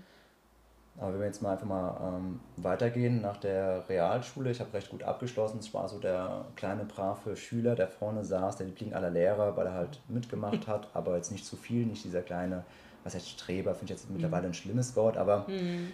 Aber 0.97 1.13
wenn 1.13 1.19
wir 1.21 1.27
jetzt 1.27 1.41
mal 1.41 1.53
einfach 1.53 1.65
mal 1.65 2.17
ähm, 2.17 2.41
weitergehen 2.57 3.21
nach 3.21 3.37
der 3.37 3.87
Realschule, 3.87 4.51
ich 4.51 4.59
habe 4.59 4.73
recht 4.73 4.89
gut 4.89 5.03
abgeschlossen. 5.03 5.59
Es 5.59 5.73
war 5.73 5.87
so 5.87 5.97
der 5.97 6.45
kleine, 6.57 6.83
brave 6.83 7.37
Schüler, 7.37 7.75
der 7.75 7.87
vorne 7.87 8.25
saß, 8.25 8.57
der 8.57 8.67
Liebling 8.67 8.93
aller 8.93 9.09
Lehrer, 9.09 9.55
weil 9.55 9.67
er 9.67 9.73
halt 9.73 10.01
mitgemacht 10.09 10.67
hat, 10.67 10.89
aber 10.93 11.15
jetzt 11.15 11.31
nicht 11.31 11.45
zu 11.45 11.55
viel, 11.55 11.85
nicht 11.85 12.03
dieser 12.03 12.21
kleine, 12.21 12.65
was 13.05 13.15
heißt 13.15 13.29
Streber, 13.29 13.75
finde 13.75 13.93
ich 13.93 14.01
jetzt 14.01 14.09
mittlerweile 14.09 14.47
ein 14.47 14.53
schlimmes 14.53 14.95
Wort, 14.97 15.15
aber 15.15 15.45
mhm. 15.47 15.93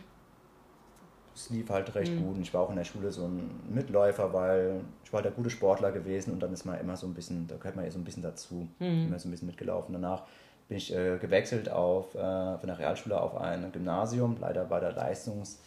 Es 1.35 1.49
lief 1.49 1.69
halt 1.69 1.93
recht 1.95 2.13
mhm. 2.13 2.23
gut. 2.23 2.35
Und 2.37 2.41
ich 2.41 2.53
war 2.53 2.61
auch 2.61 2.69
in 2.69 2.77
der 2.77 2.85
Schule 2.85 3.11
so 3.11 3.25
ein 3.25 3.49
Mitläufer, 3.69 4.33
weil 4.33 4.81
ich 5.03 5.11
war 5.11 5.17
halt 5.17 5.25
der 5.25 5.33
gute 5.33 5.49
Sportler 5.49 5.91
gewesen 5.91 6.31
und 6.31 6.39
dann 6.39 6.53
ist 6.53 6.65
man 6.65 6.79
immer 6.79 6.95
so 6.95 7.05
ein 7.05 7.13
bisschen, 7.13 7.47
da 7.47 7.57
gehört 7.57 7.75
man 7.75 7.85
ja 7.85 7.91
so 7.91 7.99
ein 7.99 8.05
bisschen 8.05 8.23
dazu, 8.23 8.67
mhm. 8.79 9.07
immer 9.07 9.19
so 9.19 9.27
ein 9.27 9.31
bisschen 9.31 9.47
mitgelaufen. 9.47 9.93
Danach 9.93 10.23
bin 10.67 10.77
ich 10.77 10.95
äh, 10.95 11.17
gewechselt 11.17 11.69
auf, 11.69 12.15
äh, 12.15 12.57
von 12.57 12.67
der 12.67 12.79
Realschule 12.79 13.19
auf 13.19 13.35
ein 13.35 13.71
Gymnasium. 13.71 14.37
Leider 14.39 14.69
war 14.69 14.79
der 14.79 14.93
Leistungsstand 14.93 15.59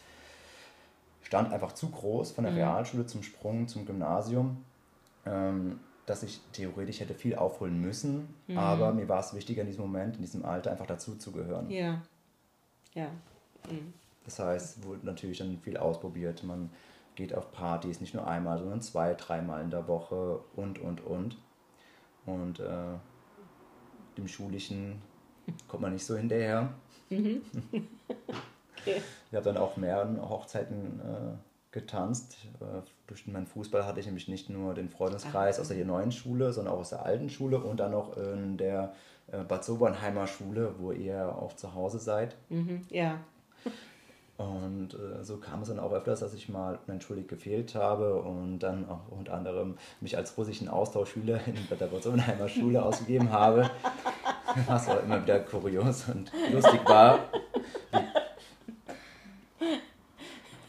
einfach 1.51 1.73
zu 1.73 1.89
groß 1.89 2.31
von 2.31 2.43
der 2.43 2.51
mhm. 2.51 2.59
Realschule 2.59 3.05
zum 3.05 3.21
Sprung 3.21 3.67
zum 3.67 3.85
Gymnasium, 3.85 4.65
ähm, 5.25 5.79
dass 6.07 6.23
ich 6.23 6.41
theoretisch 6.51 6.99
hätte 6.99 7.13
viel 7.13 7.35
aufholen 7.35 7.79
müssen. 7.79 8.33
Mhm. 8.47 8.57
Aber 8.57 8.91
mir 8.91 9.07
war 9.07 9.19
es 9.19 9.35
wichtiger 9.35 9.61
in 9.61 9.67
diesem 9.67 9.83
Moment, 9.83 10.15
in 10.15 10.23
diesem 10.23 10.43
Alter 10.43 10.71
einfach 10.71 10.87
dazu 10.87 11.15
zu 11.15 11.31
gehören. 11.31 11.69
Ja. 11.69 12.01
Ja. 12.95 13.09
Mhm. 13.69 13.93
Das 14.25 14.39
heißt, 14.39 14.83
wurde 14.83 15.05
natürlich 15.05 15.39
dann 15.39 15.59
viel 15.59 15.77
ausprobiert. 15.77 16.43
Man 16.43 16.69
geht 17.15 17.33
auf 17.33 17.51
Partys 17.51 18.01
nicht 18.01 18.13
nur 18.13 18.27
einmal, 18.27 18.57
sondern 18.57 18.81
zwei, 18.81 19.13
dreimal 19.13 19.61
in 19.61 19.71
der 19.71 19.87
Woche 19.87 20.39
und, 20.55 20.79
und, 20.79 21.05
und. 21.05 21.37
Und 22.25 22.59
äh, 22.59 22.97
dem 24.17 24.27
Schulischen 24.27 25.01
kommt 25.67 25.81
man 25.81 25.93
nicht 25.93 26.05
so 26.05 26.15
hinterher. 26.15 26.73
Mhm. 27.09 27.41
okay. 27.71 29.01
Ich 29.29 29.35
habe 29.35 29.43
dann 29.43 29.57
auch 29.57 29.77
mehreren 29.77 30.19
Hochzeiten 30.27 30.99
äh, 31.01 31.37
getanzt. 31.71 32.37
Äh, 32.61 32.81
durch 33.07 33.27
meinen 33.27 33.45
Fußball 33.45 33.85
hatte 33.85 33.99
ich 33.99 34.05
nämlich 34.05 34.27
nicht 34.27 34.49
nur 34.49 34.73
den 34.73 34.89
Freundeskreis 34.89 35.57
Ach. 35.57 35.61
aus 35.61 35.67
der 35.67 35.85
neuen 35.85 36.11
Schule, 36.11 36.53
sondern 36.53 36.73
auch 36.73 36.79
aus 36.79 36.89
der 36.89 37.05
alten 37.05 37.29
Schule 37.29 37.59
und 37.59 37.79
dann 37.79 37.91
noch 37.91 38.15
in 38.17 38.57
der 38.57 38.93
äh, 39.31 39.43
Bad 39.43 39.63
Sobernheimer 39.63 40.27
Schule, 40.27 40.75
wo 40.79 40.91
ihr 40.91 41.35
auch 41.35 41.55
zu 41.55 41.73
Hause 41.73 41.99
seid. 41.99 42.35
Mhm, 42.49 42.81
ja. 42.89 43.19
Und 44.39 44.93
äh, 44.93 45.21
so 45.21 45.35
kam 45.35 45.63
es 45.63 45.67
dann 45.67 45.79
auch 45.79 45.91
öfters, 45.91 46.21
dass 46.21 46.33
ich 46.33 46.47
mal 46.47 46.79
entschuldigt 46.87 47.27
gefehlt 47.27 47.75
habe 47.75 48.15
und 48.15 48.59
dann 48.59 48.87
auch 48.87 49.09
unter 49.09 49.33
anderem 49.33 49.77
mich 49.99 50.15
als 50.15 50.37
russischen 50.37 50.69
Austauschschüler 50.69 51.41
in 51.45 51.55
der 51.77 51.87
Bottenheimer 51.87 52.47
Schule 52.47 52.81
ausgegeben 52.85 53.31
habe. 53.31 53.69
Was 54.65 54.87
auch 54.87 55.03
immer 55.03 55.21
wieder 55.21 55.41
kurios 55.41 56.05
und 56.07 56.31
lustig 56.53 56.79
war. 56.85 57.19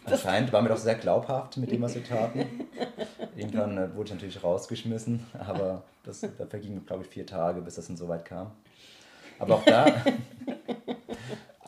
Anscheinend 0.04 0.52
waren 0.52 0.64
wir 0.64 0.70
doch 0.70 0.76
sehr 0.76 0.96
glaubhaft 0.96 1.56
mit 1.58 1.70
dem, 1.70 1.82
was 1.82 1.94
wir 1.94 2.02
taten. 2.02 2.68
Irgendwann 3.36 3.78
äh, 3.78 3.94
wurde 3.94 4.08
ich 4.08 4.14
natürlich 4.14 4.42
rausgeschmissen, 4.42 5.24
aber 5.38 5.84
das, 6.02 6.22
da 6.22 6.44
vergingen, 6.44 6.84
glaube 6.84 7.04
ich, 7.04 7.08
vier 7.08 7.24
Tage, 7.24 7.60
bis 7.60 7.76
das 7.76 7.86
dann 7.86 7.96
so 7.96 8.08
weit 8.08 8.24
kam. 8.24 8.50
Aber 9.38 9.54
auch 9.54 9.64
da 9.64 9.86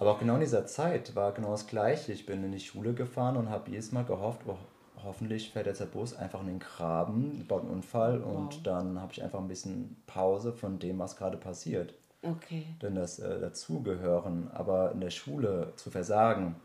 aber 0.02 0.14
auch 0.14 0.18
genau 0.18 0.34
in 0.34 0.40
dieser 0.40 0.66
Zeit 0.66 1.14
war 1.14 1.30
genau 1.30 1.52
das 1.52 1.68
Gleiche. 1.68 2.12
Ich 2.12 2.26
bin 2.26 2.42
in 2.42 2.50
die 2.50 2.58
Schule 2.58 2.92
gefahren 2.92 3.36
und 3.36 3.48
habe 3.48 3.70
jedes 3.70 3.92
Mal 3.92 4.04
gehofft, 4.04 4.40
oh, 4.48 4.56
hoffentlich 5.04 5.52
fährt 5.52 5.66
jetzt 5.66 5.80
der 5.80 5.86
Bus 5.86 6.16
einfach 6.16 6.40
in 6.40 6.48
den 6.48 6.58
Graben, 6.58 7.44
baut 7.46 7.62
einen 7.62 7.70
Unfall 7.70 8.20
und 8.20 8.52
wow. 8.52 8.62
dann 8.64 9.00
habe 9.00 9.12
ich 9.12 9.22
einfach 9.22 9.38
ein 9.38 9.46
bisschen 9.46 10.02
Pause 10.08 10.52
von 10.52 10.80
dem, 10.80 10.98
was 10.98 11.14
gerade 11.14 11.36
passiert. 11.36 11.94
Okay. 12.20 12.66
Denn 12.82 12.96
das 12.96 13.20
äh, 13.20 13.38
Dazugehören, 13.38 14.50
aber 14.52 14.90
in 14.90 15.00
der 15.00 15.10
Schule 15.10 15.72
zu 15.76 15.92
versagen, 15.92 16.56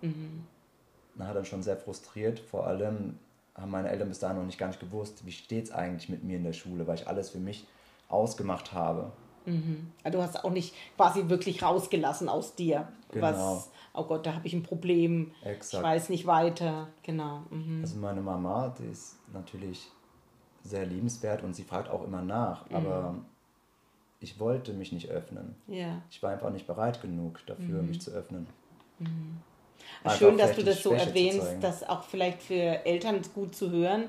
mhm. 0.00 0.44
hat 1.18 1.34
dann 1.34 1.44
schon 1.44 1.64
sehr 1.64 1.76
frustriert. 1.76 2.38
Vor 2.38 2.64
allem 2.64 3.18
haben 3.56 3.72
meine 3.72 3.90
Eltern 3.90 4.08
bis 4.08 4.20
dahin 4.20 4.36
noch 4.36 4.46
nicht 4.46 4.58
gar 4.58 4.68
nicht 4.68 4.78
gewusst, 4.78 5.26
wie 5.26 5.32
steht 5.32 5.64
es 5.64 5.72
eigentlich 5.72 6.08
mit 6.08 6.22
mir 6.22 6.36
in 6.36 6.44
der 6.44 6.52
Schule, 6.52 6.86
weil 6.86 6.94
ich 6.94 7.08
alles 7.08 7.30
für 7.30 7.40
mich 7.40 7.66
ausgemacht 8.08 8.72
habe. 8.72 9.10
Mhm. 9.46 9.92
Du 10.10 10.22
hast 10.22 10.44
auch 10.44 10.50
nicht 10.50 10.74
quasi 10.96 11.28
wirklich 11.28 11.62
rausgelassen 11.62 12.28
aus 12.28 12.54
dir. 12.54 12.88
Genau. 13.10 13.26
Was, 13.26 13.70
oh 13.92 14.04
Gott, 14.04 14.26
da 14.26 14.34
habe 14.34 14.46
ich 14.46 14.54
ein 14.54 14.62
Problem. 14.62 15.32
Exakt. 15.44 15.82
Ich 15.82 15.88
weiß 15.88 16.08
nicht 16.08 16.26
weiter. 16.26 16.88
Genau. 17.02 17.42
Mhm. 17.50 17.80
Also 17.82 17.96
meine 17.98 18.20
Mama, 18.20 18.74
die 18.78 18.90
ist 18.90 19.16
natürlich 19.32 19.90
sehr 20.62 20.86
liebenswert 20.86 21.42
und 21.42 21.54
sie 21.54 21.62
fragt 21.62 21.90
auch 21.90 22.04
immer 22.04 22.22
nach, 22.22 22.68
mhm. 22.70 22.76
aber 22.76 23.14
ich 24.20 24.40
wollte 24.40 24.72
mich 24.72 24.92
nicht 24.92 25.10
öffnen. 25.10 25.54
Ja. 25.66 26.00
Ich 26.10 26.22
war 26.22 26.30
einfach 26.30 26.50
nicht 26.50 26.66
bereit 26.66 27.02
genug 27.02 27.40
dafür, 27.46 27.82
mhm. 27.82 27.88
mich 27.88 28.00
zu 28.00 28.10
öffnen. 28.10 28.46
Mhm. 28.98 29.38
Schön, 30.18 30.38
dass 30.38 30.54
du 30.56 30.62
das 30.62 30.82
so 30.82 30.90
Schwäche 30.90 31.08
erwähnst, 31.08 31.56
dass 31.62 31.82
auch 31.82 32.04
vielleicht 32.04 32.42
für 32.42 32.86
Eltern 32.86 33.20
gut 33.34 33.54
zu 33.54 33.70
hören, 33.70 34.08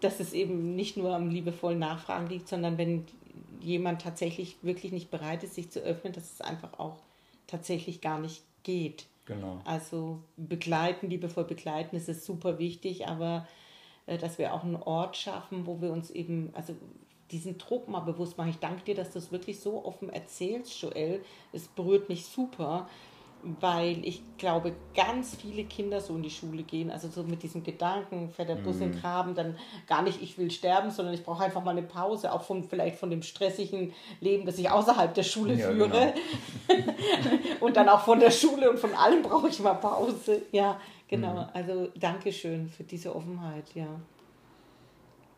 dass 0.00 0.20
es 0.20 0.32
eben 0.32 0.74
nicht 0.74 0.96
nur 0.96 1.14
am 1.14 1.28
liebevollen 1.28 1.78
Nachfragen 1.78 2.26
liegt, 2.28 2.48
sondern 2.48 2.78
wenn 2.78 3.04
jemand 3.60 4.02
tatsächlich 4.02 4.56
wirklich 4.62 4.92
nicht 4.92 5.10
bereit 5.10 5.42
ist, 5.44 5.54
sich 5.54 5.70
zu 5.70 5.80
öffnen, 5.80 6.12
dass 6.12 6.32
es 6.32 6.40
einfach 6.40 6.78
auch 6.78 6.96
tatsächlich 7.46 8.00
gar 8.00 8.18
nicht 8.18 8.42
geht. 8.62 9.06
Genau. 9.26 9.60
Also 9.64 10.20
begleiten, 10.36 11.08
liebevoll 11.08 11.44
begleiten, 11.44 11.96
das 11.96 12.08
ist 12.08 12.24
super 12.24 12.58
wichtig, 12.58 13.06
aber 13.06 13.46
äh, 14.06 14.18
dass 14.18 14.38
wir 14.38 14.54
auch 14.54 14.64
einen 14.64 14.76
Ort 14.76 15.16
schaffen, 15.16 15.66
wo 15.66 15.80
wir 15.80 15.92
uns 15.92 16.10
eben, 16.10 16.50
also 16.54 16.74
diesen 17.30 17.58
Druck 17.58 17.88
mal 17.88 18.00
bewusst 18.00 18.36
machen. 18.38 18.50
Ich 18.50 18.58
danke 18.58 18.84
dir, 18.84 18.94
dass 18.94 19.12
du 19.12 19.18
es 19.18 19.30
wirklich 19.30 19.60
so 19.60 19.84
offen 19.84 20.10
erzählst, 20.10 20.80
Joel. 20.82 21.22
Es 21.52 21.68
berührt 21.68 22.08
mich 22.08 22.26
super, 22.26 22.88
weil 23.42 24.04
ich 24.04 24.22
glaube, 24.38 24.72
ganz 24.94 25.36
viele 25.36 25.64
Kinder 25.64 26.00
so 26.00 26.14
in 26.14 26.22
die 26.22 26.30
Schule 26.30 26.62
gehen, 26.62 26.90
also 26.90 27.08
so 27.08 27.22
mit 27.22 27.42
diesem 27.42 27.62
Gedanken, 27.62 28.30
fährt 28.30 28.48
der 28.48 28.56
Bus 28.56 28.76
in 28.76 28.80
den 28.80 28.90
mhm. 28.92 29.00
Graben, 29.00 29.34
dann 29.34 29.56
gar 29.86 30.02
nicht, 30.02 30.20
ich 30.22 30.38
will 30.38 30.50
sterben, 30.50 30.90
sondern 30.90 31.14
ich 31.14 31.22
brauche 31.22 31.44
einfach 31.44 31.64
mal 31.64 31.72
eine 31.72 31.82
Pause, 31.82 32.32
auch 32.32 32.42
von 32.42 32.64
vielleicht 32.64 32.96
von 32.96 33.10
dem 33.10 33.22
stressigen 33.22 33.92
Leben, 34.20 34.46
das 34.46 34.58
ich 34.58 34.70
außerhalb 34.70 35.14
der 35.14 35.22
Schule 35.22 35.54
ja, 35.54 35.70
führe. 35.70 36.14
Genau. 36.68 36.92
und 37.60 37.76
dann 37.76 37.88
auch 37.88 38.00
von 38.00 38.20
der 38.20 38.30
Schule 38.30 38.70
und 38.70 38.78
von 38.78 38.94
allem 38.94 39.22
brauche 39.22 39.48
ich 39.48 39.60
mal 39.60 39.74
Pause. 39.74 40.42
Ja, 40.52 40.80
genau. 41.08 41.32
Mhm. 41.32 41.48
Also 41.54 41.88
Dankeschön 41.98 42.68
für 42.68 42.84
diese 42.84 43.14
Offenheit, 43.14 43.74
ja. 43.74 43.88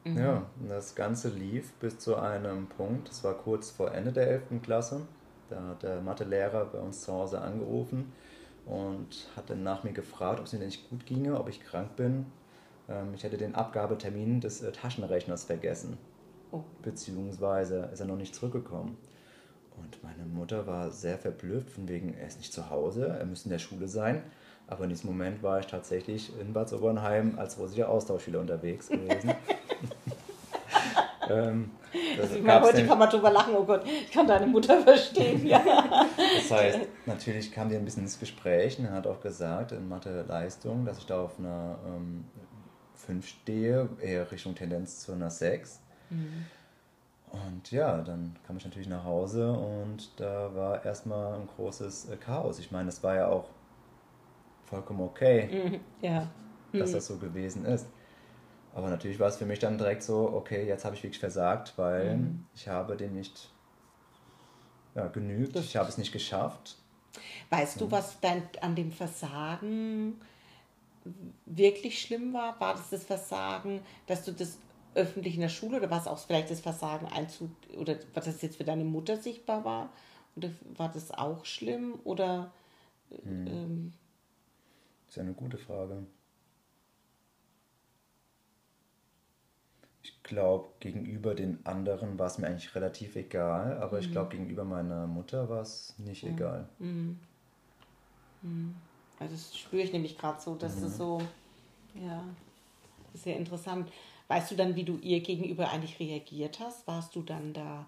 Mhm. 0.04 0.18
Ja, 0.18 0.42
das 0.68 0.94
Ganze 0.94 1.28
lief 1.28 1.72
bis 1.74 1.98
zu 1.98 2.16
einem 2.16 2.66
Punkt, 2.66 3.08
es 3.10 3.22
war 3.22 3.34
kurz 3.34 3.70
vor 3.70 3.92
Ende 3.92 4.12
der 4.12 4.28
11. 4.28 4.62
Klasse 4.62 5.02
da 5.52 5.68
hat 5.68 5.82
der 5.82 6.00
Mathelehrer 6.00 6.64
bei 6.66 6.78
uns 6.78 7.02
zu 7.02 7.12
Hause 7.12 7.40
angerufen 7.40 8.12
und 8.66 9.28
hat 9.36 9.50
dann 9.50 9.62
nach 9.62 9.84
mir 9.84 9.92
gefragt, 9.92 10.40
ob 10.40 10.46
es 10.46 10.52
mir 10.52 10.60
denn 10.60 10.68
nicht 10.68 10.88
gut 10.88 11.06
ginge, 11.06 11.38
ob 11.38 11.48
ich 11.48 11.62
krank 11.62 11.96
bin. 11.96 12.26
Ähm, 12.88 13.14
ich 13.14 13.22
hätte 13.22 13.36
den 13.36 13.54
Abgabetermin 13.54 14.40
des 14.40 14.62
äh, 14.62 14.72
Taschenrechners 14.72 15.44
vergessen. 15.44 15.98
Oh. 16.50 16.62
Beziehungsweise 16.82 17.88
ist 17.92 18.00
er 18.00 18.06
noch 18.06 18.16
nicht 18.16 18.34
zurückgekommen. 18.34 18.96
Und 19.78 20.02
meine 20.02 20.24
Mutter 20.24 20.66
war 20.66 20.90
sehr 20.90 21.18
verblüfft, 21.18 21.70
von 21.70 21.88
wegen, 21.88 22.14
er 22.14 22.26
ist 22.26 22.38
nicht 22.38 22.52
zu 22.52 22.70
Hause, 22.70 23.08
er 23.08 23.24
müsste 23.24 23.48
in 23.48 23.52
der 23.52 23.58
Schule 23.58 23.88
sein. 23.88 24.22
Aber 24.66 24.84
in 24.84 24.90
diesem 24.90 25.10
Moment 25.10 25.42
war 25.42 25.60
ich 25.60 25.66
tatsächlich 25.66 26.32
in 26.40 26.52
Bad 26.52 26.68
Sobernheim 26.68 27.38
als 27.38 27.58
russischer 27.58 27.88
Austauschschüler 27.88 28.40
unterwegs 28.40 28.88
gewesen. 28.88 29.34
ähm, 31.32 31.70
also 32.20 32.36
ich 32.36 32.42
meine, 32.42 32.62
heute 32.62 32.86
kann 32.86 32.98
man 32.98 33.10
drüber 33.10 33.30
lachen, 33.30 33.54
oh 33.56 33.64
Gott, 33.64 33.84
ich 33.86 34.10
kann 34.10 34.26
deine 34.26 34.46
Mutter 34.46 34.80
verstehen, 34.82 35.46
ja. 35.46 35.62
Das 36.16 36.50
heißt, 36.50 36.80
natürlich 37.06 37.52
kam 37.52 37.68
die 37.68 37.76
ein 37.76 37.84
bisschen 37.84 38.04
ins 38.04 38.18
Gespräch 38.18 38.78
und 38.78 38.90
hat 38.90 39.06
auch 39.06 39.20
gesagt, 39.20 39.72
in 39.72 39.88
Mathe-Leistung, 39.88 40.84
dass 40.84 40.98
ich 40.98 41.06
da 41.06 41.22
auf 41.22 41.38
einer 41.38 41.78
ähm, 41.86 42.24
5 42.94 43.26
stehe, 43.26 43.88
eher 44.00 44.30
Richtung 44.30 44.54
Tendenz 44.54 45.00
zu 45.00 45.12
einer 45.12 45.30
6. 45.30 45.80
Mhm. 46.10 46.46
Und 47.32 47.70
ja, 47.70 48.02
dann 48.02 48.36
kam 48.46 48.58
ich 48.58 48.64
natürlich 48.64 48.88
nach 48.88 49.04
Hause 49.04 49.52
und 49.52 50.10
da 50.20 50.54
war 50.54 50.84
erstmal 50.84 51.34
ein 51.34 51.48
großes 51.56 52.10
äh, 52.10 52.16
Chaos. 52.16 52.58
Ich 52.58 52.70
meine, 52.70 52.90
es 52.90 53.02
war 53.02 53.14
ja 53.14 53.28
auch 53.28 53.48
vollkommen 54.66 55.00
okay, 55.00 55.48
mhm. 55.50 55.80
ja. 56.06 56.28
dass 56.72 56.90
mhm. 56.90 56.94
das 56.94 57.06
so 57.06 57.16
gewesen 57.16 57.64
ist. 57.64 57.86
Aber 58.74 58.88
natürlich 58.88 59.18
war 59.18 59.28
es 59.28 59.36
für 59.36 59.44
mich 59.44 59.58
dann 59.58 59.76
direkt 59.76 60.02
so, 60.02 60.32
okay, 60.32 60.66
jetzt 60.66 60.84
habe 60.84 60.96
ich 60.96 61.02
wirklich 61.02 61.20
versagt, 61.20 61.74
weil 61.76 62.16
mhm. 62.16 62.46
ich 62.54 62.68
habe 62.68 62.96
dem 62.96 63.14
nicht 63.14 63.50
ja, 64.94 65.08
genügt, 65.08 65.56
ich 65.56 65.76
habe 65.76 65.88
es 65.88 65.98
nicht 65.98 66.12
geschafft. 66.12 66.76
Weißt 67.50 67.80
du, 67.80 67.90
was 67.90 68.18
dein, 68.20 68.42
an 68.62 68.74
dem 68.74 68.90
Versagen 68.90 70.20
wirklich 71.44 72.00
schlimm 72.00 72.32
war? 72.32 72.58
War 72.60 72.74
das 72.74 72.90
das 72.90 73.04
Versagen, 73.04 73.80
dass 74.06 74.24
du 74.24 74.32
das 74.32 74.58
öffentlich 74.94 75.34
in 75.34 75.40
der 75.40 75.48
Schule 75.48 75.78
oder 75.78 75.90
war 75.90 76.00
es 76.00 76.06
auch 76.06 76.18
vielleicht 76.18 76.50
das 76.50 76.60
Versagen 76.60 77.06
Einzug 77.06 77.50
oder 77.76 77.96
was 78.14 78.26
das 78.26 78.42
jetzt 78.42 78.56
für 78.56 78.64
deine 78.64 78.84
Mutter 78.84 79.16
sichtbar 79.16 79.64
war? 79.64 79.90
Oder 80.36 80.50
war 80.76 80.90
das 80.90 81.10
auch 81.10 81.44
schlimm 81.44 81.98
oder? 82.04 82.52
Hm. 83.10 83.46
Ähm, 83.46 83.92
das 85.06 85.16
ist 85.16 85.22
eine 85.22 85.34
gute 85.34 85.58
Frage. 85.58 86.06
Glaube, 90.22 90.68
gegenüber 90.80 91.34
den 91.34 91.64
anderen 91.64 92.18
war 92.18 92.26
es 92.26 92.38
mir 92.38 92.46
eigentlich 92.46 92.74
relativ 92.74 93.16
egal, 93.16 93.78
aber 93.78 93.98
mhm. 93.98 94.04
ich 94.04 94.12
glaube, 94.12 94.30
gegenüber 94.30 94.64
meiner 94.64 95.06
Mutter 95.06 95.48
war 95.48 95.62
es 95.62 95.94
nicht 95.98 96.24
mhm. 96.24 96.30
egal. 96.30 96.68
Mhm. 96.78 97.18
Also 99.18 99.34
das 99.34 99.56
spüre 99.56 99.82
ich 99.82 99.92
nämlich 99.92 100.18
gerade 100.18 100.40
so, 100.40 100.54
dass 100.54 100.76
es 100.76 100.94
mhm. 100.94 100.96
so, 100.96 101.22
ja, 101.94 102.24
sehr 103.14 103.36
interessant. 103.36 103.90
Weißt 104.28 104.50
du 104.50 104.56
dann, 104.56 104.74
wie 104.74 104.84
du 104.84 104.98
ihr 104.98 105.20
gegenüber 105.20 105.70
eigentlich 105.70 106.00
reagiert 106.00 106.58
hast? 106.60 106.86
Warst 106.86 107.14
du 107.14 107.22
dann 107.22 107.52
da, 107.52 107.86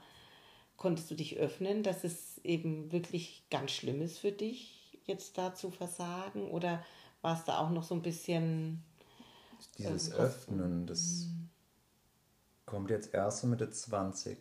konntest 0.76 1.10
du 1.10 1.14
dich 1.14 1.38
öffnen, 1.38 1.82
dass 1.82 2.04
es 2.04 2.38
eben 2.44 2.92
wirklich 2.92 3.44
ganz 3.50 3.72
schlimm 3.72 4.02
ist 4.02 4.18
für 4.18 4.32
dich, 4.32 4.98
jetzt 5.06 5.38
da 5.38 5.54
zu 5.54 5.70
versagen? 5.70 6.50
Oder 6.50 6.84
war 7.22 7.36
es 7.36 7.44
da 7.44 7.58
auch 7.58 7.70
noch 7.70 7.84
so 7.84 7.94
ein 7.94 8.02
bisschen... 8.02 8.82
Dieses 9.78 10.10
äh, 10.10 10.16
Öffnen, 10.16 10.86
das 10.86 11.28
mhm 11.28 11.44
kommt 12.66 12.90
jetzt 12.90 13.14
erst 13.14 13.40
so 13.40 13.46
Mitte 13.46 13.70
20, 13.70 14.38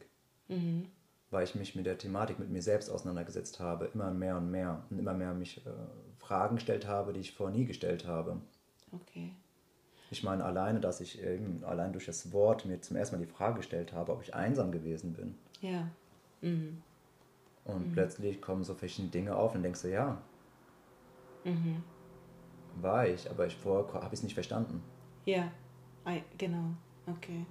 mhm. 0.48 0.88
weil 1.30 1.44
ich 1.44 1.56
mich 1.56 1.76
mit 1.76 1.86
der 1.86 1.98
Thematik 1.98 2.40
mit 2.40 2.50
mir 2.50 2.62
selbst 2.62 2.90
auseinandergesetzt 2.90 3.60
habe, 3.60 3.86
immer 3.94 4.12
mehr 4.12 4.38
und 4.38 4.50
mehr 4.50 4.84
und 4.90 5.00
immer 5.00 5.14
mehr 5.14 5.34
mich 5.34 5.66
äh, 5.66 5.70
Fragen 6.18 6.56
gestellt 6.56 6.88
habe, 6.88 7.14
die 7.14 7.20
ich 7.20 7.34
vorher 7.34 7.56
nie 7.56 7.66
gestellt 7.66 8.08
habe. 8.08 8.40
Okay. 8.92 9.32
Ich 10.12 10.24
meine, 10.24 10.46
alleine, 10.46 10.80
dass 10.80 11.02
ich 11.02 11.22
eben 11.24 11.64
allein 11.64 11.92
durch 11.92 12.06
das 12.06 12.32
Wort 12.32 12.66
mir 12.66 12.80
zum 12.82 12.98
ersten 12.98 13.16
Mal 13.16 13.26
die 13.26 13.32
Frage 13.32 13.58
gestellt 13.58 13.94
habe, 13.94 14.12
ob 14.12 14.22
ich 14.22 14.36
einsam 14.36 14.72
gewesen 14.72 15.14
bin. 15.14 15.36
Ja. 15.60 15.88
Mhm. 16.42 16.82
Und 17.66 17.90
mhm. 17.90 17.92
plötzlich 17.94 18.42
kommen 18.42 18.64
so 18.64 18.76
verschiedene 18.76 19.12
Dinge 19.12 19.36
auf 19.36 19.56
und 19.56 19.64
denkst 19.64 19.82
du, 19.82 19.90
ja, 19.90 20.22
mhm. 21.44 21.82
war 22.76 23.08
ich, 23.08 23.30
aber 23.30 23.48
ich 23.48 23.56
vorher 23.56 23.92
habe 23.94 24.08
ich 24.08 24.20
es 24.20 24.24
nicht 24.24 24.34
verstanden. 24.34 24.84
Ja, 25.26 25.52
genau, 26.38 26.74
okay 27.08 27.46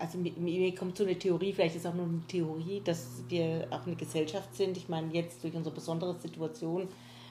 also 0.00 0.18
mir, 0.18 0.74
kommt 0.74 0.96
so 0.96 1.04
eine 1.04 1.18
Theorie, 1.18 1.52
vielleicht 1.52 1.76
ist 1.76 1.86
auch 1.86 1.94
nur 1.94 2.06
eine 2.06 2.22
Theorie, 2.26 2.80
dass 2.82 3.22
wir 3.28 3.66
auch 3.70 3.86
eine 3.86 3.96
Gesellschaft 3.96 4.54
sind. 4.54 4.76
Ich 4.76 4.88
meine, 4.88 5.12
jetzt 5.12 5.44
durch 5.44 5.54
unsere 5.54 5.74
besondere 5.74 6.18
Situation, 6.18 6.88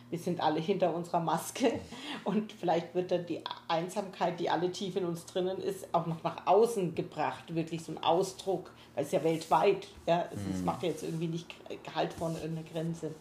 wir 0.10 0.20
sind 0.20 0.40
alle 0.40 0.60
hinter 0.60 0.94
unserer 0.96 1.20
Maske 1.20 1.80
und 2.24 2.52
vielleicht 2.54 2.94
wird 2.96 3.12
dann 3.12 3.26
die 3.26 3.42
Einsamkeit, 3.68 4.40
die 4.40 4.50
alle 4.50 4.72
tief 4.72 4.96
in 4.96 5.06
uns 5.06 5.26
drinnen 5.26 5.60
ist, 5.60 5.88
auch 5.94 6.06
noch 6.06 6.24
nach 6.24 6.48
außen 6.48 6.96
gebracht, 6.96 7.54
wirklich 7.54 7.84
so 7.84 7.92
ein 7.92 8.04
Ausdruck, 8.04 8.72
weil 8.96 9.04
es 9.04 9.12
ja 9.12 9.24
weltweit, 9.24 9.88
ja, 10.08 10.28
es, 10.32 10.60
mhm. 10.60 10.66
macht 10.66 10.84
ja 10.84 10.90
jetzt 10.90 11.04
irgendwie 11.04 11.28
nicht 11.28 11.48
Gehalt 11.84 12.14
von 12.14 12.36
irgendeiner 12.36 12.68
Grenze 12.68 13.12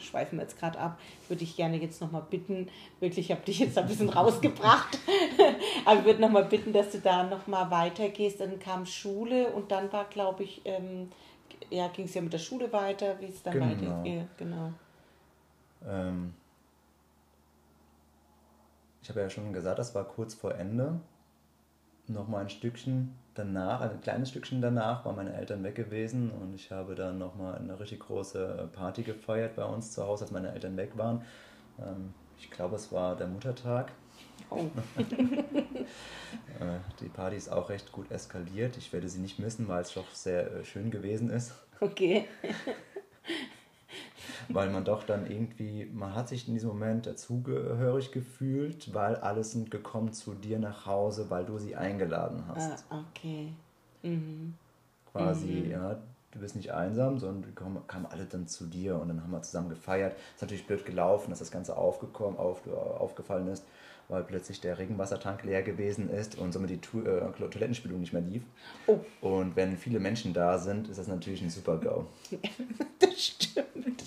schweifen 0.00 0.38
wir 0.38 0.42
jetzt 0.42 0.58
gerade 0.58 0.78
ab. 0.78 0.98
Ich 1.22 1.30
würde 1.30 1.40
dich 1.40 1.56
gerne 1.56 1.76
jetzt 1.76 2.00
nochmal 2.00 2.24
bitten, 2.28 2.68
wirklich, 3.00 3.26
ich 3.26 3.32
habe 3.32 3.44
dich 3.44 3.58
jetzt 3.58 3.76
ein 3.78 3.86
bisschen 3.86 4.08
rausgebracht, 4.08 4.98
aber 5.84 6.00
ich 6.00 6.04
würde 6.04 6.20
nochmal 6.20 6.44
bitten, 6.44 6.72
dass 6.72 6.90
du 6.90 6.98
da 6.98 7.24
nochmal 7.24 7.70
weitergehst. 7.70 8.40
Dann 8.40 8.58
kam 8.58 8.86
Schule 8.86 9.48
und 9.48 9.70
dann 9.70 9.92
war, 9.92 10.04
glaube 10.06 10.44
ich, 10.44 10.62
ähm, 10.64 11.10
ja, 11.70 11.88
ging 11.88 12.06
es 12.06 12.14
ja 12.14 12.22
mit 12.22 12.32
der 12.32 12.38
Schule 12.38 12.72
weiter, 12.72 13.20
wie 13.20 13.26
es 13.26 13.42
dann 13.42 13.54
genau. 13.54 13.66
weitergeht. 13.66 14.28
Genau. 14.36 14.72
Ähm, 15.86 16.34
ich 19.02 19.08
habe 19.08 19.20
ja 19.20 19.30
schon 19.30 19.52
gesagt, 19.52 19.78
das 19.78 19.94
war 19.94 20.04
kurz 20.04 20.34
vor 20.34 20.54
Ende. 20.54 21.00
Nochmal 22.08 22.42
ein 22.42 22.50
Stückchen 22.50 23.14
danach, 23.36 23.80
ein 23.80 24.00
kleines 24.00 24.30
Stückchen 24.30 24.60
danach, 24.60 25.04
waren 25.04 25.16
meine 25.16 25.34
Eltern 25.34 25.62
weg 25.62 25.74
gewesen 25.74 26.30
und 26.30 26.54
ich 26.54 26.70
habe 26.70 26.94
dann 26.94 27.18
nochmal 27.18 27.56
eine 27.56 27.78
richtig 27.78 28.00
große 28.00 28.70
Party 28.72 29.02
gefeiert 29.02 29.56
bei 29.56 29.64
uns 29.64 29.92
zu 29.92 30.04
Hause, 30.04 30.24
als 30.24 30.32
meine 30.32 30.52
Eltern 30.52 30.76
weg 30.76 30.92
waren. 30.96 31.22
Ähm, 31.78 32.12
ich 32.38 32.50
glaube, 32.50 32.76
es 32.76 32.92
war 32.92 33.16
der 33.16 33.26
Muttertag. 33.26 33.92
Oh. 34.50 34.64
Äh, 36.60 36.78
die 37.00 37.08
Party 37.08 37.36
ist 37.36 37.50
auch 37.50 37.68
recht 37.68 37.92
gut 37.92 38.10
eskaliert. 38.10 38.76
Ich 38.76 38.92
werde 38.92 39.08
sie 39.08 39.20
nicht 39.20 39.38
missen, 39.38 39.68
weil 39.68 39.82
es 39.82 39.94
doch 39.94 40.10
sehr 40.12 40.50
äh, 40.50 40.64
schön 40.64 40.90
gewesen 40.90 41.30
ist. 41.30 41.52
Okay. 41.80 42.26
weil 44.48 44.70
man 44.70 44.84
doch 44.84 45.04
dann 45.04 45.26
irgendwie, 45.30 45.90
man 45.92 46.14
hat 46.14 46.28
sich 46.28 46.48
in 46.48 46.54
diesem 46.54 46.70
Moment 46.70 47.06
dazugehörig 47.06 48.12
gefühlt, 48.12 48.94
weil 48.94 49.16
alles 49.16 49.52
sind 49.52 49.70
gekommen 49.70 50.12
zu 50.12 50.34
dir 50.34 50.58
nach 50.58 50.86
Hause, 50.86 51.30
weil 51.30 51.44
du 51.44 51.58
sie 51.58 51.76
eingeladen 51.76 52.44
hast. 52.48 52.84
Ah, 52.90 53.04
okay. 53.10 53.52
Mhm. 54.02 54.54
Quasi, 55.12 55.46
mhm. 55.46 55.70
ja, 55.70 55.96
du 56.32 56.38
bist 56.40 56.56
nicht 56.56 56.72
einsam, 56.72 57.18
sondern 57.18 57.54
kamen, 57.54 57.86
kamen 57.86 58.06
alle 58.06 58.24
dann 58.24 58.46
zu 58.46 58.66
dir 58.66 59.00
und 59.00 59.08
dann 59.08 59.22
haben 59.22 59.30
wir 59.30 59.42
zusammen 59.42 59.70
gefeiert. 59.70 60.16
Ist 60.34 60.42
natürlich 60.42 60.66
blöd 60.66 60.84
gelaufen, 60.84 61.30
dass 61.30 61.38
das 61.38 61.50
Ganze 61.50 61.76
aufgekommen, 61.76 62.38
auf, 62.38 62.66
aufgefallen 62.68 63.48
ist, 63.48 63.64
weil 64.08 64.22
plötzlich 64.22 64.60
der 64.60 64.78
Regenwassertank 64.78 65.42
leer 65.44 65.62
gewesen 65.62 66.10
ist 66.10 66.36
und 66.38 66.52
somit 66.52 66.70
die 66.70 66.78
tu 66.78 67.00
äh, 67.00 67.32
Toilettenspülung 67.32 68.00
nicht 68.00 68.12
mehr 68.12 68.22
lief. 68.22 68.42
Oh. 68.86 69.00
Und 69.20 69.56
wenn 69.56 69.76
viele 69.76 69.98
Menschen 69.98 70.32
da 70.32 70.58
sind, 70.58 70.88
ist 70.88 70.98
das 70.98 71.08
natürlich 71.08 71.42
ein 71.42 71.50
super 71.50 71.78
GO. 71.78 72.06
das 72.98 73.20
stimmt. 73.20 74.04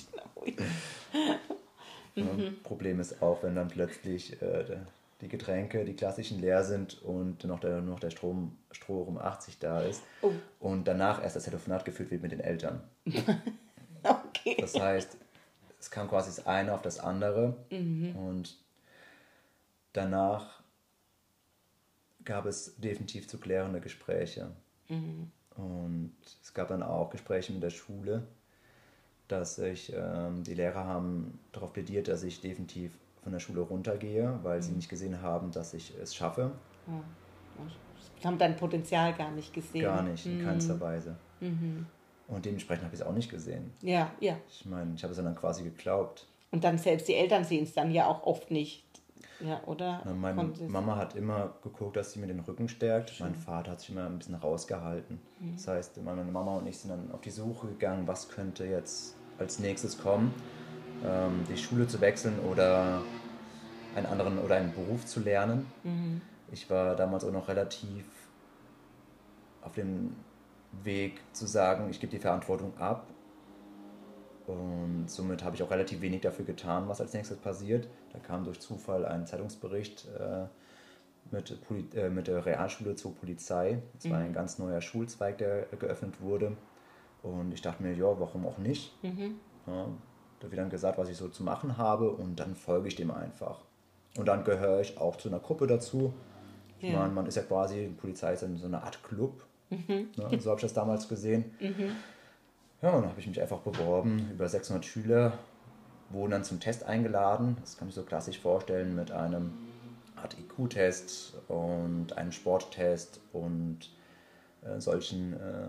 Problem 2.79 3.01
ist 3.01 3.21
auch, 3.21 3.43
wenn 3.43 3.55
dann 3.55 3.67
plötzlich 3.67 4.41
äh, 4.41 4.63
die 5.19 5.27
Getränke, 5.27 5.83
die 5.83 5.95
klassischen 5.95 6.39
leer 6.39 6.63
sind 6.63 7.03
und 7.03 7.43
noch 7.43 7.59
der, 7.59 7.81
noch 7.81 7.99
der 7.99 8.09
Strom, 8.09 8.57
Stroh 8.71 9.01
um 9.01 9.17
80 9.17 9.59
da 9.59 9.81
ist. 9.81 10.01
Oh. 10.21 10.31
Und 10.61 10.87
danach 10.87 11.21
erst 11.21 11.35
das 11.35 11.43
Telefonat 11.43 11.83
geführt 11.83 12.09
wird 12.09 12.21
mit 12.21 12.31
den 12.31 12.39
Eltern. 12.39 12.81
okay. 14.03 14.55
Das 14.61 14.79
heißt, 14.79 15.17
es 15.77 15.91
kam 15.91 16.07
quasi 16.07 16.29
das 16.29 16.47
eine 16.47 16.73
auf 16.73 16.81
das 16.81 17.01
andere 17.01 17.57
mhm. 17.69 18.15
und 18.15 18.57
danach 19.91 20.61
gab 22.23 22.45
es 22.45 22.77
definitiv 22.77 23.27
zu 23.27 23.39
klärende 23.39 23.81
Gespräche. 23.81 24.51
Mhm. 24.87 25.29
Und 25.57 26.15
es 26.41 26.53
gab 26.53 26.69
dann 26.69 26.81
auch 26.81 27.09
Gespräche 27.09 27.51
mit 27.51 27.61
der 27.61 27.71
Schule, 27.71 28.25
dass 29.29 29.57
ich, 29.59 29.93
ähm, 29.95 30.43
die 30.43 30.55
Lehrer 30.55 30.85
haben 30.85 31.39
darauf 31.51 31.71
plädiert, 31.71 32.07
dass 32.07 32.23
ich 32.23 32.41
definitiv 32.41 32.91
von 33.23 33.31
der 33.31 33.39
Schule 33.39 33.61
runtergehe, 33.61 34.39
weil 34.43 34.57
mhm. 34.57 34.63
sie 34.63 34.71
nicht 34.73 34.89
gesehen 34.89 35.21
haben, 35.21 35.51
dass 35.51 35.73
ich 35.73 35.93
es 36.01 36.15
schaffe. 36.15 36.51
Ja. 36.87 37.01
Sie 38.19 38.27
haben 38.27 38.37
dein 38.37 38.57
Potenzial 38.57 39.13
gar 39.13 39.31
nicht 39.31 39.53
gesehen. 39.53 39.83
Gar 39.83 40.03
nicht, 40.03 40.25
in 40.25 40.41
mhm. 40.41 40.45
keinster 40.45 40.79
Weise. 40.79 41.15
Mhm. 41.39 41.85
Und 42.27 42.45
dementsprechend 42.45 42.85
habe 42.85 42.93
ich 42.93 43.01
es 43.01 43.05
auch 43.05 43.13
nicht 43.13 43.29
gesehen. 43.29 43.71
Ja, 43.81 44.11
ja. 44.19 44.37
Ich 44.49 44.65
meine, 44.65 44.93
ich 44.95 45.03
habe 45.03 45.13
es 45.13 45.17
dann 45.17 45.35
quasi 45.35 45.63
geglaubt. 45.63 46.27
Und 46.51 46.63
dann 46.63 46.77
selbst 46.77 47.07
die 47.07 47.15
Eltern 47.15 47.43
sehen 47.43 47.63
es 47.63 47.73
dann 47.73 47.91
ja 47.91 48.07
auch 48.07 48.23
oft 48.23 48.51
nicht. 48.51 48.83
Ja, 49.39 49.61
oder? 49.65 50.01
Na, 50.03 50.13
meine 50.13 50.51
Mama 50.67 50.97
hat 50.97 51.15
immer 51.15 51.53
geguckt, 51.63 51.95
dass 51.95 52.11
sie 52.11 52.19
mir 52.19 52.27
den 52.27 52.41
Rücken 52.41 52.67
stärkt. 52.67 53.11
Schön. 53.11 53.27
Mein 53.27 53.35
Vater 53.35 53.71
hat 53.71 53.79
sich 53.79 53.91
immer 53.91 54.05
ein 54.05 54.17
bisschen 54.17 54.35
rausgehalten. 54.35 55.19
Mhm. 55.39 55.53
Das 55.53 55.67
heißt, 55.67 56.03
meine 56.03 56.23
Mama 56.23 56.57
und 56.57 56.67
ich 56.67 56.77
sind 56.77 56.89
dann 56.89 57.11
auf 57.11 57.21
die 57.21 57.29
Suche 57.29 57.67
gegangen, 57.67 58.07
was 58.07 58.27
könnte 58.29 58.65
jetzt 58.65 59.15
als 59.39 59.59
nächstes 59.59 59.97
kommen. 59.97 60.33
Ähm, 61.05 61.43
die 61.49 61.57
Schule 61.57 61.87
zu 61.87 62.01
wechseln 62.01 62.39
oder 62.39 63.01
einen 63.95 64.05
anderen 64.05 64.39
oder 64.39 64.55
einen 64.55 64.73
Beruf 64.73 65.05
zu 65.05 65.19
lernen. 65.19 65.65
Mhm. 65.83 66.21
Ich 66.51 66.69
war 66.69 66.95
damals 66.95 67.23
auch 67.23 67.31
noch 67.31 67.47
relativ 67.47 68.05
auf 69.61 69.73
dem 69.73 70.15
Weg 70.83 71.21
zu 71.33 71.45
sagen, 71.45 71.89
ich 71.89 71.99
gebe 71.99 72.11
die 72.11 72.19
Verantwortung 72.19 72.77
ab. 72.77 73.07
Und 74.47 75.05
somit 75.07 75.43
habe 75.43 75.55
ich 75.55 75.63
auch 75.63 75.69
relativ 75.69 76.01
wenig 76.01 76.21
dafür 76.21 76.43
getan, 76.43 76.87
was 76.87 77.01
als 77.01 77.13
nächstes 77.13 77.37
passiert. 77.37 77.87
Da 78.13 78.19
kam 78.19 78.43
durch 78.43 78.59
Zufall 78.59 79.05
ein 79.05 79.27
Zeitungsbericht 79.27 80.07
äh, 80.19 80.45
mit, 81.31 81.61
Poli 81.67 81.85
äh, 81.95 82.09
mit 82.09 82.27
der 82.27 82.45
Realschule 82.45 82.95
zur 82.95 83.15
Polizei. 83.15 83.81
Das 83.95 84.05
mhm. 84.05 84.09
war 84.11 84.19
ein 84.19 84.33
ganz 84.33 84.57
neuer 84.57 84.81
Schulzweig, 84.81 85.37
der 85.37 85.67
geöffnet 85.79 86.19
wurde. 86.21 86.57
Und 87.23 87.53
ich 87.53 87.61
dachte 87.61 87.83
mir, 87.83 87.93
ja, 87.93 88.19
warum 88.19 88.45
auch 88.45 88.57
nicht? 88.57 88.91
Mhm. 89.03 89.35
Ja, 89.67 89.87
da 90.39 90.49
wird 90.49 90.59
dann 90.59 90.69
gesagt, 90.69 90.97
was 90.97 91.09
ich 91.09 91.17
so 91.17 91.27
zu 91.27 91.43
machen 91.43 91.77
habe 91.77 92.09
und 92.11 92.39
dann 92.39 92.55
folge 92.55 92.87
ich 92.87 92.95
dem 92.95 93.11
einfach. 93.11 93.59
Und 94.17 94.27
dann 94.27 94.43
gehöre 94.43 94.81
ich 94.81 94.97
auch 94.97 95.17
zu 95.17 95.29
einer 95.29 95.39
Gruppe 95.39 95.67
dazu. 95.67 96.13
Ich 96.79 96.91
ja. 96.91 96.99
meine, 96.99 97.13
man 97.13 97.25
ist 97.25 97.35
ja 97.35 97.43
quasi, 97.43 97.87
die 97.87 97.93
Polizei 97.93 98.33
ist 98.33 98.39
so 98.39 98.65
eine 98.65 98.81
Art 98.81 99.03
Club. 99.03 99.43
Mhm. 99.69 100.09
Ne? 100.15 100.39
So 100.39 100.49
habe 100.49 100.59
ich 100.59 100.63
das 100.63 100.73
damals 100.73 101.07
gesehen. 101.07 101.45
Mhm. 101.59 101.95
Ja, 102.81 102.91
und 102.91 103.01
dann 103.01 103.09
habe 103.09 103.19
ich 103.19 103.27
mich 103.27 103.41
einfach 103.41 103.59
beworben. 103.59 104.29
Über 104.31 104.47
600 104.47 104.85
Schüler 104.85 105.33
wurden 106.09 106.31
dann 106.31 106.43
zum 106.43 106.59
Test 106.59 106.83
eingeladen. 106.85 107.57
Das 107.59 107.77
kann 107.77 107.89
ich 107.89 107.95
so 107.95 108.03
klassisch 108.03 108.39
vorstellen 108.39 108.95
mit 108.95 109.11
einem 109.11 109.51
Art 110.15 110.37
IQ-Test 110.39 111.37
und 111.49 112.17
einem 112.17 112.31
Sporttest 112.31 113.19
und 113.33 113.79
äh, 114.61 114.79
solchen 114.79 115.33
äh, 115.33 115.67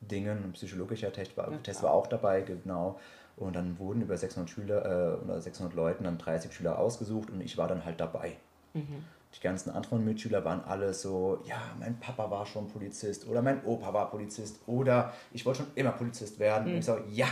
Dingen. 0.00 0.44
Ein 0.44 0.52
psychologischer 0.52 1.12
Test 1.12 1.36
war, 1.36 1.50
ja, 1.50 1.58
Test 1.58 1.82
war 1.82 1.92
auch 1.92 2.06
dabei, 2.06 2.42
genau. 2.42 2.98
Und 3.36 3.54
dann 3.54 3.78
wurden 3.78 4.02
über 4.02 4.16
600 4.16 4.50
Schüler 4.50 4.84
äh, 4.84 5.24
oder 5.24 5.40
600 5.40 5.74
Leuten 5.74 6.04
dann 6.04 6.18
30 6.18 6.52
Schüler 6.52 6.78
ausgesucht 6.78 7.30
und 7.30 7.40
ich 7.40 7.56
war 7.56 7.68
dann 7.68 7.84
halt 7.84 8.00
dabei. 8.00 8.36
Mhm. 8.74 9.04
Die 9.34 9.40
ganzen 9.40 9.70
anderen 9.70 10.04
Mitschüler 10.04 10.44
waren 10.44 10.62
alle 10.64 10.94
so, 10.94 11.42
ja, 11.44 11.60
mein 11.78 12.00
Papa 12.00 12.30
war 12.30 12.46
schon 12.46 12.66
Polizist 12.68 13.28
oder 13.28 13.42
mein 13.42 13.62
Opa 13.64 13.92
war 13.92 14.10
Polizist 14.10 14.60
oder 14.66 15.12
ich 15.32 15.44
wollte 15.44 15.62
schon 15.62 15.72
immer 15.74 15.92
Polizist 15.92 16.38
werden. 16.38 16.68
Mhm. 16.68 16.72
Und 16.72 16.78
ich 16.78 16.84
so, 16.84 16.98
ja. 17.10 17.28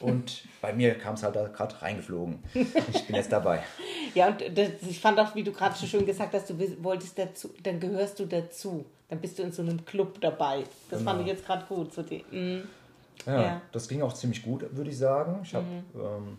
Und 0.00 0.44
bei 0.62 0.72
mir 0.72 0.94
kam 0.94 1.14
es 1.14 1.22
halt 1.22 1.36
da 1.36 1.48
gerade 1.48 1.80
reingeflogen. 1.80 2.38
Ich 2.54 3.06
bin 3.06 3.16
jetzt 3.16 3.30
dabei. 3.30 3.62
ja, 4.14 4.28
und 4.28 4.42
das, 4.56 4.68
ich 4.88 5.00
fand 5.00 5.18
auch, 5.18 5.34
wie 5.34 5.42
du 5.42 5.52
gerade 5.52 5.76
so 5.76 5.86
schön 5.86 6.06
gesagt 6.06 6.34
hast, 6.34 6.48
du 6.48 6.58
wolltest 6.82 7.18
dazu, 7.18 7.50
dann 7.62 7.78
gehörst 7.80 8.18
du 8.18 8.26
dazu. 8.26 8.86
Dann 9.08 9.20
bist 9.20 9.38
du 9.38 9.42
in 9.42 9.52
so 9.52 9.62
einem 9.62 9.84
Club 9.84 10.20
dabei. 10.20 10.64
Das 10.88 11.00
genau. 11.00 11.10
fand 11.10 11.22
ich 11.22 11.26
jetzt 11.26 11.44
gerade 11.44 11.66
gut. 11.66 11.92
So 11.92 12.02
die, 12.02 12.24
mm. 12.30 12.62
ja, 13.26 13.42
ja, 13.42 13.62
das 13.72 13.88
ging 13.88 14.02
auch 14.02 14.12
ziemlich 14.12 14.42
gut, 14.42 14.64
würde 14.74 14.90
ich 14.90 14.98
sagen. 14.98 15.40
Ich 15.42 15.54
habe 15.54 15.66
mhm. 15.66 16.00
ähm, 16.00 16.38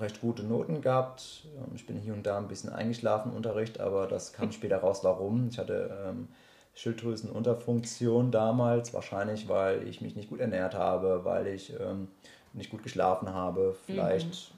recht 0.00 0.20
gute 0.20 0.42
Noten 0.42 0.80
gehabt. 0.80 1.46
Ähm, 1.56 1.72
ich 1.74 1.86
bin 1.86 1.98
hier 1.98 2.14
und 2.14 2.24
da 2.24 2.38
ein 2.38 2.48
bisschen 2.48 2.70
eingeschlafen 2.70 3.30
im 3.30 3.36
Unterricht, 3.36 3.78
aber 3.78 4.06
das 4.06 4.32
kam 4.32 4.52
später 4.52 4.78
raus, 4.78 5.00
warum. 5.02 5.48
Ich 5.50 5.58
hatte 5.58 6.06
ähm, 6.08 6.28
Schilddrüsenunterfunktion 6.76 8.30
damals, 8.30 8.94
wahrscheinlich 8.94 9.48
weil 9.48 9.86
ich 9.88 10.00
mich 10.00 10.14
nicht 10.14 10.28
gut 10.28 10.40
ernährt 10.40 10.74
habe, 10.74 11.24
weil 11.24 11.48
ich 11.48 11.72
ähm, 11.78 12.08
nicht 12.52 12.70
gut 12.70 12.82
geschlafen 12.82 13.34
habe, 13.34 13.74
vielleicht. 13.86 14.52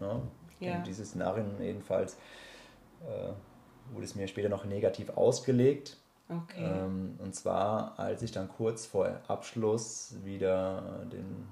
Mhm. 0.00 0.06
Ne, 0.06 0.22
ja. 0.60 0.76
In 0.76 0.84
diese 0.84 1.04
Szenarien 1.04 1.50
jedenfalls 1.60 2.14
äh, 3.02 3.32
wurde 3.92 4.04
es 4.04 4.14
mir 4.14 4.28
später 4.28 4.48
noch 4.48 4.64
negativ 4.64 5.10
ausgelegt. 5.10 5.96
Okay. 6.28 6.64
Ähm, 6.64 7.18
und 7.18 7.34
zwar, 7.34 7.98
als 7.98 8.22
ich 8.22 8.32
dann 8.32 8.48
kurz 8.48 8.86
vor 8.86 9.20
Abschluss 9.28 10.14
wieder 10.24 11.04
den 11.12 11.46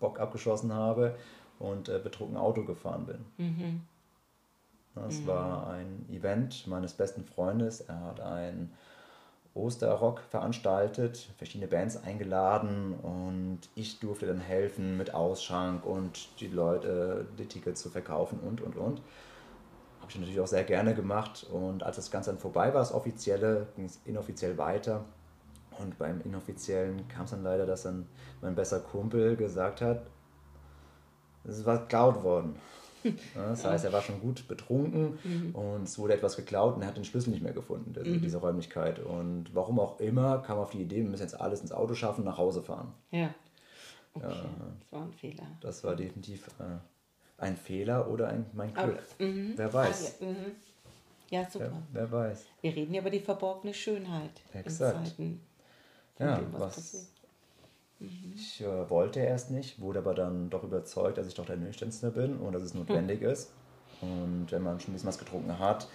Bock 0.00 0.20
abgeschossen 0.20 0.72
habe, 0.72 1.16
und 1.58 1.88
äh, 1.88 1.98
betrunken 1.98 2.36
Auto 2.36 2.64
gefahren 2.64 3.06
bin. 3.06 3.24
Mhm. 3.36 3.80
Das 4.94 5.20
mhm. 5.20 5.26
war 5.26 5.68
ein 5.68 6.06
Event 6.10 6.66
meines 6.66 6.94
besten 6.94 7.24
Freundes. 7.24 7.80
Er 7.80 8.00
hat 8.00 8.20
einen 8.20 8.72
Osterrock 9.54 10.20
veranstaltet, 10.20 11.30
verschiedene 11.36 11.68
Bands 11.68 11.96
eingeladen 12.02 12.94
und 12.94 13.60
ich 13.74 13.98
durfte 13.98 14.26
dann 14.26 14.40
helfen 14.40 14.96
mit 14.96 15.14
Ausschank 15.14 15.84
und 15.84 16.40
die 16.40 16.48
Leute 16.48 17.26
die 17.38 17.46
Tickets 17.46 17.80
zu 17.80 17.90
verkaufen 17.90 18.38
und 18.40 18.60
und 18.60 18.76
und. 18.76 19.02
Habe 20.00 20.10
ich 20.10 20.18
natürlich 20.18 20.40
auch 20.40 20.46
sehr 20.46 20.64
gerne 20.64 20.94
gemacht 20.94 21.46
und 21.50 21.82
als 21.82 21.96
das 21.96 22.10
Ganze 22.10 22.30
dann 22.30 22.38
vorbei 22.38 22.72
war, 22.72 22.80
das 22.80 22.92
Offizielle, 22.92 23.66
ging 23.74 23.84
es 23.84 24.00
inoffiziell 24.04 24.56
weiter. 24.56 25.04
Und 25.78 25.98
beim 25.98 26.20
Inoffiziellen 26.22 27.06
kam 27.08 27.24
es 27.24 27.30
dann 27.30 27.44
leider, 27.44 27.64
dass 27.64 27.82
dann 27.84 28.06
mein 28.40 28.54
bester 28.54 28.80
Kumpel 28.80 29.36
gesagt 29.36 29.80
hat, 29.80 30.02
es 31.44 31.64
war 31.64 31.78
geklaut 31.78 32.22
worden. 32.22 32.56
Das 33.34 33.64
heißt, 33.64 33.84
er 33.84 33.92
war 33.92 34.02
schon 34.02 34.20
gut 34.20 34.46
betrunken 34.48 35.18
mhm. 35.24 35.54
und 35.54 35.82
es 35.84 35.98
wurde 35.98 36.14
etwas 36.14 36.36
geklaut 36.36 36.76
und 36.76 36.82
er 36.82 36.88
hat 36.88 36.96
den 36.96 37.04
Schlüssel 37.04 37.30
nicht 37.30 37.42
mehr 37.42 37.52
gefunden, 37.52 37.92
diese, 37.92 38.08
mhm. 38.08 38.22
diese 38.22 38.38
Räumlichkeit. 38.38 38.98
Und 38.98 39.54
warum 39.54 39.78
auch 39.80 40.00
immer 40.00 40.38
kam 40.38 40.58
auf 40.58 40.70
die 40.70 40.82
Idee, 40.82 40.96
wir 40.96 41.10
müssen 41.10 41.22
jetzt 41.22 41.40
alles 41.40 41.60
ins 41.60 41.72
Auto 41.72 41.94
schaffen, 41.94 42.24
nach 42.24 42.38
Hause 42.38 42.62
fahren. 42.62 42.92
Ja. 43.10 43.34
Okay. 44.14 44.26
Ja, 44.26 44.46
das 44.80 44.92
war 44.92 45.02
ein 45.02 45.12
Fehler. 45.12 45.46
Das 45.60 45.84
war 45.84 45.96
definitiv 45.96 46.48
äh, 46.58 46.78
ein 47.38 47.56
Fehler 47.56 48.10
oder 48.10 48.28
ein, 48.28 48.46
mein 48.52 48.74
Glück. 48.74 48.98
Aber, 49.18 49.24
mhm. 49.24 49.52
Wer 49.56 49.72
weiß. 49.72 50.18
Ah, 50.20 50.24
ja. 50.24 50.34
Ja, 51.30 51.50
super. 51.50 51.70
Wer, 51.92 52.10
wer, 52.10 52.12
weiß. 52.12 52.46
Wir 52.62 52.74
reden 52.74 52.94
ja 52.94 53.00
über 53.02 53.10
die 53.10 53.20
verborgene 53.20 53.74
Schönheit. 53.74 54.30
Exakt. 54.54 54.96
In 54.96 55.04
Zeiten, 55.04 55.40
ja, 56.18 56.40
was, 56.52 56.76
was 56.76 57.12
Mhm. 58.00 58.32
Ich 58.34 58.60
äh, 58.60 58.90
wollte 58.90 59.20
erst 59.20 59.50
nicht, 59.50 59.80
wurde 59.80 60.00
aber 60.00 60.14
dann 60.14 60.50
doch 60.50 60.62
überzeugt, 60.62 61.18
dass 61.18 61.26
ich 61.26 61.34
doch 61.34 61.46
der 61.46 61.56
Nüchternste 61.56 62.10
bin 62.10 62.36
und 62.36 62.52
dass 62.52 62.62
es 62.62 62.74
notwendig 62.74 63.20
mhm. 63.20 63.28
ist. 63.28 63.50
Und 64.00 64.46
wenn 64.50 64.62
man 64.62 64.78
schon 64.78 64.90
ein 64.90 64.94
bisschen 64.94 65.08
was 65.08 65.18
getrunken 65.18 65.58
hat 65.58 65.88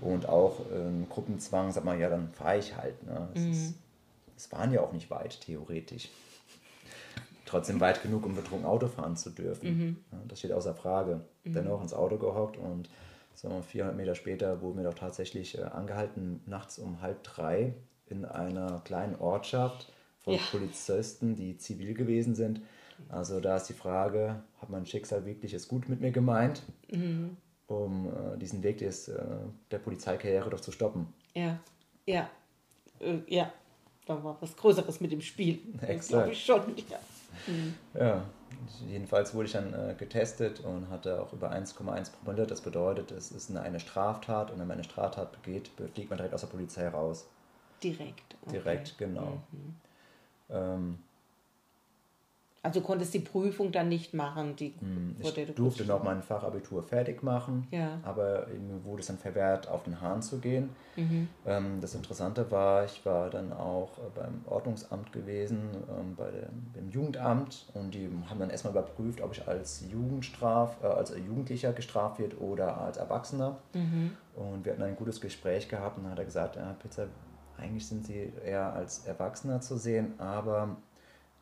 und 0.00 0.28
auch 0.28 0.60
ähm, 0.72 1.08
Gruppenzwang, 1.08 1.72
sagt 1.72 1.84
man 1.84 1.98
ja, 1.98 2.08
dann 2.08 2.28
fahre 2.32 2.58
ich 2.58 2.76
halt. 2.76 3.02
Ne? 3.04 3.28
Es, 3.34 3.40
mhm. 3.40 3.50
ist, 3.50 3.74
es 4.36 4.52
waren 4.52 4.72
ja 4.72 4.80
auch 4.80 4.92
nicht 4.92 5.10
weit, 5.10 5.40
theoretisch. 5.40 6.10
Trotzdem 7.46 7.80
weit 7.80 8.02
genug, 8.02 8.24
um 8.24 8.36
betrunken 8.36 8.66
Auto 8.66 8.86
fahren 8.86 9.16
zu 9.16 9.30
dürfen. 9.30 9.68
Mhm. 9.68 9.96
Ja, 10.12 10.18
das 10.28 10.38
steht 10.38 10.52
außer 10.52 10.74
Frage. 10.74 11.22
Mhm. 11.42 11.52
Dennoch 11.52 11.82
ins 11.82 11.92
Auto 11.92 12.16
gehockt 12.16 12.56
und 12.56 12.88
so 13.34 13.48
400 13.48 13.96
Meter 13.96 14.14
später 14.14 14.60
wurden 14.60 14.76
wir 14.76 14.84
doch 14.84 14.94
tatsächlich 14.94 15.58
äh, 15.58 15.62
angehalten, 15.62 16.40
nachts 16.46 16.78
um 16.78 17.00
halb 17.00 17.24
drei 17.24 17.74
in 18.06 18.24
einer 18.24 18.80
kleinen 18.84 19.16
Ortschaft 19.16 19.90
von 20.22 20.34
ja. 20.34 20.40
Polizisten, 20.50 21.36
die 21.36 21.56
zivil 21.56 21.94
gewesen 21.94 22.34
sind. 22.34 22.60
Also 23.08 23.40
da 23.40 23.56
ist 23.56 23.66
die 23.66 23.74
Frage, 23.74 24.42
hat 24.60 24.68
mein 24.68 24.86
Schicksal 24.86 25.24
wirklich 25.24 25.54
es 25.54 25.68
gut 25.68 25.88
mit 25.88 26.00
mir 26.00 26.10
gemeint, 26.10 26.62
mhm. 26.90 27.36
um 27.66 28.06
äh, 28.06 28.36
diesen 28.38 28.62
Weg 28.62 28.78
des, 28.78 29.08
äh, 29.08 29.22
der 29.70 29.78
Polizeikarriere 29.78 30.50
doch 30.50 30.60
zu 30.60 30.72
stoppen. 30.72 31.06
Ja, 31.34 31.58
ja, 32.06 32.30
äh, 33.00 33.18
ja, 33.26 33.52
da 34.06 34.22
war 34.22 34.36
was 34.40 34.56
Größeres 34.56 35.00
mit 35.00 35.12
dem 35.12 35.20
Spiel. 35.20 35.60
Glaube 36.08 36.32
ich 36.32 36.44
schon, 36.44 36.62
ja. 36.90 36.98
Mhm. 37.46 37.74
Ja, 37.94 38.24
jedenfalls 38.88 39.34
wurde 39.34 39.46
ich 39.46 39.52
dann 39.52 39.72
äh, 39.72 39.94
getestet 39.96 40.60
und 40.60 40.90
hatte 40.90 41.22
auch 41.22 41.32
über 41.32 41.52
1,1 41.52 42.10
Promille. 42.12 42.46
Das 42.46 42.60
bedeutet, 42.60 43.12
es 43.12 43.30
ist 43.30 43.56
eine 43.56 43.80
Straftat 43.80 44.50
und 44.50 44.58
wenn 44.58 44.66
man 44.66 44.76
eine 44.76 44.84
Straftat 44.84 45.32
begeht, 45.32 45.70
fliegt 45.94 46.10
man 46.10 46.18
direkt 46.18 46.34
aus 46.34 46.42
der 46.42 46.48
Polizei 46.48 46.88
raus. 46.88 47.28
Direkt. 47.82 48.36
Okay. 48.42 48.52
Direkt, 48.52 48.98
genau. 48.98 49.40
Mhm. 49.52 49.76
Ähm, 50.52 50.98
Also 52.62 52.82
konntest 52.82 53.14
die 53.14 53.20
Prüfung 53.20 53.72
dann 53.72 53.88
nicht 53.88 54.12
machen, 54.12 54.54
die 54.54 54.74
Hm, 54.80 55.16
Ich 55.18 55.32
du 55.32 55.46
durfte 55.54 55.86
noch 55.86 56.02
mein 56.02 56.22
Fachabitur 56.22 56.82
fertig 56.82 57.22
machen, 57.22 57.66
Ja. 57.70 57.98
aber 58.02 58.48
mir 58.48 58.84
wurde 58.84 59.00
es 59.00 59.06
dann 59.06 59.16
verwehrt, 59.16 59.66
auf 59.66 59.84
den 59.84 59.98
Hahn 60.02 60.20
zu 60.20 60.40
gehen. 60.40 60.68
Mhm. 60.94 61.28
Ähm, 61.46 61.80
das 61.80 61.94
Interessante 61.94 62.50
war, 62.50 62.84
ich 62.84 63.06
war 63.06 63.30
dann 63.30 63.54
auch 63.54 63.96
äh, 63.96 64.10
beim 64.14 64.42
Ordnungsamt 64.46 65.10
gewesen, 65.10 65.70
ähm, 65.88 66.14
bei 66.16 66.30
dem, 66.30 66.72
dem 66.76 66.90
Jugendamt 66.90 67.64
und 67.72 67.94
die 67.94 68.10
haben 68.28 68.38
dann 68.38 68.50
erstmal 68.50 68.74
überprüft, 68.74 69.22
ob 69.22 69.32
ich 69.32 69.48
als 69.48 69.82
Jugendstraf, 69.90 70.76
äh, 70.82 70.86
als 70.86 71.16
Jugendlicher 71.16 71.72
gestraft 71.72 72.18
wird 72.18 72.38
oder 72.42 72.76
als 72.78 72.98
Erwachsener. 72.98 73.56
Mhm. 73.72 74.10
Und 74.36 74.66
wir 74.66 74.72
hatten 74.72 74.82
ein 74.82 74.96
gutes 74.96 75.22
Gespräch 75.22 75.66
gehabt 75.70 75.96
und 75.96 76.02
dann 76.04 76.12
hat 76.12 76.18
er 76.18 76.26
gesagt, 76.26 76.56
ja, 76.56 76.76
Pizza, 76.82 77.06
eigentlich 77.60 77.86
sind 77.86 78.04
Sie 78.06 78.32
eher 78.44 78.72
als 78.72 79.06
Erwachsener 79.06 79.60
zu 79.60 79.76
sehen, 79.76 80.14
aber 80.18 80.76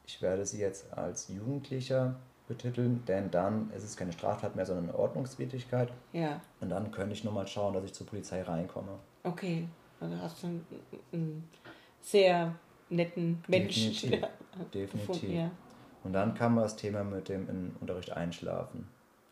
ich 0.07 0.21
werde 0.23 0.45
Sie 0.47 0.59
jetzt 0.61 0.93
als 0.93 1.29
Jugendlicher 1.29 2.17
betiteln, 2.49 3.05
denn 3.07 3.31
dann 3.31 3.71
ist 3.73 3.85
es 3.85 3.97
keine 3.97 4.13
Straftat 4.13 4.57
mehr, 4.57 4.65
sondern 4.65 4.89
eine 4.89 4.99
Ordnungswidrigkeit. 4.99 5.93
Ja, 6.13 6.41
Und 6.61 6.71
dann 6.71 6.91
könnte 6.91 7.13
ich 7.13 7.23
nochmal 7.25 7.47
schauen, 7.47 7.75
dass 7.75 7.85
ich 7.85 7.93
zur 7.93 8.07
Polizei 8.07 8.43
reinkomme. 8.43 8.99
okay. 9.25 9.69
Also 10.01 10.17
hast 10.19 10.43
du 10.45 10.47
einen, 10.47 10.67
einen 11.13 11.49
sehr 12.01 12.55
netten 12.89 13.43
Menschen 13.49 13.91
Definitiv. 13.93 14.21
ja, 14.21 14.65
Definitiv. 14.73 15.31
Ja. 15.31 15.51
Und 16.05 16.13
dann 16.13 16.35
kam 16.35 16.55
das 16.55 16.77
Thema 16.77 17.03
mit 17.03 17.29
dem 17.29 17.49
im 17.49 17.77
Unterricht 17.81 18.13
einschlafen. 18.13 18.87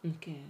Okay. 0.04 0.40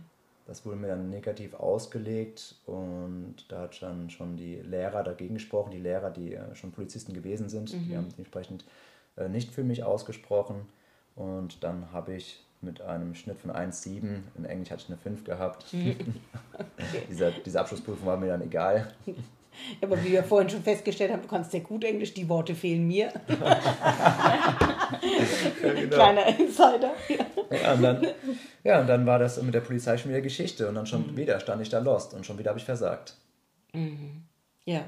Das 0.46 0.64
wurde 0.64 0.76
mir 0.76 0.86
dann 0.86 1.10
negativ 1.10 1.54
ausgelegt 1.54 2.54
und 2.66 3.34
da 3.48 3.62
hat 3.62 3.82
dann 3.82 4.10
schon 4.10 4.36
die 4.36 4.56
Lehrer 4.56 5.02
dagegen 5.02 5.34
gesprochen, 5.34 5.72
die 5.72 5.78
Lehrer, 5.78 6.10
die 6.10 6.34
äh, 6.34 6.54
schon 6.54 6.70
Polizisten 6.70 7.12
gewesen 7.12 7.48
sind, 7.48 7.72
die 7.72 7.96
haben 7.96 8.08
dementsprechend 8.10 8.64
äh, 9.16 9.28
nicht 9.28 9.50
für 9.50 9.64
mich 9.64 9.82
ausgesprochen. 9.82 10.68
Und 11.16 11.64
dann 11.64 11.90
habe 11.92 12.14
ich 12.14 12.44
mit 12.60 12.80
einem 12.80 13.14
Schnitt 13.14 13.38
von 13.38 13.50
1,7, 13.50 14.18
in 14.36 14.44
Englisch 14.44 14.70
hatte 14.70 14.82
ich 14.84 14.88
eine 14.88 14.98
5 14.98 15.24
gehabt. 15.24 15.66
Dieser, 17.10 17.32
diese 17.32 17.60
Abschlussprüfung 17.60 18.06
war 18.06 18.16
mir 18.16 18.28
dann 18.28 18.42
egal. 18.42 18.92
Aber 19.80 20.02
wie 20.04 20.12
wir 20.12 20.22
vorhin 20.22 20.50
schon 20.50 20.62
festgestellt 20.62 21.12
haben, 21.12 21.22
du 21.22 21.28
kannst 21.28 21.50
sehr 21.50 21.60
gut 21.60 21.84
Englisch, 21.84 22.14
die 22.14 22.28
Worte 22.28 22.54
fehlen 22.54 22.86
mir. 22.86 23.12
Genau. 25.62 25.94
Kleiner 25.96 26.38
Insider. 26.38 26.94
Ja. 27.08 27.26
Ja, 27.62 27.74
und 27.74 27.82
dann, 27.82 28.06
ja, 28.64 28.80
und 28.80 28.86
dann 28.88 29.06
war 29.06 29.18
das 29.18 29.40
mit 29.40 29.54
der 29.54 29.60
Polizei 29.60 29.96
schon 29.96 30.10
wieder 30.10 30.20
Geschichte 30.20 30.68
und 30.68 30.74
dann 30.74 30.86
schon 30.86 31.16
wieder 31.16 31.38
stand 31.40 31.62
ich 31.62 31.68
da 31.68 31.78
lost 31.78 32.14
und 32.14 32.26
schon 32.26 32.38
wieder 32.38 32.50
habe 32.50 32.58
ich 32.58 32.64
versagt. 32.64 33.14
ja. 34.64 34.84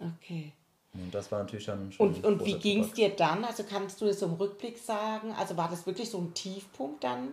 Okay. 0.00 0.52
Und 0.92 1.12
das 1.12 1.30
war 1.30 1.40
natürlich 1.40 1.66
dann 1.66 1.90
schon 1.92 2.14
Und, 2.14 2.24
und 2.24 2.44
wie 2.44 2.58
ging 2.58 2.82
es 2.84 2.92
dir 2.92 3.10
dann? 3.10 3.44
Also 3.44 3.64
kannst 3.64 4.00
du 4.00 4.06
das 4.06 4.20
so 4.20 4.26
im 4.26 4.34
Rückblick 4.34 4.78
sagen? 4.78 5.32
Also 5.32 5.56
war 5.56 5.68
das 5.68 5.86
wirklich 5.86 6.08
so 6.08 6.18
ein 6.18 6.34
Tiefpunkt 6.34 7.02
dann 7.02 7.28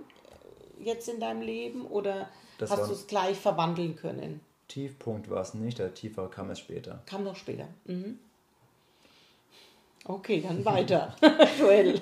äh, 0.79 0.83
jetzt 0.83 1.07
in 1.09 1.19
deinem 1.19 1.41
Leben 1.41 1.85
oder 1.85 2.29
Das 2.57 2.71
hast 2.71 2.89
du 2.89 2.93
es 2.93 3.07
gleich 3.07 3.37
verwandeln 3.37 3.95
können? 3.95 4.41
Tiefpunkt 4.67 5.29
war 5.29 5.41
es 5.41 5.53
nicht, 5.53 5.79
der 5.79 5.93
tiefere 5.93 6.29
kam 6.29 6.49
erst 6.49 6.61
später. 6.61 7.01
Kam 7.05 7.23
noch 7.23 7.35
später. 7.35 7.67
Mhm. 7.85 8.19
Okay, 10.05 10.41
dann 10.41 10.65
weiter. 10.65 11.15
Joel. 11.59 11.99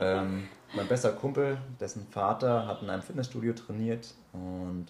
Ähm, 0.00 0.48
mein 0.74 0.88
bester 0.88 1.12
Kumpel, 1.12 1.58
dessen 1.80 2.06
Vater 2.06 2.66
hat 2.66 2.82
in 2.82 2.90
einem 2.90 3.02
Fitnessstudio 3.02 3.52
trainiert 3.54 4.14
und 4.32 4.86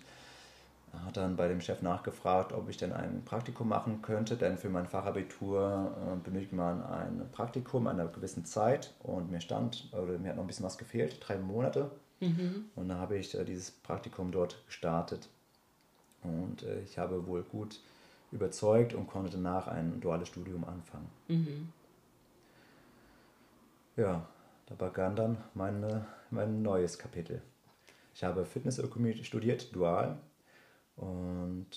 hat 1.04 1.16
dann 1.16 1.36
bei 1.36 1.48
dem 1.48 1.60
Chef 1.60 1.82
nachgefragt, 1.82 2.52
ob 2.52 2.68
ich 2.68 2.76
denn 2.76 2.92
ein 2.92 3.22
Praktikum 3.24 3.68
machen 3.68 4.00
könnte, 4.02 4.36
denn 4.36 4.58
für 4.58 4.68
mein 4.68 4.86
Fachabitur 4.86 5.92
äh, 5.96 6.16
benötigt 6.24 6.52
man 6.52 6.84
ein 6.84 7.22
Praktikum 7.32 7.86
einer 7.86 8.06
gewissen 8.06 8.44
Zeit 8.44 8.92
und 9.02 9.30
mir 9.30 9.40
stand, 9.40 9.88
oder 9.92 10.18
mir 10.18 10.28
hat 10.28 10.36
noch 10.36 10.44
ein 10.44 10.46
bisschen 10.46 10.64
was 10.66 10.78
gefehlt, 10.78 11.16
drei 11.20 11.36
Monate. 11.36 11.90
Und 12.76 12.88
dann 12.88 12.98
habe 12.98 13.16
ich 13.18 13.34
äh, 13.38 13.44
dieses 13.44 13.70
Praktikum 13.70 14.30
dort 14.30 14.64
gestartet. 14.66 15.28
Und 16.22 16.62
äh, 16.62 16.80
ich 16.82 16.98
habe 16.98 17.26
wohl 17.26 17.42
gut 17.42 17.80
überzeugt 18.32 18.94
und 18.94 19.06
konnte 19.08 19.30
danach 19.32 19.66
ein 19.66 20.00
duales 20.00 20.28
Studium 20.28 20.64
anfangen. 20.64 21.08
Ja, 23.96 24.26
da 24.66 24.74
begann 24.74 25.14
dann 25.14 25.36
meine, 25.54 26.06
mein 26.30 26.62
neues 26.62 26.98
Kapitel. 26.98 27.40
Ich 28.12 28.24
habe 28.24 28.44
Fitnessökonomie 28.44 29.22
studiert, 29.22 29.74
dual. 29.74 30.18
Und 30.96 31.68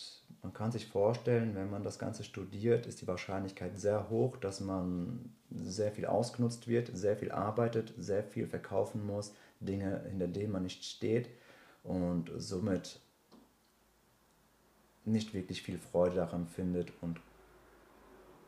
man 0.41 0.53
kann 0.53 0.71
sich 0.71 0.87
vorstellen, 0.87 1.55
wenn 1.55 1.69
man 1.69 1.83
das 1.83 1.99
Ganze 1.99 2.23
studiert, 2.23 2.87
ist 2.87 3.01
die 3.01 3.07
Wahrscheinlichkeit 3.07 3.77
sehr 3.77 4.09
hoch, 4.09 4.37
dass 4.37 4.61
man 4.61 5.31
sehr 5.51 5.91
viel 5.91 6.05
ausgenutzt 6.07 6.67
wird, 6.67 6.89
sehr 6.93 7.17
viel 7.17 7.31
arbeitet, 7.31 7.93
sehr 7.97 8.23
viel 8.23 8.47
verkaufen 8.47 9.05
muss, 9.05 9.33
Dinge, 9.59 10.03
hinter 10.09 10.27
denen 10.27 10.51
man 10.51 10.63
nicht 10.63 10.85
steht 10.85 11.29
und 11.83 12.31
somit 12.35 12.99
nicht 15.05 15.33
wirklich 15.33 15.61
viel 15.61 15.77
Freude 15.77 16.15
daran 16.15 16.47
findet 16.47 16.91
und 17.01 17.19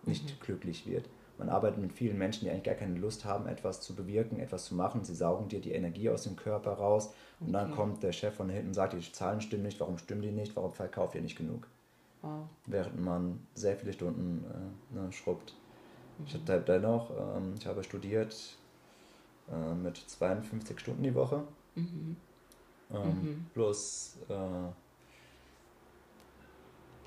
nicht 0.04 0.42
glücklich 0.42 0.88
wird. 0.88 1.08
Man 1.40 1.50
arbeitet 1.50 1.80
mit 1.80 1.94
vielen 1.94 2.18
Menschen, 2.18 2.44
die 2.44 2.52
eigentlich 2.52 2.66
gar 2.66 2.76
keine 2.76 3.00
Lust 3.00 3.24
haben, 3.24 3.48
etwas 3.48 3.80
zu 3.80 3.96
bewirken, 3.96 4.40
etwas 4.40 4.66
zu 4.66 4.76
machen. 4.76 5.06
Sie 5.06 5.16
saugen 5.16 5.48
dir 5.48 5.62
die 5.62 5.72
Energie 5.72 6.10
aus 6.10 6.24
dem 6.24 6.36
Körper 6.36 6.74
raus 6.74 7.14
und 7.40 7.54
dann 7.54 7.72
kommt 7.72 8.04
der 8.04 8.12
Chef 8.12 8.36
von 8.36 8.50
hinten 8.50 8.68
und 8.68 8.74
sagt, 8.74 8.92
die 8.92 9.12
Zahlen 9.12 9.40
stimmen 9.40 9.64
nicht, 9.64 9.80
warum 9.80 9.98
stimmen 9.98 10.22
die 10.22 10.32
nicht, 10.32 10.56
warum 10.58 10.74
verkauft 10.74 11.16
ihr 11.16 11.22
nicht 11.22 11.38
genug? 11.38 11.66
Wow. 12.22 12.42
Während 12.66 13.00
man 13.00 13.40
sehr 13.56 13.78
viele 13.78 13.94
Stunden 13.94 14.44
äh, 14.94 14.96
ne, 15.00 15.12
schrubbt. 15.14 15.56
Ich 16.26 16.34
hatte 16.34 16.60
dennoch, 16.60 17.10
ähm, 17.12 17.54
ich 17.58 17.66
habe 17.66 17.86
studiert 17.86 18.58
äh, 19.50 19.74
mit 19.76 19.96
52 19.96 20.78
Stunden 20.78 21.04
die 21.04 21.16
Woche. 21.16 21.44
Ähm, 22.94 23.46
Plus 23.54 24.18
äh, 24.28 24.34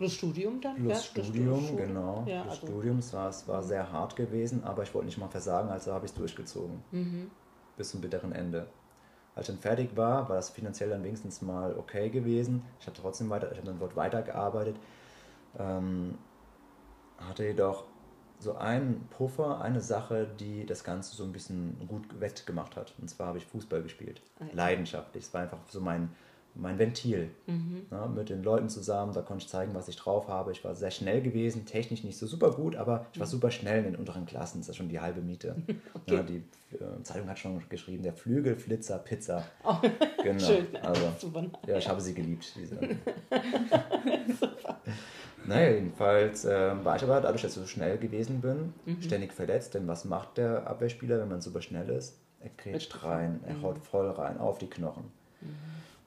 Plus 0.03 0.15
Studium 0.15 0.61
dann? 0.61 0.77
Plus 0.77 1.07
ja? 1.07 1.13
Plus 1.15 1.27
Studium, 1.27 1.65
Studium. 1.65 1.77
genau. 1.77 2.25
Ja, 2.27 2.43
Plus 2.43 2.55
also, 2.55 2.67
Studium, 2.67 2.99
es 2.99 3.13
war, 3.13 3.29
es 3.29 3.49
war 3.49 3.63
sehr 3.63 3.91
hart 3.93 4.17
gewesen, 4.17 4.65
aber 4.65 4.83
ich 4.83 4.95
wollte 4.95 5.07
nicht 5.07 5.19
mal 5.19 5.29
versagen, 5.29 5.71
also 5.71 5.93
habe 5.93 6.07
ich 6.07 6.13
es 6.13 6.17
durchgezogen. 6.17 6.83
Mhm. 6.91 7.31
Bis 7.77 7.91
zum 7.91 8.01
bitteren 8.01 8.33
Ende. 8.33 8.67
Als 9.35 9.49
ich 9.49 9.55
dann 9.55 9.63
fertig 9.63 9.97
war, 9.97 10.29
war 10.29 10.37
das 10.37 10.51
finanziell 10.51 10.91
dann 10.91 11.03
wenigstens 11.03 11.41
mal 11.41 11.75
okay 11.79 12.11
gewesen. 12.11 12.63
Ich 12.81 12.87
habe 12.87 12.97
trotzdem 13.01 13.31
weiter, 13.31 13.51
ich 13.51 13.59
habe 13.59 13.67
dann 13.67 13.79
dort 13.79 13.97
weitergearbeitet. 13.97 14.77
Ähm, 15.59 16.19
hatte 17.19 17.45
jedoch 17.45 17.85
so 18.39 18.57
einen 18.57 19.07
Puffer, 19.17 19.61
eine 19.61 19.81
Sache, 19.81 20.29
die 20.41 20.67
das 20.67 20.85
Ganze 20.85 21.15
so 21.15 21.25
ein 21.25 21.33
bisschen 21.33 21.77
gut 21.87 22.21
wettgemacht 22.21 22.77
hat. 22.77 22.93
Und 23.01 23.09
zwar 23.09 23.29
habe 23.29 23.39
ich 23.39 23.47
Fußball 23.47 23.83
gespielt. 23.83 24.21
Ja. 24.41 24.47
Leidenschaftlich. 24.53 25.25
Es 25.25 25.33
war 25.33 25.43
einfach 25.43 25.61
so 25.69 25.81
mein, 25.81 26.11
mein 26.55 26.79
Ventil. 26.79 27.31
Mhm. 27.47 27.87
Ja, 27.91 28.07
mit 28.07 28.29
den 28.29 28.43
Leuten 28.43 28.69
zusammen, 28.69 29.13
da 29.13 29.23
konnte 29.23 29.45
ich 29.45 29.49
zeigen, 29.51 29.75
was 29.75 29.89
ich 29.89 29.97
drauf 29.97 30.29
habe. 30.29 30.53
Ich 30.53 30.65
war 30.65 30.75
sehr 30.75 30.91
schnell 30.91 31.21
gewesen, 31.23 31.65
technisch 31.67 32.05
nicht 32.05 32.19
so 32.19 32.27
super 32.27 32.51
gut, 32.53 32.77
aber 32.77 33.07
ich 33.13 33.21
war 33.21 33.27
super 33.27 33.51
schnell 33.51 33.79
in 33.79 33.85
den 33.93 33.97
unteren 33.97 34.27
Klassen. 34.27 34.61
Das 34.61 34.69
ist 34.69 34.77
schon 34.77 34.89
die 34.89 35.01
halbe 35.01 35.21
Miete. 35.21 35.57
Okay. 36.05 36.17
Ja, 36.17 36.23
die 36.25 36.43
äh, 36.75 37.03
Zeitung 37.05 37.29
hat 37.29 37.39
schon 37.39 37.63
geschrieben, 37.69 38.03
der 38.03 38.13
Flügelflitzer 38.13 38.99
Pizza. 38.99 39.45
Oh, 39.65 39.77
Genau. 40.23 40.39
schön. 40.47 40.67
Also, 40.83 41.13
ja, 41.67 41.77
ich 41.79 41.89
habe 41.89 42.01
sie 42.01 42.13
geliebt. 42.15 42.53
Diese. 42.57 42.77
Naja, 45.45 45.71
jedenfalls 45.73 46.45
äh, 46.45 46.85
war 46.85 46.97
ich 46.97 47.03
aber 47.03 47.21
dadurch, 47.21 47.43
dass 47.43 47.57
ich 47.57 47.63
so 47.63 47.67
schnell 47.67 47.99
gewesen 47.99 48.41
bin, 48.41 48.73
Mhm. 48.85 49.03
ständig 49.03 49.33
verletzt. 49.33 49.75
Denn 49.75 49.87
was 49.89 50.05
macht 50.05 50.39
der 50.39 50.67
Abwehrspieler, 50.67 51.21
wenn 51.21 51.29
man 51.29 51.41
super 51.41 51.63
schnell 51.63 51.89
ist? 51.91 52.19
Er 52.41 52.51
grätscht 52.57 52.93
Wird 52.95 53.05
rein, 53.05 53.41
er 53.47 53.55
Mhm. 53.55 53.63
haut 53.63 53.79
voll 53.79 54.11
rein 54.11 54.39
auf 54.39 54.59
die 54.59 54.69
Knochen. 54.71 55.05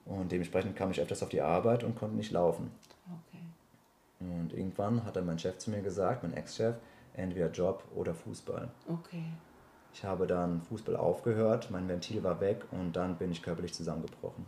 Und 0.05 0.31
dementsprechend 0.31 0.75
kam 0.75 0.91
ich 0.91 1.01
öfters 1.01 1.23
auf 1.23 1.29
die 1.29 1.41
Arbeit 1.41 1.83
und 1.83 1.95
konnte 1.95 2.15
nicht 2.15 2.31
laufen. 2.31 2.71
Okay. 3.05 3.43
Und 4.19 4.53
irgendwann 4.53 5.03
hat 5.03 5.15
dann 5.15 5.25
mein 5.25 5.39
Chef 5.39 5.57
zu 5.57 5.71
mir 5.71 5.81
gesagt, 5.81 6.23
mein 6.23 6.33
Ex-Chef, 6.33 6.75
entweder 7.13 7.49
Job 7.49 7.83
oder 7.95 8.13
Fußball. 8.13 8.69
Okay. 8.87 9.25
Ich 9.93 10.03
habe 10.03 10.27
dann 10.27 10.61
Fußball 10.61 10.95
aufgehört, 10.95 11.71
mein 11.71 11.87
Ventil 11.87 12.23
war 12.23 12.41
weg 12.41 12.65
und 12.71 12.95
dann 12.95 13.17
bin 13.17 13.31
ich 13.31 13.41
körperlich 13.41 13.73
zusammengebrochen. 13.73 14.45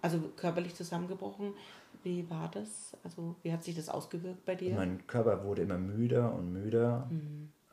Also 0.00 0.18
körperlich 0.36 0.74
zusammengebrochen. 0.74 1.54
Wie 2.02 2.28
war 2.28 2.50
das? 2.50 2.96
Also 3.04 3.36
wie 3.42 3.52
hat 3.52 3.62
sich 3.64 3.76
das 3.76 3.88
ausgewirkt 3.88 4.44
bei 4.44 4.54
dir? 4.54 4.74
Mein 4.74 5.06
Körper 5.06 5.44
wurde 5.44 5.62
immer 5.62 5.78
müder 5.78 6.34
und 6.34 6.52
müder. 6.52 7.08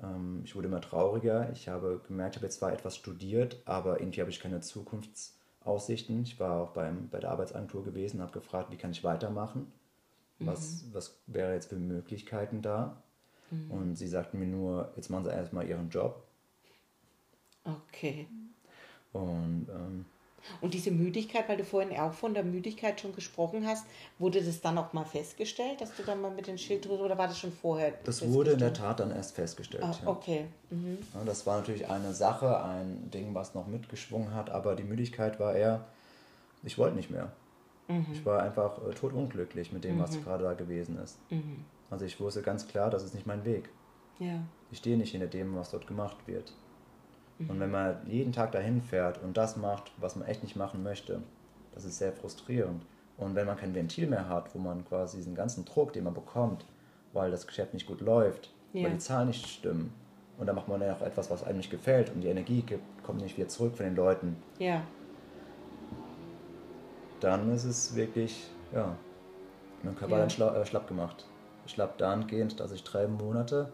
Ähm, 0.01 0.41
ich 0.43 0.55
wurde 0.55 0.67
immer 0.67 0.81
trauriger. 0.81 1.49
Ich 1.51 1.67
habe 1.67 2.01
gemerkt, 2.07 2.35
ich 2.35 2.39
habe 2.39 2.47
jetzt 2.47 2.59
zwar 2.59 2.73
etwas 2.73 2.95
studiert, 2.95 3.61
aber 3.65 3.99
irgendwie 3.99 4.21
habe 4.21 4.29
ich 4.29 4.39
keine 4.39 4.61
Zukunftsaussichten. 5.61 6.23
Ich 6.23 6.39
war 6.39 6.61
auch 6.61 6.69
beim, 6.71 7.09
bei 7.09 7.19
der 7.19 7.31
Arbeitsagentur 7.31 7.83
gewesen, 7.83 8.21
habe 8.21 8.31
gefragt, 8.31 8.71
wie 8.71 8.77
kann 8.77 8.91
ich 8.91 9.03
weitermachen? 9.03 9.71
Was, 10.39 10.85
was 10.91 11.19
wäre 11.27 11.53
jetzt 11.53 11.69
für 11.69 11.75
Möglichkeiten 11.75 12.63
da? 12.63 13.03
Und 13.69 13.95
sie 13.95 14.07
sagten 14.07 14.39
mir 14.39 14.47
nur, 14.47 14.91
jetzt 14.95 15.09
machen 15.09 15.25
Sie 15.25 15.29
erstmal 15.29 15.67
Ihren 15.67 15.89
Job. 15.89 16.23
Okay. 17.63 18.27
Und 19.11 19.67
ähm, 19.69 20.05
Und 20.61 20.73
diese 20.73 20.91
Müdigkeit, 20.91 21.47
weil 21.49 21.57
du 21.57 21.63
vorhin 21.63 21.97
auch 21.99 22.13
von 22.13 22.33
der 22.33 22.43
Müdigkeit 22.43 22.99
schon 22.99 23.13
gesprochen 23.15 23.65
hast, 23.67 23.85
wurde 24.19 24.41
das 24.43 24.61
dann 24.61 24.77
auch 24.77 24.93
mal 24.93 25.05
festgestellt, 25.05 25.81
dass 25.81 25.95
du 25.95 26.03
dann 26.03 26.21
mal 26.21 26.31
mit 26.31 26.47
den 26.47 26.57
Schilddrüsen 26.57 27.05
oder 27.05 27.17
war 27.17 27.27
das 27.27 27.37
schon 27.39 27.51
vorher? 27.51 27.93
Das 28.03 28.27
wurde 28.27 28.51
in 28.51 28.59
der 28.59 28.73
Tat 28.73 28.99
dann 28.99 29.11
erst 29.11 29.35
festgestellt. 29.35 29.83
Ah, 29.83 29.95
okay. 30.05 30.45
Mhm. 30.69 30.97
Ja, 31.13 31.23
das 31.25 31.45
war 31.45 31.57
natürlich 31.57 31.87
eine 31.89 32.13
Sache, 32.13 32.63
ein 32.63 33.09
Ding, 33.11 33.33
was 33.33 33.53
noch 33.55 33.67
mitgeschwungen 33.67 34.33
hat, 34.33 34.49
aber 34.49 34.75
die 34.75 34.83
Müdigkeit 34.83 35.39
war 35.39 35.53
eher, 35.55 35.85
ich 36.63 36.77
wollte 36.77 36.95
nicht 36.95 37.11
mehr. 37.11 37.31
Mhm. 37.87 38.05
Ich 38.13 38.25
war 38.25 38.41
einfach 38.43 38.77
äh, 38.87 38.93
totunglücklich 38.93 39.71
mit 39.71 39.83
dem, 39.83 39.99
was 39.99 40.17
Mhm. 40.17 40.23
gerade 40.23 40.43
da 40.43 40.53
gewesen 40.53 40.97
ist. 41.03 41.17
Mhm. 41.29 41.65
Also 41.89 42.05
ich 42.05 42.19
wusste 42.19 42.41
ganz 42.41 42.67
klar, 42.67 42.89
das 42.89 43.03
ist 43.03 43.13
nicht 43.13 43.27
mein 43.27 43.43
Weg. 43.45 43.69
Ja. 44.19 44.39
Ich 44.71 44.77
stehe 44.77 44.97
nicht 44.97 45.11
hinter 45.11 45.27
dem, 45.27 45.55
was 45.55 45.71
dort 45.71 45.87
gemacht 45.87 46.15
wird. 46.25 46.53
Und 47.49 47.59
wenn 47.59 47.71
man 47.71 47.97
jeden 48.07 48.31
Tag 48.31 48.51
dahin 48.51 48.81
fährt 48.81 49.21
und 49.23 49.37
das 49.37 49.57
macht, 49.57 49.91
was 49.97 50.15
man 50.15 50.27
echt 50.27 50.43
nicht 50.43 50.55
machen 50.55 50.83
möchte, 50.83 51.21
das 51.73 51.85
ist 51.85 51.97
sehr 51.97 52.11
frustrierend. 52.13 52.85
Und 53.17 53.35
wenn 53.35 53.45
man 53.47 53.57
kein 53.57 53.75
Ventil 53.75 54.07
mehr 54.07 54.27
hat, 54.27 54.53
wo 54.55 54.59
man 54.59 54.83
quasi 54.85 55.17
diesen 55.17 55.35
ganzen 55.35 55.65
Druck, 55.65 55.93
den 55.93 56.03
man 56.03 56.13
bekommt, 56.13 56.65
weil 57.13 57.29
das 57.31 57.45
Geschäft 57.47 57.73
nicht 57.73 57.87
gut 57.87 58.01
läuft, 58.01 58.53
Ja. 58.73 58.83
weil 58.85 58.91
die 58.91 58.97
Zahlen 58.99 59.27
nicht 59.27 59.45
stimmen, 59.47 59.93
und 60.37 60.47
dann 60.47 60.55
macht 60.55 60.67
man 60.67 60.81
ja 60.81 60.93
auch 60.95 61.01
etwas, 61.01 61.29
was 61.29 61.43
einem 61.43 61.57
nicht 61.57 61.69
gefällt 61.69 62.09
und 62.13 62.21
die 62.21 62.27
Energie 62.27 62.61
gibt, 62.63 62.83
kommt 63.03 63.21
nicht 63.21 63.37
wieder 63.37 63.47
zurück 63.47 63.75
von 63.75 63.85
den 63.85 63.95
Leuten, 63.95 64.37
Ja. 64.57 64.81
dann 67.19 67.51
ist 67.51 67.65
es 67.65 67.95
wirklich, 67.95 68.49
ja, 68.73 68.95
mein 69.83 69.95
Körper 69.95 70.13
Ja. 70.15 70.19
dann 70.21 70.29
schla 70.29 70.55
äh, 70.55 70.65
schlapp 70.65 70.87
gemacht. 70.87 71.25
Schlapp 71.67 71.97
dahingehend, 71.99 72.59
dass 72.59 72.71
ich 72.71 72.83
drei 72.83 73.07
Monate 73.07 73.71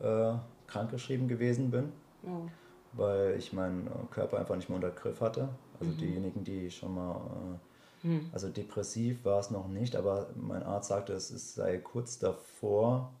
äh, 0.00 0.32
krankgeschrieben 0.68 1.28
gewesen 1.28 1.70
bin, 1.70 1.92
Oh. 2.24 2.46
Weil 2.96 3.36
ich 3.38 3.52
meinen 3.52 3.86
äh, 3.86 3.90
Körper 4.14 4.38
einfach 4.38 4.56
nicht 4.56 4.68
mehr 4.68 4.76
unter 4.76 4.90
Griff 4.90 5.20
hatte. 5.20 5.48
Also 5.78 5.92
Mhm. 5.92 5.98
diejenigen, 5.98 6.44
die 6.44 6.70
schon 6.70 6.94
mal, 6.94 7.16
äh, 8.02 8.06
Hm. 8.08 8.30
also 8.32 8.48
depressiv 8.48 9.24
war 9.24 9.40
es 9.40 9.50
noch 9.50 9.68
nicht, 9.68 9.96
aber 9.96 10.28
mein 10.36 10.62
Arzt 10.62 10.88
sagte, 10.88 11.12
es 11.14 11.54
sei 11.54 11.78
kurz 11.78 12.18
davor. 12.18 13.12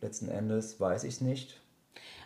Letzten 0.00 0.28
Endes 0.28 0.78
weiß 0.80 1.04
ich 1.04 1.14
es 1.14 1.20
nicht. 1.20 1.60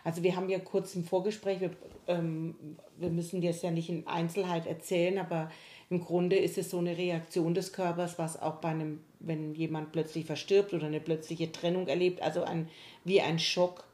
Also 0.03 0.21
wir 0.21 0.35
haben 0.35 0.49
ja 0.49 0.59
kurz 0.59 0.95
im 0.95 1.03
Vorgespräch, 1.05 1.59
wir, 1.61 1.71
ähm, 2.07 2.55
wir 2.97 3.09
müssen 3.09 3.41
dir 3.41 3.49
es 3.49 3.61
ja 3.61 3.71
nicht 3.71 3.89
in 3.89 4.05
Einzelheit 4.05 4.65
erzählen, 4.67 5.17
aber 5.17 5.49
im 5.89 6.01
Grunde 6.01 6.35
ist 6.37 6.57
es 6.57 6.69
so 6.69 6.77
eine 6.79 6.97
Reaktion 6.97 7.53
des 7.53 7.73
Körpers, 7.73 8.19
was 8.19 8.41
auch 8.41 8.55
bei 8.55 8.69
einem, 8.69 9.01
wenn 9.19 9.55
jemand 9.55 9.91
plötzlich 9.91 10.25
verstirbt 10.25 10.73
oder 10.73 10.87
eine 10.87 10.99
plötzliche 10.99 11.51
Trennung 11.51 11.87
erlebt, 11.87 12.21
also 12.21 12.43
ein, 12.43 12.69
wie 13.03 13.21
ein 13.21 13.39
Schock, 13.39 13.85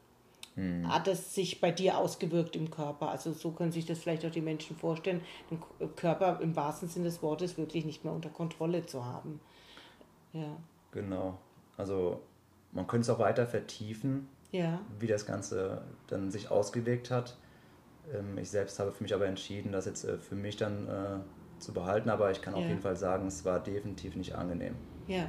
hat 0.86 1.08
es 1.08 1.34
sich 1.34 1.60
bei 1.60 1.70
dir 1.70 1.96
ausgewirkt 1.98 2.56
im 2.56 2.70
Körper. 2.70 3.10
Also 3.10 3.32
so 3.32 3.50
können 3.52 3.72
sich 3.72 3.86
das 3.86 3.98
vielleicht 4.00 4.24
auch 4.26 4.30
die 4.30 4.40
Menschen 4.40 4.76
vorstellen, 4.76 5.20
den 5.50 5.60
K- 5.60 5.86
Körper 5.96 6.40
im 6.40 6.56
wahrsten 6.56 6.88
Sinne 6.88 7.06
des 7.06 7.22
Wortes 7.22 7.56
wirklich 7.56 7.84
nicht 7.84 8.04
mehr 8.04 8.12
unter 8.12 8.28
Kontrolle 8.30 8.84
zu 8.86 9.04
haben. 9.04 9.40
Ja, 10.32 10.56
Genau. 10.92 11.38
Also 11.76 12.20
man 12.72 12.86
könnte 12.86 13.02
es 13.02 13.10
auch 13.10 13.18
weiter 13.18 13.46
vertiefen, 13.46 14.28
ja, 14.52 14.80
wie 14.98 15.06
das 15.06 15.24
Ganze 15.26 15.82
dann 16.08 16.30
sich 16.30 16.50
ausgewirkt 16.50 17.10
hat. 17.10 17.36
Ähm, 18.14 18.38
Ich 18.38 18.50
selbst 18.50 18.78
habe 18.78 18.92
für 18.92 19.02
mich 19.02 19.14
aber 19.14 19.26
entschieden, 19.26 19.72
das 19.72 19.86
jetzt 19.86 20.04
äh, 20.04 20.18
für 20.18 20.34
mich 20.34 20.56
dann 20.56 20.88
äh, 20.88 21.60
zu 21.60 21.72
behalten, 21.72 22.10
aber 22.10 22.30
ich 22.30 22.42
kann 22.42 22.54
auf 22.54 22.62
Ja. 22.62 22.68
jeden 22.68 22.80
Fall 22.82 22.96
sagen, 22.96 23.26
es 23.28 23.44
war 23.44 23.60
definitiv 23.60 24.16
nicht 24.16 24.34
angenehm 24.34 24.74
ja, 25.06 25.26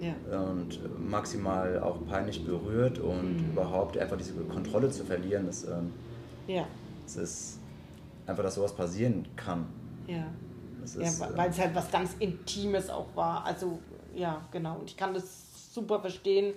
ja, 0.00 0.40
und 0.42 0.78
maximal 1.10 1.80
auch 1.80 1.98
peinlich 2.06 2.44
berührt 2.44 2.98
und 2.98 3.36
Mhm. 3.42 3.50
überhaupt 3.52 3.96
einfach 3.98 4.16
diese 4.16 4.32
Kontrolle 4.44 4.90
zu 4.90 5.04
verlieren, 5.04 5.46
das, 5.46 5.64
ähm, 5.64 5.92
ja, 6.46 6.66
das 7.04 7.16
ist 7.16 7.58
einfach, 8.26 8.42
dass 8.42 8.54
sowas 8.54 8.74
passieren 8.74 9.26
kann. 9.36 9.66
ja. 10.06 10.26
Ja, 10.96 11.02
ist, 11.06 11.20
wa- 11.20 11.28
äh, 11.28 11.36
weil 11.36 11.50
es 11.50 11.58
halt 11.58 11.74
was 11.74 11.90
ganz 11.90 12.14
Intimes 12.18 12.88
auch 12.90 13.06
war. 13.14 13.44
Also, 13.44 13.78
ja, 14.14 14.40
genau. 14.50 14.76
Und 14.78 14.88
ich 14.90 14.96
kann 14.96 15.12
das 15.14 15.72
super 15.74 16.00
verstehen. 16.00 16.54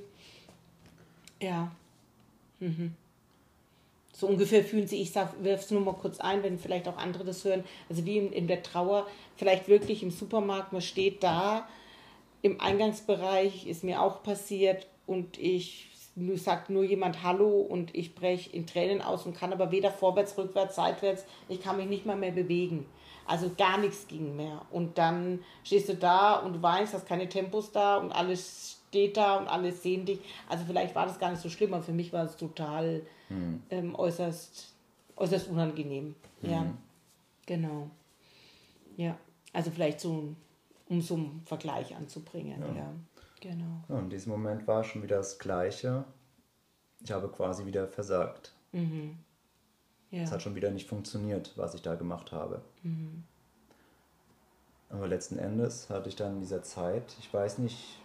Ja. 1.42 1.72
Mhm. 2.60 2.94
So 4.16 4.28
ungefähr 4.28 4.64
fühlen 4.64 4.88
sie, 4.88 5.02
ich 5.02 5.12
sag, 5.12 5.44
wirf 5.44 5.62
es 5.62 5.72
nur 5.72 5.82
mal 5.82 5.94
kurz 5.96 6.20
ein, 6.20 6.42
wenn 6.44 6.58
vielleicht 6.58 6.88
auch 6.88 6.98
andere 6.98 7.26
das 7.26 7.44
hören. 7.44 7.64
Also 7.90 8.06
wie 8.06 8.18
in, 8.18 8.32
in 8.32 8.48
der 8.48 8.64
Trauer, 8.64 9.08
vielleicht 9.36 9.68
wirklich 9.68 10.04
im 10.04 10.12
Supermarkt, 10.12 10.72
man 10.72 10.82
steht 10.82 11.22
da, 11.24 11.68
im 12.44 12.62
Eingangsbereich 12.62 13.66
ist 13.66 13.84
mir 13.84 14.02
auch 14.02 14.22
passiert 14.22 14.86
und 15.08 15.40
ich 15.40 15.90
sagt 16.36 16.70
nur 16.70 16.84
jemand 16.84 17.24
Hallo 17.24 17.62
und 17.62 17.96
ich 17.96 18.14
breche 18.14 18.52
in 18.52 18.68
Tränen 18.68 19.02
aus 19.02 19.26
und 19.26 19.36
kann 19.36 19.52
aber 19.52 19.72
weder 19.72 19.90
vorwärts, 19.90 20.38
rückwärts, 20.38 20.76
seitwärts, 20.76 21.26
ich 21.50 21.62
kann 21.62 21.78
mich 21.78 21.88
nicht 21.88 22.06
mal 22.06 22.18
mehr 22.18 22.32
bewegen. 22.32 22.86
Also 23.26 23.50
gar 23.58 23.80
nichts 23.80 24.08
ging 24.08 24.36
mehr. 24.36 24.62
Und 24.70 24.98
dann 24.98 25.40
stehst 25.64 25.90
du 25.90 25.96
da 25.96 26.36
und 26.36 26.62
weinst, 26.62 26.94
hast 26.94 27.08
keine 27.08 27.30
Tempos 27.30 27.72
da 27.72 27.98
und 27.98 28.12
alles 28.12 28.78
steht 28.90 29.18
da 29.18 29.38
und 29.38 29.48
alles 29.48 29.82
sehen 29.82 30.06
dich. 30.06 30.20
Also 30.50 30.66
vielleicht 30.68 30.94
war 30.94 31.08
das 31.08 31.18
gar 31.18 31.32
nicht 31.32 31.42
so 31.42 31.50
schlimm, 31.50 31.74
aber 31.74 31.82
für 31.82 31.94
mich 31.94 32.12
war 32.14 32.26
es 32.26 32.36
total 32.36 33.02
ähm, 33.72 33.96
äußerst, 33.96 34.76
äußerst 35.16 35.48
unangenehm. 35.48 36.14
Ja, 36.42 36.66
genau. 37.46 37.90
Ja, 38.98 39.18
also 39.54 39.72
vielleicht 39.72 40.02
so, 40.02 40.36
um 40.94 41.02
so 41.02 41.16
einen 41.16 41.42
Vergleich 41.46 41.96
anzubringen. 41.96 42.62
Ja, 42.62 42.74
Ja. 42.84 42.94
genau. 43.40 43.84
ja, 43.90 44.00
in 44.00 44.10
diesem 44.10 44.32
Moment 44.32 44.68
war 44.68 44.84
schon 44.84 45.02
wieder 45.04 45.18
das 45.18 45.40
Gleiche. 45.40 46.04
Ich 47.04 47.12
habe 47.12 47.28
quasi 47.30 47.66
wieder 47.66 47.88
versagt. 47.88 48.54
Ja. 48.72 50.22
Es 50.22 50.32
hat 50.32 50.42
schon 50.44 50.56
wieder 50.56 50.70
nicht 50.72 50.88
funktioniert, 50.88 51.52
was 51.56 51.74
ich 51.74 51.82
da 51.82 51.96
gemacht 51.96 52.32
habe. 52.32 52.62
Aber 54.90 55.08
letzten 55.08 55.40
Endes 55.40 55.90
hatte 55.90 56.10
ich 56.10 56.16
dann 56.16 56.36
in 56.36 56.40
dieser 56.42 56.62
Zeit, 56.64 57.16
ich 57.20 57.34
weiß 57.34 57.58
nicht, 57.58 58.00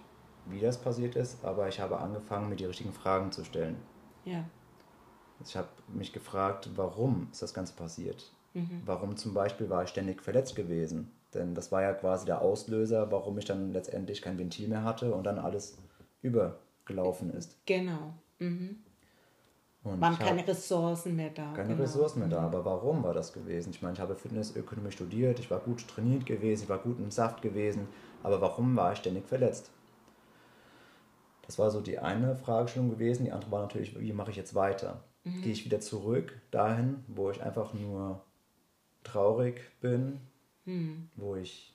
wie 0.47 0.61
das 0.61 0.79
passiert 0.81 1.15
ist, 1.17 1.45
aber 1.45 1.69
ich 1.69 1.81
habe 1.81 1.99
angefangen, 1.99 2.49
mir 2.49 2.57
die 2.57 2.65
richtigen 2.65 2.93
Fragen 2.93 3.31
zu 3.33 3.45
stellen. 3.45 3.77
ja. 4.25 4.45
Ich 5.45 5.57
habe 5.57 5.69
mich 5.87 6.13
gefragt, 6.13 6.69
warum 6.75 7.29
ist 7.31 7.43
das 7.43 7.55
Ganze 7.55 7.73
passiert? 7.75 8.33
Warum 8.85 9.17
zum 9.17 9.35
Beispiel 9.35 9.71
war 9.71 9.85
ich 9.85 9.91
ständig 9.91 10.21
verletzt 10.21 10.57
gewesen? 10.57 11.13
Denn 11.35 11.55
das 11.55 11.71
war 11.73 11.83
ja 11.83 11.93
quasi 11.93 12.25
der 12.27 12.41
Auslöser, 12.41 13.11
warum 13.13 13.37
ich 13.39 13.45
dann 13.45 13.73
letztendlich 13.73 14.23
kein 14.23 14.39
Ventil 14.39 14.69
mehr 14.69 14.85
hatte 14.85 15.13
und 15.15 15.25
dann 15.25 15.39
alles 15.39 15.77
übergelaufen 16.23 17.33
ist. 17.35 17.57
Genau. 17.67 18.15
Mhm. 18.39 18.79
Und 19.85 20.01
Waren 20.01 20.19
keine 20.19 20.47
Ressourcen 20.47 21.17
mehr 21.17 21.31
da. 21.31 21.53
keine 21.55 21.69
genau. 21.69 21.83
Ressourcen 21.83 22.19
mehr 22.21 22.29
da. 22.29 22.41
Aber 22.41 22.65
warum 22.65 23.03
war 23.03 23.15
das 23.15 23.33
gewesen? 23.33 23.71
Ich 23.71 23.81
meine, 23.81 23.95
ich 23.95 24.01
habe 24.01 24.17
Fitnessökonomie 24.17 24.91
studiert, 24.91 25.39
ich 25.39 25.51
war 25.51 25.61
gut 25.61 25.87
trainiert 25.87 26.27
gewesen, 26.27 26.65
ich 26.65 26.69
war 26.69 26.79
gut 26.79 26.99
im 26.99 27.11
Saft 27.11 27.43
gewesen, 27.43 27.87
aber 28.23 28.41
warum 28.41 28.75
war 28.77 28.93
ich 28.93 28.99
ständig 28.99 29.27
verletzt? 29.27 29.71
Das 31.47 31.59
war 31.59 31.71
so 31.71 31.81
die 31.81 31.99
eine 31.99 32.37
Fragestellung 32.37 32.91
gewesen. 32.91 33.25
Die 33.25 33.33
andere 33.33 33.51
war 33.51 33.63
natürlich, 33.63 33.99
wie 33.99 34.13
mache 34.13 34.31
ich 34.31 34.37
jetzt 34.37 34.55
weiter? 34.55 35.03
Gehe 35.25 35.53
ich 35.53 35.65
wieder 35.65 35.81
zurück 35.81 36.41
dahin, 36.51 37.05
wo 37.07 37.31
ich 37.31 37.43
einfach 37.43 37.75
nur 37.75 38.23
traurig 39.05 39.61
bin, 39.81 40.21
wo 41.17 41.37
ich 41.37 41.75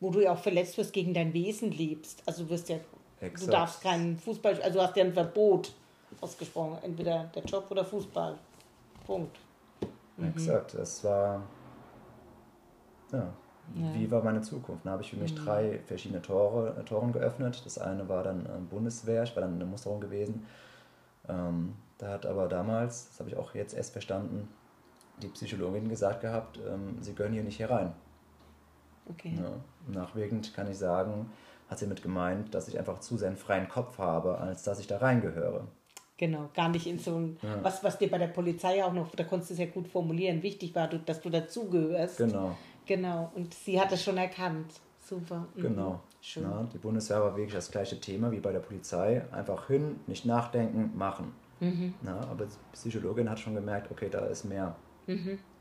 Wo 0.00 0.10
du 0.10 0.20
ja 0.20 0.32
auch 0.32 0.38
verletzt 0.38 0.76
wirst, 0.78 0.92
gegen 0.92 1.14
dein 1.14 1.32
Wesen 1.32 1.70
lebst. 1.70 2.22
Also 2.26 2.44
du 2.44 2.50
wirst 2.50 2.68
ja, 2.68 2.76
du 3.20 3.26
Exakt. 3.26 3.52
darfst 3.52 3.82
keinen 3.82 4.18
Fußball, 4.18 4.60
also 4.62 4.78
du 4.78 4.84
hast 4.84 4.96
ja 4.96 5.04
ein 5.04 5.12
Verbot 5.12 5.72
ausgesprochen. 6.20 6.78
Entweder 6.82 7.24
der 7.34 7.42
Job 7.44 7.66
oder 7.70 7.84
Fußball. 7.84 8.38
Punkt. 9.06 9.38
Exakt, 10.22 10.74
es 10.74 11.02
war. 11.04 11.42
Ja, 13.12 13.32
Ja. 13.74 13.94
wie 13.94 14.10
war 14.10 14.22
meine 14.22 14.42
Zukunft? 14.42 14.84
Da 14.86 14.90
habe 14.90 15.02
ich 15.02 15.10
für 15.10 15.16
mich 15.16 15.34
drei 15.34 15.80
verschiedene 15.86 16.22
Tore, 16.22 16.76
äh, 16.78 16.84
Toren 16.84 17.12
geöffnet. 17.12 17.62
Das 17.64 17.78
eine 17.78 18.08
war 18.08 18.22
dann 18.22 18.44
äh, 18.46 18.50
Bundeswehr, 18.70 19.22
ich 19.24 19.34
war 19.34 19.42
dann 19.42 19.54
in 19.54 19.58
der 19.58 19.68
Musterung 19.68 20.00
gewesen. 20.00 20.46
Ähm, 21.28 21.74
da 21.98 22.08
hat 22.10 22.26
aber 22.26 22.48
damals, 22.48 23.08
das 23.08 23.20
habe 23.20 23.30
ich 23.30 23.36
auch 23.36 23.54
jetzt 23.54 23.74
erst 23.74 23.92
verstanden, 23.92 24.48
die 25.22 25.28
Psychologin 25.28 25.88
gesagt 25.88 26.20
gehabt, 26.20 26.58
ähm, 26.68 26.98
sie 27.00 27.14
gehören 27.14 27.32
hier 27.32 27.44
nicht 27.44 27.58
herein. 27.58 27.92
Okay. 29.10 29.34
Ja. 29.36 29.92
Nachwirkend 29.92 30.54
kann 30.54 30.70
ich 30.70 30.78
sagen, 30.78 31.30
hat 31.68 31.78
sie 31.78 31.86
mit 31.86 32.02
gemeint, 32.02 32.54
dass 32.54 32.68
ich 32.68 32.78
einfach 32.78 33.00
zu 33.00 33.16
sehr 33.16 33.28
einen 33.28 33.36
freien 33.36 33.68
Kopf 33.68 33.98
habe, 33.98 34.38
als 34.38 34.62
dass 34.62 34.78
ich 34.80 34.86
da 34.86 34.98
reingehöre. 34.98 35.66
Genau, 36.16 36.48
gar 36.54 36.68
nicht 36.68 36.86
in 36.86 36.98
so 36.98 37.16
ein, 37.16 37.36
Ja. 37.42 37.62
was, 37.62 37.82
was 37.82 37.98
dir 37.98 38.08
bei 38.10 38.18
der 38.18 38.28
Polizei 38.28 38.84
auch 38.84 38.92
noch, 38.92 39.14
da 39.16 39.24
konntest 39.24 39.50
du 39.50 39.54
es 39.54 39.60
ja 39.60 39.66
gut 39.66 39.88
formulieren, 39.88 40.42
wichtig 40.42 40.74
war, 40.74 40.86
dass 40.88 41.20
du 41.20 41.28
dazugehörst. 41.28 42.18
Genau. 42.18 42.56
Genau, 42.86 43.32
und 43.34 43.52
sie 43.52 43.80
hat 43.80 43.90
es 43.92 44.02
schon 44.02 44.16
erkannt. 44.16 44.72
Super. 44.98 45.46
Mhm. 45.54 45.60
Genau. 45.62 46.00
Schön. 46.20 46.44
Ja, 46.44 46.66
die 46.72 46.78
Bundeswehr 46.78 47.20
war 47.20 47.36
wirklich 47.36 47.54
das 47.54 47.70
gleiche 47.70 48.00
Thema 48.00 48.30
wie 48.30 48.40
bei 48.40 48.52
der 48.52 48.60
Polizei. 48.60 49.22
Einfach 49.32 49.66
hin, 49.66 50.00
nicht 50.06 50.24
nachdenken, 50.24 50.92
machen. 50.96 51.32
Mhm. 51.60 51.94
Ja, 52.04 52.18
aber 52.30 52.46
die 52.46 52.52
Psychologin 52.72 53.28
hat 53.28 53.38
schon 53.38 53.54
gemerkt, 53.54 53.90
okay, 53.90 54.08
da 54.10 54.20
ist 54.26 54.44
mehr. 54.44 54.74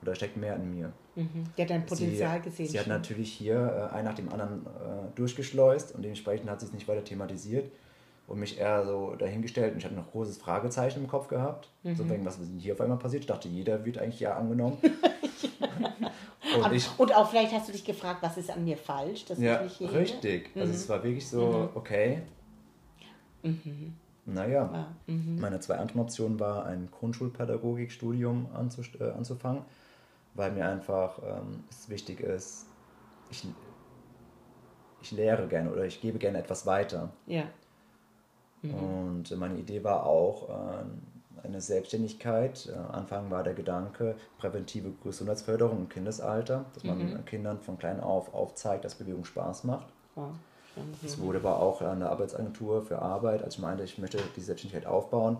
Oder 0.03 0.15
steckt 0.15 0.37
mehr 0.37 0.55
in 0.57 0.69
mir. 0.75 0.91
Mhm. 1.15 1.45
Die 1.57 1.61
hat 1.61 1.69
dein 1.69 1.85
Potenzial 1.85 2.37
sie, 2.43 2.49
gesehen. 2.49 2.67
Sie 2.67 2.79
hat 2.79 2.87
natürlich 2.87 3.31
hier 3.31 3.89
äh, 3.91 3.95
ein 3.95 4.05
nach 4.05 4.13
dem 4.15 4.31
anderen 4.31 4.65
äh, 4.65 5.15
durchgeschleust 5.15 5.95
und 5.95 6.01
dementsprechend 6.03 6.49
hat 6.49 6.59
sie 6.59 6.67
es 6.67 6.73
nicht 6.73 6.87
weiter 6.87 7.03
thematisiert 7.03 7.71
und 8.27 8.39
mich 8.39 8.59
eher 8.59 8.85
so 8.85 9.15
dahingestellt 9.15 9.71
und 9.73 9.79
ich 9.79 9.85
hatte 9.85 9.95
noch 9.95 10.11
großes 10.11 10.37
Fragezeichen 10.37 10.99
im 11.01 11.07
Kopf 11.07 11.27
gehabt. 11.27 11.69
Mhm. 11.83 11.95
So 11.95 12.09
wegen, 12.09 12.25
was 12.25 12.37
ist 12.39 12.49
denn 12.51 12.59
hier 12.59 12.73
auf 12.73 12.81
einmal 12.81 12.97
passiert? 12.99 13.23
Ich 13.23 13.27
dachte, 13.27 13.47
jeder 13.47 13.85
wird 13.85 13.97
eigentlich 13.97 14.19
ja 14.19 14.35
angenommen. 14.35 14.77
Und, 16.55 16.65
Aber- 16.65 16.75
ich, 16.75 16.87
und 16.99 17.15
auch 17.15 17.29
vielleicht 17.31 17.51
hast 17.51 17.67
du 17.69 17.71
dich 17.71 17.83
gefragt, 17.83 18.21
was 18.21 18.37
ist 18.37 18.51
an 18.51 18.63
mir 18.63 18.77
falsch, 18.77 19.25
dass 19.25 19.39
ja, 19.39 19.63
ich 19.65 19.73
hier 19.77 19.91
richtig. 19.91 20.51
Also 20.55 20.71
es 20.71 20.87
war 20.87 21.01
wirklich 21.03 21.27
so, 21.27 21.69
okay. 21.73 22.21
Naja, 24.25 24.69
Ja. 24.71 24.87
Mhm. 25.07 25.39
meine 25.39 25.59
zwei 25.61 25.77
anderen 25.77 26.01
Optionen 26.01 26.39
war, 26.39 26.65
ein 26.65 26.89
Grundschulpädagogikstudium 26.91 28.47
äh, 28.99 29.03
anzufangen, 29.11 29.63
weil 30.35 30.51
mir 30.51 30.67
einfach 30.67 31.19
ähm, 31.19 31.63
es 31.69 31.89
wichtig 31.89 32.19
ist, 32.19 32.65
ich, 33.29 33.47
ich 35.01 35.11
lehre 35.11 35.47
gerne 35.47 35.71
oder 35.71 35.85
ich 35.85 36.01
gebe 36.01 36.19
gerne 36.19 36.39
etwas 36.39 36.65
weiter. 36.65 37.09
Ja. 37.25 37.43
Und 38.63 39.29
meine 39.37 39.57
Idee 39.57 39.83
war 39.83 40.05
auch 40.05 40.49
äh, 40.49 41.45
eine 41.45 41.59
Selbstständigkeit. 41.59 42.69
Äh, 42.71 42.93
Anfang 42.93 43.29
war 43.29 43.43
der 43.43 43.53
Gedanke, 43.53 44.15
präventive 44.37 44.91
Gesundheitsförderung 45.03 45.79
im 45.79 45.89
Kindesalter, 45.89 46.65
dass 46.73 46.83
man 46.85 47.25
Kindern 47.25 47.59
von 47.59 47.77
klein 47.77 47.99
auf 47.99 48.33
aufzeigt, 48.33 48.85
dass 48.85 48.95
Bewegung 48.95 49.25
Spaß 49.25 49.65
macht. 49.65 49.87
Schon 50.73 50.85
Es 51.03 51.13
so. 51.13 51.23
wurde 51.23 51.39
aber 51.39 51.59
auch 51.59 51.81
an 51.81 51.99
der 51.99 52.09
Arbeitsagentur 52.09 52.83
für 52.83 52.99
Arbeit, 52.99 53.43
als 53.43 53.55
ich 53.55 53.61
meinte, 53.61 53.83
ich 53.83 53.97
möchte 53.97 54.19
die 54.35 54.41
Selbstständigkeit 54.41 54.87
aufbauen, 54.89 55.37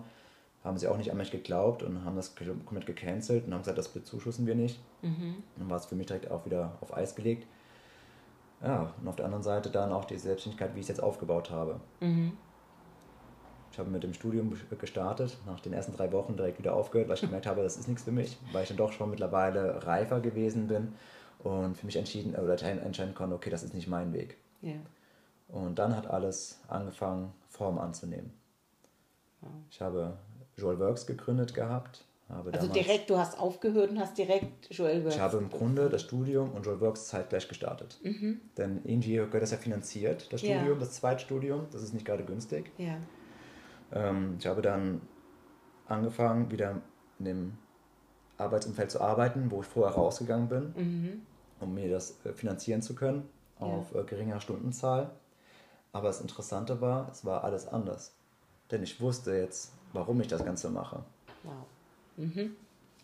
haben 0.64 0.78
sie 0.78 0.88
auch 0.88 0.98
nicht 0.98 1.12
an 1.12 1.18
mich 1.18 1.32
geglaubt 1.32 1.84
und 1.84 2.06
haben 2.06 2.16
das 2.16 2.36
komplett 2.36 2.86
gecancelt 2.86 3.46
und 3.46 3.54
haben 3.54 3.62
gesagt, 3.62 3.78
das 3.78 3.90
bezuschussen 3.90 4.48
wir 4.48 4.56
nicht. 4.56 4.80
Dann 5.58 5.70
war 5.70 5.78
es 5.78 5.86
für 5.86 5.96
mich 5.96 6.08
direkt 6.08 6.32
auch 6.32 6.46
wieder 6.46 6.78
auf 6.82 6.96
Eis 6.96 7.16
gelegt. 7.16 7.48
Ja, 8.62 8.94
und 9.02 9.08
auf 9.08 9.18
der 9.18 9.26
anderen 9.26 9.44
Seite 9.44 9.70
dann 9.70 9.92
auch 9.92 10.06
die 10.06 10.18
Selbstständigkeit, 10.18 10.74
wie 10.74 10.80
ich 10.80 10.86
es 10.86 10.90
jetzt 10.90 11.04
aufgebaut 11.04 11.52
habe. 11.52 11.82
Ich 13.74 13.80
habe 13.80 13.90
mit 13.90 14.04
dem 14.04 14.14
Studium 14.14 14.56
gestartet, 14.80 15.38
nach 15.46 15.60
den 15.60 15.74
ersten 15.74 15.94
drei 15.94 16.12
Wochen 16.14 16.38
direkt 16.38 16.60
wieder 16.60 16.76
aufgehört, 16.76 17.10
weil 17.10 17.16
ich 17.16 17.22
gemerkt 17.30 17.48
habe, 17.48 17.62
das 17.62 17.76
ist 17.76 17.88
nichts 17.88 18.04
für 18.04 18.12
mich, 18.12 18.38
weil 18.54 18.64
ich 18.64 18.70
dann 18.70 18.78
doch 18.78 18.94
schon 18.94 19.10
mittlerweile 19.10 19.86
reifer 19.86 20.22
gewesen 20.22 20.68
bin 20.68 20.94
und 21.40 21.76
für 21.76 21.86
mich 21.86 21.98
entschieden 21.98 22.36
oder 22.36 22.54
entscheiden 22.62 23.16
konnte, 23.16 23.36
okay, 23.36 23.50
das 23.50 23.64
ist 23.64 23.74
nicht 23.74 23.90
mein 23.90 24.14
Weg. 24.14 24.38
Ja. 24.62 24.76
Und 25.50 25.78
dann 25.78 25.96
hat 25.96 26.08
alles 26.08 26.62
angefangen, 26.70 27.34
Form 27.50 27.78
anzunehmen. 27.78 28.32
Ich 29.70 29.82
habe 29.82 30.18
Joel 30.58 30.80
Works 30.80 31.06
gegründet 31.06 31.54
gehabt. 31.54 32.06
Habe 32.30 32.54
Also 32.54 32.68
direkt, 32.68 33.10
du 33.10 33.18
hast 33.18 33.38
aufgehört 33.40 33.92
und 33.92 34.00
hast 34.00 34.18
direkt 34.18 34.74
Joel 34.74 35.04
Works. 35.04 35.16
Ich 35.16 35.22
habe 35.22 35.38
im 35.38 35.50
Grunde 35.50 35.90
das 35.90 36.02
Studium 36.02 36.52
und 36.54 36.66
Joel 36.66 36.80
Works 36.80 37.08
zeitgleich 37.08 37.48
gestartet. 37.48 38.00
Denn 38.58 38.82
irgendwie 38.86 39.16
gehört 39.16 39.42
das 39.44 39.52
ja 39.52 39.58
finanziert, 39.58 40.32
das 40.32 40.42
Mhm. 40.42 40.50
Ja. 40.50 40.56
Studium, 40.58 40.80
das 40.80 40.92
Zweitstudium. 40.94 41.68
Das 41.72 41.84
ist 41.84 41.94
nicht 41.94 42.06
gerade 42.06 42.24
günstig. 42.24 42.72
Ja. 42.78 42.96
Ähm, 43.92 44.36
ich 44.40 44.48
habe 44.48 44.62
dann 44.62 45.02
angefangen, 45.88 46.50
wieder 46.50 46.82
in 47.20 47.26
dem 47.26 47.58
Arbeitsumfeld 48.38 48.90
zu 48.90 49.02
arbeiten, 49.02 49.52
wo 49.52 49.62
ich 49.62 49.68
vorher 49.68 49.94
rausgegangen 49.96 50.48
bin, 50.48 50.74
Mhm. 50.76 51.22
um 51.60 51.74
mir 51.74 51.90
das 51.90 52.18
äh, 52.26 52.34
finanzieren 52.34 52.82
zu 52.82 52.96
können, 52.96 53.30
auf 53.60 53.94
äh, 53.94 54.04
geringer 54.04 54.40
Stundenzahl. 54.40 55.12
Aber 55.92 56.08
das 56.08 56.22
Interessante 56.22 56.82
war, 56.82 57.10
es 57.12 57.24
war 57.26 57.44
alles 57.44 57.68
anders. 57.68 58.16
Denn 58.72 58.82
ich 58.82 59.00
wusste 59.00 59.36
jetzt, 59.36 59.74
warum 59.94 60.20
ich 60.22 60.28
das 60.28 60.44
Ganze 60.44 60.70
mache. 60.70 61.04
Wow. 61.44 61.54
Mhm. 62.18 62.56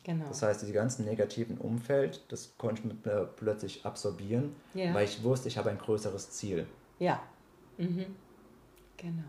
Genau. 0.03 0.27
Das 0.27 0.41
heißt, 0.41 0.61
diese 0.61 0.73
ganzen 0.73 1.05
negativen 1.05 1.57
Umfeld, 1.57 2.23
das 2.29 2.57
konnte 2.57 2.81
ich 2.81 2.85
mit 2.87 3.05
mir 3.05 3.29
plötzlich 3.35 3.85
absorbieren, 3.85 4.55
Ja. 4.73 4.93
weil 4.93 5.05
ich 5.05 5.23
wusste, 5.23 5.47
ich 5.49 5.57
habe 5.57 5.69
ein 5.69 5.77
größeres 5.77 6.31
Ziel. 6.31 6.65
Ja. 6.99 7.21
Mhm. 7.77 8.05
Genau. 8.97 9.23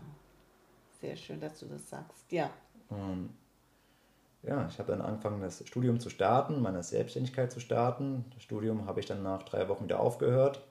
Sehr 0.99 1.15
schön, 1.15 1.39
dass 1.39 1.59
du 1.59 1.65
das 1.65 1.89
sagst. 1.89 2.31
Ja. 2.31 2.49
Und 2.89 3.29
ja, 4.43 4.67
ich 4.67 4.79
habe 4.79 4.91
dann 4.91 5.01
angefangen, 5.01 5.41
das 5.41 5.65
Studium 5.67 5.99
zu 5.99 6.09
starten, 6.09 6.61
meine 6.61 6.81
Selbstständigkeit 6.83 7.51
zu 7.51 7.59
starten. 7.59 8.25
Das 8.33 8.43
Studium 8.43 8.85
habe 8.87 8.99
ich 8.99 9.05
dann 9.05 9.21
nach 9.23 9.43
drei 9.43 9.67
Wochen 9.67 9.83
wieder 9.85 9.99
aufgehört. 9.99 10.61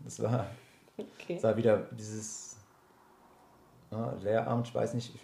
Das 0.00 0.20
war, 0.22 0.46
Okay. 0.98 1.34
das 1.34 1.42
war 1.42 1.56
wieder 1.56 1.78
dieses 1.92 2.45
Lehramt, 4.22 4.68
ich 4.68 4.74
weiß 4.74 4.94
nicht, 4.94 5.14
ich, 5.14 5.20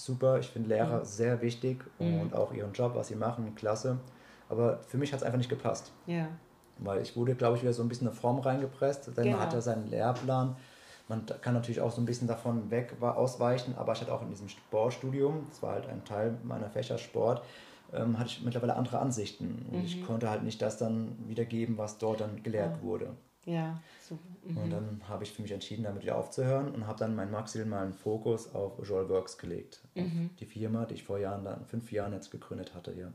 super. 0.00 0.38
Ich 0.38 0.48
finde 0.48 0.68
Lehrer 0.70 1.04
sehr 1.04 1.40
wichtig 1.42 1.84
und 1.98 2.34
auch 2.34 2.52
ihren 2.52 2.72
Job, 2.72 2.92
was 2.94 3.08
sie 3.08 3.16
machen, 3.16 3.54
klasse. 3.54 3.98
Aber 4.48 4.78
für 4.86 4.96
mich 4.96 5.12
hat 5.12 5.20
es 5.20 5.24
einfach 5.24 5.38
nicht 5.38 5.50
gepasst. 5.50 5.92
Ja. 6.06 6.28
Weil 6.78 7.02
ich 7.02 7.16
wurde, 7.16 7.34
glaube 7.34 7.56
ich, 7.56 7.62
wieder 7.62 7.72
so 7.72 7.82
ein 7.82 7.88
bisschen 7.88 8.06
in 8.06 8.12
eine 8.12 8.20
Form 8.20 8.38
reingepresst. 8.38 9.08
Denn 9.08 9.24
Genau. 9.24 9.36
man 9.36 9.46
hat 9.46 9.52
ja 9.52 9.60
seinen 9.60 9.88
Lehrplan. 9.88 10.56
Man 11.08 11.24
kann 11.40 11.54
natürlich 11.54 11.80
auch 11.80 11.90
so 11.90 12.00
ein 12.02 12.04
bisschen 12.06 12.28
davon 12.28 12.70
weg 12.70 12.94
ausweichen, 13.00 13.74
aber 13.76 13.92
ich 13.94 14.00
hatte 14.00 14.12
auch 14.12 14.22
in 14.22 14.28
diesem 14.28 14.48
Sportstudium, 14.48 15.46
das 15.48 15.62
war 15.62 15.72
halt 15.72 15.88
ein 15.88 16.04
Teil 16.04 16.36
meiner 16.44 16.68
Fächer 16.68 16.98
Sport, 16.98 17.42
ähm, 17.94 18.18
hatte 18.18 18.28
ich 18.28 18.42
mittlerweile 18.44 18.76
andere 18.76 18.98
Ansichten. 18.98 19.66
Und 19.72 19.84
ich 19.84 20.04
konnte 20.06 20.28
halt 20.28 20.42
nicht 20.42 20.60
das 20.60 20.76
dann 20.76 21.16
wiedergeben, 21.26 21.78
was 21.78 21.96
dort 21.98 22.20
dann 22.20 22.42
gelehrt 22.42 22.82
wurde. 22.82 23.10
Ja. 23.48 23.80
So. 24.06 24.18
Mhm. 24.44 24.56
Und 24.58 24.70
dann 24.70 25.00
habe 25.08 25.24
ich 25.24 25.32
für 25.32 25.42
mich 25.42 25.52
entschieden, 25.52 25.84
damit 25.84 26.02
wieder 26.02 26.16
aufzuhören 26.16 26.70
und 26.74 26.86
habe 26.86 26.98
dann 26.98 27.14
meinen 27.14 27.30
maximalen 27.30 27.94
Fokus 27.94 28.54
auf 28.54 28.78
Joel 28.86 29.08
Works 29.08 29.38
gelegt. 29.38 29.80
Auf 29.96 30.04
die 30.38 30.46
Firma, 30.46 30.84
die 30.84 30.94
ich 30.94 31.04
vor 31.04 31.18
Jahren, 31.18 31.44
dann 31.44 31.64
fünf 31.64 31.90
Jahren 31.90 32.12
jetzt 32.12 32.30
gegründet 32.30 32.74
hatte, 32.74 32.92
ja. 32.92 33.12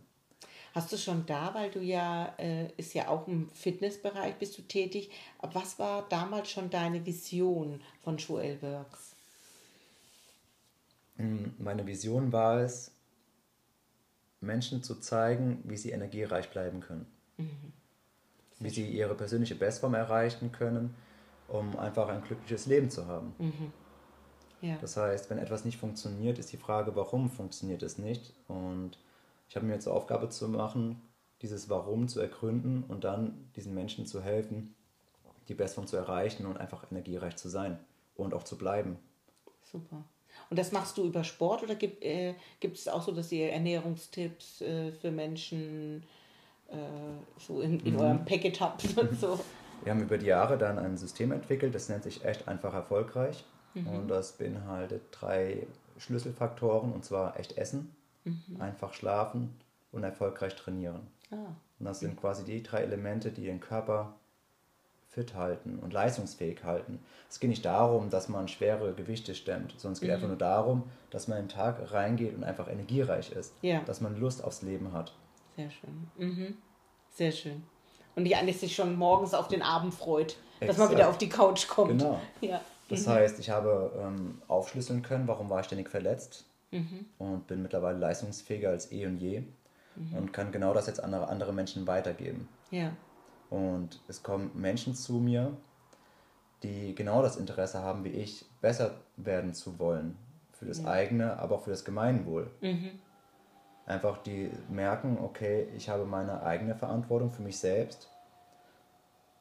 Hast 0.73 0.91
du 0.91 0.97
schon 0.97 1.23
da, 1.27 1.53
weil 1.53 1.69
du 1.69 1.79
ja, 1.81 2.33
äh, 2.39 2.71
ist 2.77 2.95
ja 2.95 3.07
auch 3.07 3.27
im 3.27 3.47
Fitnessbereich 3.49 4.35
bist 4.35 4.57
du 4.57 4.63
tätig, 4.63 5.11
was 5.39 5.77
war 5.77 6.07
damals 6.09 6.49
schon 6.49 6.71
deine 6.71 7.05
Vision 7.05 7.79
von 8.01 8.17
Joel 8.17 8.59
Works? 8.63 9.15
Mm, 11.17 11.45
Meine 11.59 11.85
Vision 11.85 12.31
war 12.31 12.61
es, 12.61 12.91
Menschen 14.41 14.81
zu 14.81 14.95
zeigen, 14.95 15.61
wie 15.63 15.77
sie 15.77 15.91
energiereich 15.91 16.49
bleiben 16.49 16.79
können. 16.79 17.05
Wie 18.59 18.69
sie 18.69 18.87
ihre 18.87 19.15
persönliche 19.15 19.55
Bestform 19.55 19.93
erreichen 19.93 20.51
können, 20.51 20.95
um 21.47 21.77
einfach 21.77 22.07
ein 22.07 22.23
glückliches 22.23 22.65
Leben 22.65 22.89
zu 22.89 23.07
haben. 23.07 23.33
Ja. 24.61 24.77
Das 24.79 24.95
heißt, 24.95 25.29
wenn 25.29 25.39
etwas 25.39 25.65
nicht 25.65 25.77
funktioniert, 25.77 26.39
ist 26.39 26.53
die 26.53 26.57
Frage, 26.57 26.95
warum 26.95 27.29
funktioniert 27.29 27.83
es 27.83 27.97
nicht? 27.97 28.33
Und 28.47 28.97
ich 29.49 29.55
habe 29.55 29.65
mir 29.65 29.73
jetzt 29.73 29.83
zur 29.83 29.93
Aufgabe 29.93 30.29
zu 30.29 30.47
machen, 30.47 31.01
dieses 31.41 31.69
Warum 31.69 32.07
zu 32.07 32.21
ergründen 32.21 32.83
und 32.87 33.03
dann 33.03 33.51
diesen 33.57 33.73
Menschen 33.73 34.05
zu 34.05 34.23
helfen, 34.23 34.73
die 35.49 35.53
Bestform 35.53 35.85
zu 35.85 35.97
erreichen 35.97 36.45
und 36.45 36.57
einfach 36.57 36.89
energiereich 36.89 37.35
zu 37.35 37.49
sein 37.49 37.77
und 38.15 38.33
auch 38.33 38.43
zu 38.43 38.57
bleiben. 38.57 38.97
Super. 39.61 40.05
Und 40.49 40.57
das 40.57 40.71
machst 40.71 40.97
du 40.97 41.03
über 41.03 41.23
Sport 41.25 41.63
oder 41.63 41.75
gibt 41.75 42.03
äh, 42.03 42.33
gibt 42.59 42.77
es 42.77 42.87
auch 42.87 43.03
so, 43.03 43.11
dass 43.11 43.31
ihr 43.31 43.51
Ernährungstipps 43.51 44.61
äh, 44.61 44.91
für 44.93 45.11
Menschen 45.11 46.01
äh, 46.01 46.05
so 47.37 47.61
in, 47.61 47.79
in 47.81 47.95
eurem 47.97 48.25
Packet 48.25 48.59
habt? 48.61 48.81
so. 49.19 49.39
Wir 49.83 49.91
haben 49.91 50.01
über 50.01 50.17
die 50.17 50.27
Jahre 50.27 50.57
dann 50.57 50.79
ein 50.79 50.97
System 50.97 51.31
entwickelt, 51.31 51.75
das 51.75 51.89
nennt 51.89 52.03
sich 52.03 52.23
echt 52.23 52.47
einfach 52.47 52.73
erfolgreich. 52.73 53.43
Und 53.75 54.07
das 54.07 54.33
beinhaltet 54.33 55.01
drei 55.11 55.65
Schlüsselfaktoren, 55.97 56.93
und 56.93 57.03
zwar 57.03 57.39
echt 57.39 57.57
essen, 57.57 57.95
einfach 58.59 58.93
schlafen 58.93 59.55
und 59.91 60.03
erfolgreich 60.03 60.55
trainieren. 60.55 61.01
Ah, 61.31 61.35
Und 61.79 61.85
das 61.85 61.99
sind 61.99 62.19
quasi 62.19 62.43
die 62.43 62.61
drei 62.61 62.81
Elemente, 62.81 63.31
die 63.31 63.45
den 63.45 63.59
Körper 63.59 64.13
fit 65.09 65.35
halten 65.35 65.79
und 65.79 65.93
leistungsfähig 65.93 66.63
halten. 66.63 66.99
Es 67.29 67.39
geht 67.39 67.49
nicht 67.49 67.65
darum, 67.65 68.09
dass 68.09 68.29
man 68.29 68.47
schwere 68.47 68.93
Gewichte 68.93 69.35
stemmt, 69.35 69.73
sondern 69.77 69.93
es 69.93 70.01
geht 70.01 70.09
einfach 70.11 70.27
nur 70.27 70.37
darum, 70.37 70.83
dass 71.11 71.27
man 71.27 71.37
in 71.39 71.45
den 71.45 71.49
Tag 71.49 71.91
reingeht 71.91 72.35
und 72.35 72.43
einfach 72.43 72.67
energiereich 72.67 73.31
ist. 73.31 73.53
Ja. 73.61 73.81
Dass 73.81 74.01
man 74.01 74.19
Lust 74.19 74.43
aufs 74.43 74.61
Leben 74.63 74.91
hat. 74.93 75.13
Sehr 75.55 75.69
schön. 75.69 76.07
Mhm. 76.17 76.57
Sehr 77.13 77.31
schön. 77.31 77.63
Und 78.15 78.25
die 78.25 78.35
eine 78.35 78.53
sich 78.53 78.75
schon 78.75 78.95
morgens 78.95 79.33
auf 79.33 79.47
den 79.47 79.61
Abend 79.61 79.93
freut, 79.93 80.37
dass 80.59 80.77
man 80.77 80.87
Exakt. 80.87 80.91
wieder 80.91 81.09
auf 81.09 81.17
die 81.17 81.29
Couch 81.29 81.67
kommt. 81.67 81.99
Genau. 81.99 82.19
Ja. 82.41 82.61
Das 82.89 83.07
heißt, 83.07 83.39
ich 83.39 83.49
habe 83.49 83.91
ähm, 83.99 84.41
aufschlüsseln 84.47 85.01
können, 85.01 85.27
warum 85.27 85.49
war 85.49 85.59
ich 85.61 85.65
ständig 85.65 85.89
verletzt 85.89 86.45
Mhm. 86.71 87.05
und 87.19 87.45
bin 87.45 87.61
mittlerweile 87.61 87.99
leistungsfähiger 87.99 88.69
als 88.69 88.91
eh 88.91 89.05
und 89.05 89.19
je 89.19 89.43
und 90.17 90.33
kann 90.33 90.51
genau 90.51 90.73
das 90.73 90.87
jetzt 90.87 90.99
an 90.99 91.13
andere, 91.13 91.29
andere 91.29 91.53
Menschen 91.53 91.85
weitergeben. 91.85 92.47
Ja. 92.71 92.91
Und 93.51 94.01
es 94.07 94.23
kommen 94.23 94.49
Menschen 94.55 94.95
zu 94.95 95.13
mir, 95.13 95.55
die 96.63 96.95
genau 96.95 97.21
das 97.21 97.35
Interesse 97.35 97.79
haben 97.83 98.03
wie 98.03 98.09
ich, 98.09 98.45
besser 98.59 98.95
werden 99.17 99.53
zu 99.53 99.77
wollen. 99.77 100.17
Für 100.53 100.65
das 100.65 100.83
eigene, 100.85 101.37
aber 101.37 101.55
auch 101.55 101.61
für 101.63 101.69
das 101.69 101.85
Gemeinwohl. 101.85 102.49
Einfach 103.85 104.17
die 104.19 104.49
merken, 104.69 105.17
okay, 105.21 105.67
ich 105.75 105.89
habe 105.89 106.05
meine 106.05 106.41
eigene 106.43 106.75
Verantwortung 106.75 107.31
für 107.31 107.41
mich 107.41 107.59
selbst, 107.59 108.09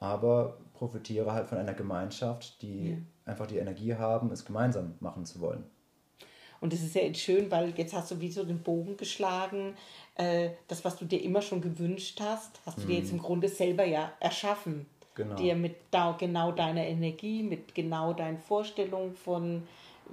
aber 0.01 0.59
profitiere 0.75 1.33
halt 1.33 1.47
von 1.47 1.59
einer 1.59 1.75
Gemeinschaft, 1.75 2.61
die 2.61 2.91
Ja. 2.91 2.97
einfach 3.25 3.47
die 3.47 3.59
Energie 3.59 3.95
haben, 3.95 4.33
es 4.33 4.45
gemeinsam 4.45 4.95
machen 4.99 5.25
zu 5.25 5.41
wollen. 5.41 5.65
Und 6.61 6.73
es 6.73 6.83
ist 6.83 6.95
ja 6.95 7.03
jetzt 7.03 7.21
schön, 7.21 7.51
weil 7.51 7.73
jetzt 7.77 7.93
hast 7.93 8.13
du 8.13 8.21
wie 8.21 8.31
so 8.31 8.45
den 8.45 8.63
Bogen 8.63 8.97
geschlagen. 8.97 9.75
Äh, 10.15 10.51
das, 10.69 10.85
was 10.85 10.97
du 10.97 11.05
dir 11.05 11.21
immer 11.23 11.43
schon 11.43 11.61
gewünscht 11.61 12.21
hast, 12.21 12.61
hast 12.65 12.79
du 12.79 12.87
dir 12.87 12.99
jetzt 12.99 13.11
im 13.11 13.19
Grunde 13.19 13.49
selber 13.49 13.85
ja 13.85 14.13
erschaffen. 14.21 14.75
Mhm. 14.75 14.87
Genau. 15.15 15.37
Dir 15.37 15.55
mit 15.57 15.77
da, 15.91 16.17
genau 16.19 16.53
deiner 16.53 16.87
Energie, 16.87 17.43
mit 17.43 17.75
genau 17.75 18.13
deinen 18.13 18.39
Vorstellungen 18.39 19.15
von 19.15 19.65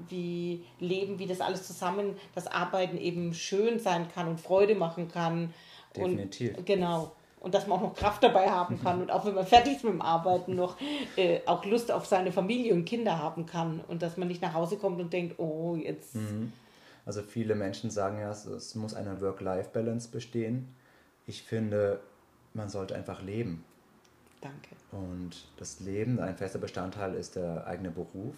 wie 0.07 0.63
Leben, 0.79 1.19
wie 1.19 1.27
das 1.27 1.41
alles 1.41 1.65
zusammen, 1.67 2.15
das 2.35 2.47
Arbeiten 2.47 2.97
eben 2.97 3.33
schön 3.33 3.79
sein 3.79 4.07
kann 4.13 4.27
und 4.27 4.39
Freude 4.39 4.75
machen 4.75 5.09
kann. 5.09 5.53
Definitiv. 5.95 6.57
Und, 6.57 6.65
genau. 6.65 7.11
Und 7.39 7.53
dass 7.53 7.67
man 7.67 7.79
auch 7.79 7.83
noch 7.83 7.95
Kraft 7.95 8.23
dabei 8.23 8.49
haben 8.49 8.81
kann 8.81 9.01
und 9.01 9.11
auch 9.11 9.25
wenn 9.25 9.33
man 9.33 9.45
fertig 9.45 9.77
ist 9.77 9.83
mit 9.83 9.93
dem 9.93 10.01
Arbeiten 10.01 10.55
noch 10.55 10.77
äh, 11.15 11.39
auch 11.45 11.63
Lust 11.65 11.91
auf 11.91 12.05
seine 12.05 12.31
Familie 12.31 12.73
und 12.73 12.85
Kinder 12.85 13.17
haben 13.17 13.45
kann 13.45 13.81
und 13.87 14.01
dass 14.01 14.17
man 14.17 14.27
nicht 14.27 14.41
nach 14.41 14.53
Hause 14.53 14.77
kommt 14.77 14.99
und 14.99 15.13
denkt, 15.13 15.39
oh, 15.39 15.75
jetzt. 15.75 16.15
Mhm. 16.15 16.51
Also 17.05 17.21
viele 17.21 17.55
Menschen 17.55 17.89
sagen 17.89 18.19
ja, 18.19 18.29
es 18.31 18.75
muss 18.75 18.93
eine 18.93 19.19
Work-Life-Balance 19.21 20.09
bestehen. 20.09 20.75
Ich 21.25 21.43
finde, 21.43 22.01
man 22.53 22.69
sollte 22.69 22.95
einfach 22.95 23.21
leben. 23.21 23.63
Danke. 24.41 24.75
Und 24.91 25.47
das 25.57 25.79
Leben, 25.79 26.19
ein 26.19 26.35
fester 26.35 26.59
Bestandteil 26.59 27.13
ist 27.15 27.35
der 27.35 27.67
eigene 27.67 27.91
Beruf, 27.91 28.35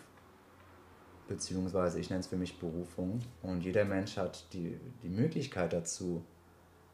beziehungsweise 1.31 1.99
ich 1.99 2.09
nenne 2.09 2.19
es 2.19 2.27
für 2.27 2.35
mich 2.35 2.59
Berufung. 2.59 3.19
Und 3.41 3.61
jeder 3.63 3.85
Mensch 3.85 4.17
hat 4.17 4.45
die, 4.53 4.77
die 5.01 5.09
Möglichkeit 5.09 5.73
dazu, 5.73 6.23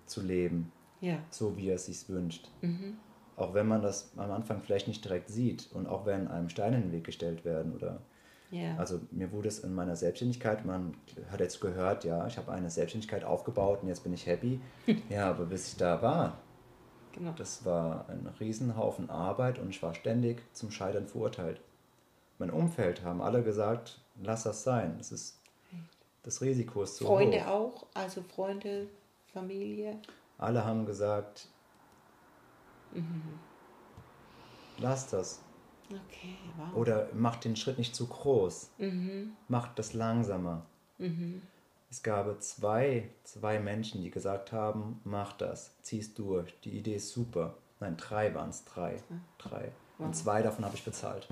zu 0.05 0.21
leben, 0.21 0.71
ja. 1.01 1.17
so 1.31 1.57
wie 1.57 1.69
er 1.69 1.75
es 1.75 1.87
sich 1.87 2.07
wünscht. 2.07 2.49
Mhm. 2.61 2.97
Auch 3.35 3.53
wenn 3.53 3.67
man 3.67 3.81
das 3.81 4.11
am 4.15 4.31
Anfang 4.31 4.61
vielleicht 4.61 4.87
nicht 4.87 5.03
direkt 5.03 5.29
sieht 5.29 5.69
und 5.73 5.87
auch 5.87 6.05
wenn 6.05 6.27
einem 6.27 6.49
Steine 6.49 6.77
in 6.77 6.83
den 6.83 6.91
Weg 6.91 7.03
gestellt 7.03 7.45
werden 7.45 7.73
oder 7.73 8.01
ja. 8.49 8.77
Also 8.77 9.01
mir 9.11 9.33
wurde 9.33 9.49
es 9.49 9.59
in 9.59 9.73
meiner 9.73 9.97
Selbstständigkeit, 9.97 10.63
man 10.63 10.95
hat 11.29 11.41
jetzt 11.41 11.59
gehört, 11.59 12.05
ja, 12.05 12.25
ich 12.27 12.37
habe 12.37 12.49
eine 12.53 12.69
Selbstständigkeit 12.69 13.25
aufgebaut 13.25 13.79
und 13.81 13.89
jetzt 13.89 14.03
bin 14.03 14.13
ich 14.13 14.25
happy. 14.25 14.61
ja, 15.09 15.29
aber 15.29 15.47
bis 15.47 15.67
ich 15.67 15.75
da 15.75 16.01
war, 16.01 16.37
Genau. 17.17 17.33
Das 17.35 17.65
war 17.65 18.07
ein 18.09 18.27
Riesenhaufen 18.39 19.09
Arbeit 19.09 19.57
und 19.57 19.69
ich 19.69 19.81
war 19.81 19.95
ständig 19.95 20.43
zum 20.53 20.69
Scheitern 20.69 21.07
verurteilt. 21.07 21.61
Mein 22.37 22.51
Umfeld 22.51 23.03
haben 23.03 23.23
alle 23.23 23.41
gesagt, 23.41 23.99
lass 24.21 24.43
das 24.43 24.63
sein. 24.63 24.95
Das 24.97 25.11
ist 25.11 25.39
das 26.23 26.41
Risiko 26.41 26.83
ist 26.83 26.97
zu 26.97 27.05
Freunde 27.05 27.45
hoch. 27.45 27.47
auch, 27.47 27.85
also 27.93 28.21
Freunde, 28.21 28.87
Familie. 29.33 29.97
Alle 30.37 30.63
haben 30.65 30.85
gesagt, 30.85 31.47
Mhm. 32.91 33.39
lass 34.79 35.09
das. 35.09 35.41
Okay, 35.89 36.35
wow. 36.57 36.75
Oder 36.75 37.07
mach 37.13 37.37
den 37.37 37.55
Schritt 37.55 37.77
nicht 37.77 37.95
zu 37.95 38.07
groß. 38.07 38.71
Mhm. 38.77 39.33
Mach 39.47 39.73
das 39.75 39.93
langsamer. 39.93 40.65
Mhm. 40.97 41.41
Es 41.89 42.03
gab 42.03 42.41
zwei, 42.41 43.09
zwei 43.23 43.59
Menschen, 43.59 44.01
die 44.01 44.11
gesagt 44.11 44.51
haben, 44.51 44.99
mach 45.05 45.33
das, 45.33 45.71
zieh's 45.81 46.13
durch, 46.13 46.53
die 46.61 46.77
Idee 46.77 46.95
ist 46.95 47.11
super. 47.11 47.55
Nein, 47.79 47.95
drei 47.95 48.33
waren 48.35 48.49
es, 48.49 48.65
drei. 48.65 49.01
Drei. 49.37 49.71
Und 49.97 50.13
zwei 50.15 50.41
davon 50.41 50.65
habe 50.65 50.75
ich 50.75 50.83
bezahlt. 50.83 51.27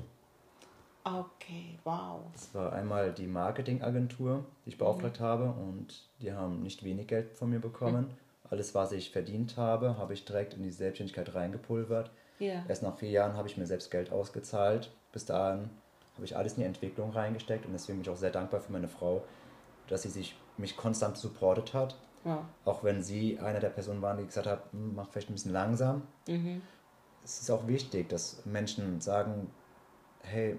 Okay, 1.06 1.78
wow. 1.84 2.22
Das 2.34 2.54
war 2.56 2.74
einmal 2.74 3.14
die 3.14 3.28
Marketingagentur, 3.28 4.44
die 4.66 4.70
ich 4.70 4.78
beauftragt 4.80 5.20
habe 5.20 5.52
und 5.52 6.10
die 6.20 6.34
haben 6.34 6.64
nicht 6.64 6.84
wenig 6.84 7.08
Geld 7.08 7.32
von 7.32 7.52
mir 7.52 7.60
bekommen. 7.60 8.12
Alles, 8.50 8.74
was 8.74 8.92
ich 8.92 9.12
verdient 9.12 9.56
habe, 9.56 9.98
habe 9.98 10.14
ich 10.14 10.26
direkt 10.26 10.56
in 10.56 10.64
die 10.64 10.72
Selbstständigkeit 10.72 11.34
reingepulvert. 11.36 12.12
Ja. 12.40 12.64
Erst 12.68 12.82
nach 12.84 12.98
vier 12.98 13.10
Jahren 13.10 13.38
habe 13.38 13.48
ich 13.48 13.58
mir 13.58 13.68
selbst 13.68 13.92
Geld 13.92 14.12
ausgezahlt. 14.12 14.92
Bis 15.12 15.26
dahin 15.26 15.70
habe 16.16 16.26
ich 16.26 16.36
alles 16.36 16.54
in 16.54 16.60
die 16.60 16.66
Entwicklung 16.66 17.12
reingesteckt 17.12 17.66
und 17.66 17.74
deswegen 17.74 18.00
bin 18.00 18.04
ich 18.04 18.10
auch 18.10 18.20
sehr 18.20 18.32
dankbar 18.32 18.62
für 18.62 18.72
meine 18.72 18.88
Frau, 18.88 19.24
dass 19.88 20.04
sie 20.04 20.10
sich 20.10 20.36
mich 20.58 20.78
konstant 20.78 21.18
supportet 21.18 21.74
hat. 21.74 21.96
Wow. 22.24 22.44
Auch 22.66 22.84
wenn 22.84 23.02
sie 23.04 23.40
eine 23.40 23.60
der 23.60 23.70
Personen 23.70 24.02
waren, 24.02 24.18
die 24.18 24.26
gesagt 24.26 24.48
hat, 24.48 24.72
"Hm, 24.72 24.96
mach 24.96 25.10
vielleicht 25.10 25.30
ein 25.30 25.34
bisschen 25.34 25.54
langsam. 25.54 26.04
Mhm. 26.28 26.62
Es 27.24 27.42
ist 27.42 27.50
auch 27.50 27.68
wichtig, 27.68 28.10
dass 28.10 28.46
Menschen 28.46 29.02
sagen, 29.02 29.52
hey, 30.22 30.58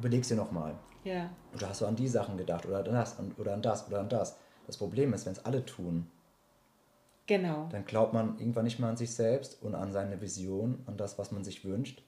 überleg's 0.00 0.28
dir 0.28 0.36
nochmal. 0.36 0.74
Ja. 1.04 1.30
Oder 1.54 1.68
hast 1.70 1.80
du 1.80 1.86
an 1.86 1.96
die 1.96 2.08
Sachen 2.08 2.36
gedacht 2.36 2.66
oder 2.66 2.78
an 2.78 2.84
das 2.84 3.16
oder 3.38 3.54
an 3.54 3.62
das 3.62 3.86
oder 3.88 4.00
an 4.00 4.08
das. 4.08 4.36
Das 4.66 4.76
Problem 4.76 5.12
ist, 5.14 5.24
wenn 5.26 5.32
es 5.32 5.44
alle 5.44 5.64
tun, 5.64 6.06
Genau. 7.26 7.68
dann 7.70 7.84
glaubt 7.84 8.12
man 8.12 8.38
irgendwann 8.38 8.64
nicht 8.64 8.80
mehr 8.80 8.88
an 8.88 8.96
sich 8.96 9.12
selbst 9.14 9.62
und 9.62 9.74
an 9.74 9.92
seine 9.92 10.20
Vision, 10.20 10.82
an 10.86 10.96
das, 10.96 11.16
was 11.18 11.30
man 11.30 11.44
sich 11.44 11.64
wünscht 11.64 12.02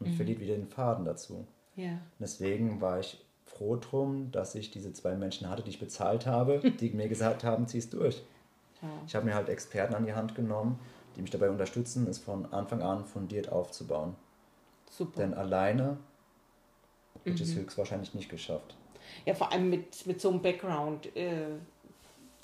und 0.00 0.08
verliert 0.14 0.40
wieder 0.40 0.54
den 0.56 0.66
Faden 0.66 1.04
dazu. 1.04 1.46
Ja. 1.76 1.98
Deswegen 2.18 2.80
war 2.80 2.98
ich 2.98 3.24
froh 3.44 3.76
drum, 3.76 4.30
dass 4.32 4.54
ich 4.56 4.70
diese 4.72 4.92
zwei 4.92 5.14
Menschen 5.14 5.48
hatte, 5.48 5.62
die 5.62 5.70
ich 5.70 5.78
bezahlt 5.80 6.26
habe, 6.26 6.58
die 6.80 6.90
mir 6.90 7.08
gesagt 7.08 7.44
haben, 7.44 7.68
zieh's 7.68 7.88
durch. 7.88 8.22
ja. 8.82 8.88
Ich 9.06 9.14
habe 9.14 9.26
mir 9.26 9.34
halt 9.34 9.48
Experten 9.48 9.94
an 9.94 10.04
die 10.06 10.14
Hand 10.14 10.34
genommen, 10.34 10.78
die 11.16 11.22
mich 11.22 11.30
dabei 11.30 11.50
unterstützen, 11.50 12.06
es 12.08 12.18
von 12.18 12.52
Anfang 12.52 12.82
an 12.82 13.04
fundiert 13.04 13.50
aufzubauen. 13.50 14.16
Super. 14.90 15.20
Denn 15.20 15.34
alleine 15.34 15.98
hätte 17.30 17.42
ich 17.42 17.50
es 17.50 17.56
höchstwahrscheinlich 17.56 18.14
nicht 18.14 18.28
geschafft. 18.28 18.76
Ja, 19.24 19.34
vor 19.34 19.52
allem 19.52 19.70
mit, 19.70 20.06
mit 20.06 20.20
so 20.20 20.30
einem 20.30 20.42
Background, 20.42 21.14
äh, 21.16 21.46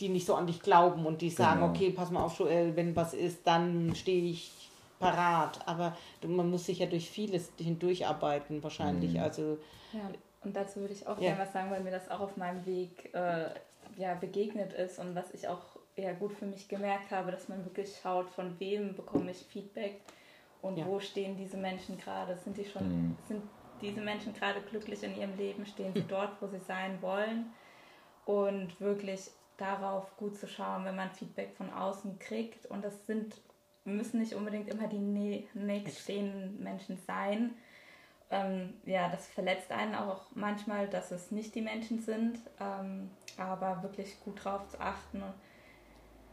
die 0.00 0.08
nicht 0.08 0.26
so 0.26 0.34
an 0.34 0.46
dich 0.46 0.60
glauben 0.60 1.06
und 1.06 1.20
die 1.22 1.30
sagen, 1.30 1.60
Genau. 1.60 1.70
okay, 1.72 1.90
pass 1.90 2.10
mal 2.10 2.22
auf, 2.24 2.38
Joel, 2.38 2.74
wenn 2.76 2.96
was 2.96 3.14
ist, 3.14 3.46
dann 3.46 3.94
stehe 3.94 4.24
ich 4.30 4.68
parat. 4.98 5.66
Aber 5.68 5.96
man 6.26 6.50
muss 6.50 6.66
sich 6.66 6.78
ja 6.80 6.86
durch 6.86 7.08
vieles 7.10 7.52
hindurcharbeiten 7.58 8.62
wahrscheinlich. 8.62 9.14
Mhm. 9.14 9.20
Also 9.20 9.58
Ja, 9.92 10.10
und 10.42 10.56
dazu 10.56 10.80
würde 10.80 10.94
ich 10.94 11.06
auch 11.06 11.18
Ja. 11.20 11.30
gerne 11.32 11.42
was 11.42 11.52
sagen, 11.52 11.70
weil 11.70 11.82
mir 11.82 11.90
das 11.92 12.10
auch 12.10 12.20
auf 12.20 12.36
meinem 12.36 12.64
Weg 12.66 13.14
äh, 13.14 13.50
ja, 13.96 14.14
begegnet 14.14 14.72
ist 14.72 14.98
und 14.98 15.14
was 15.14 15.32
ich 15.32 15.46
auch 15.46 15.60
ja, 15.96 16.12
gut 16.12 16.32
für 16.32 16.46
mich 16.46 16.66
gemerkt 16.68 17.12
habe, 17.12 17.30
dass 17.30 17.48
man 17.48 17.64
wirklich 17.64 17.96
schaut, 18.02 18.28
von 18.30 18.58
wem 18.58 18.94
bekomme 18.96 19.30
ich 19.30 19.38
Feedback 19.38 20.00
und 20.60 20.76
Ja. 20.76 20.86
wo 20.86 20.98
stehen 20.98 21.36
diese 21.36 21.56
Menschen 21.56 21.96
gerade. 21.98 22.36
Sind 22.36 22.56
die 22.56 22.64
schon, 22.64 22.88
Mhm. 22.88 23.16
sind 23.28 23.42
diese 23.84 24.00
Menschen 24.00 24.34
gerade 24.34 24.60
glücklich 24.62 25.02
in 25.02 25.16
ihrem 25.16 25.36
Leben? 25.36 25.66
Stehen 25.66 25.94
sie 25.94 26.04
dort, 26.08 26.40
wo 26.40 26.46
sie 26.46 26.60
sein 26.60 27.00
wollen? 27.02 27.52
Und 28.24 28.80
wirklich 28.80 29.30
darauf 29.56 30.16
gut 30.16 30.36
zu 30.36 30.48
schauen, 30.48 30.84
wenn 30.84 30.96
man 30.96 31.10
Feedback 31.10 31.54
von 31.56 31.72
außen 31.72 32.18
kriegt. 32.18 32.66
Und 32.66 32.84
das 32.84 33.06
sind, 33.06 33.40
müssen 33.84 34.20
nicht 34.20 34.34
unbedingt 34.34 34.68
immer 34.68 34.88
die 34.88 34.98
nä- 34.98 35.44
nächststehenden 35.54 36.62
Menschen 36.62 36.98
sein. 37.06 37.54
Ähm, 38.30 38.74
ja, 38.84 39.08
das 39.10 39.28
verletzt 39.28 39.70
einen 39.70 39.94
auch 39.94 40.22
manchmal, 40.34 40.88
dass 40.88 41.10
es 41.10 41.30
nicht 41.30 41.54
die 41.54 41.60
Menschen 41.60 42.00
sind, 42.00 42.38
ähm, 42.58 43.10
aber 43.36 43.82
wirklich 43.82 44.18
gut 44.24 44.42
drauf 44.42 44.66
zu 44.68 44.80
achten, 44.80 45.22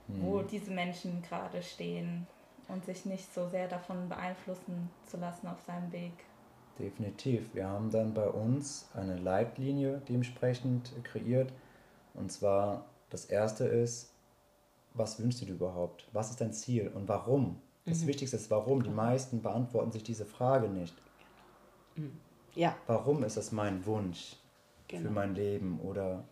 wo 0.08 0.42
diese 0.42 0.72
Menschen 0.72 1.22
gerade 1.22 1.62
stehen 1.62 2.28
und 2.68 2.86
sich 2.86 3.06
nicht 3.06 3.34
so 3.34 3.48
sehr 3.50 3.68
davon 3.68 4.10
beeinflussen 4.10 4.90
zu 5.06 5.18
lassen 5.18 5.48
auf 5.48 5.62
seinem 5.62 5.92
Weg. 5.92 6.14
Definitiv. 6.82 7.54
Wir 7.54 7.68
haben 7.68 7.92
dann 7.92 8.14
bei 8.14 8.28
uns 8.28 8.90
eine 8.96 9.18
Leitlinie 9.18 10.02
dementsprechend 10.10 10.92
kreiert. 11.04 11.54
Und 12.16 12.32
zwar, 12.32 12.86
das 13.10 13.26
erste 13.26 13.66
ist, 13.66 14.12
was 14.94 15.20
wünschst 15.22 15.42
du 15.42 15.46
dir 15.46 15.54
überhaupt? 15.54 16.08
Was 16.12 16.32
ist 16.32 16.42
dein 16.42 16.54
Ziel 16.54 16.88
und 16.90 17.08
warum? 17.08 17.62
Das 17.86 18.06
Wichtigste 18.08 18.36
ist, 18.38 18.50
warum. 18.52 18.84
Die 18.84 18.90
meisten 18.90 19.42
beantworten 19.42 19.92
sich 19.92 20.04
diese 20.04 20.26
Frage 20.26 20.70
nicht. 20.70 20.96
ja, 22.56 22.76
Warum 22.88 23.24
ist 23.24 23.38
das 23.38 23.52
mein 23.52 23.86
Wunsch 23.86 24.36
für 24.88 24.98
Genau. 24.98 25.12
mein 25.12 25.36
Leben? 25.36 25.80
Oder 25.82 26.24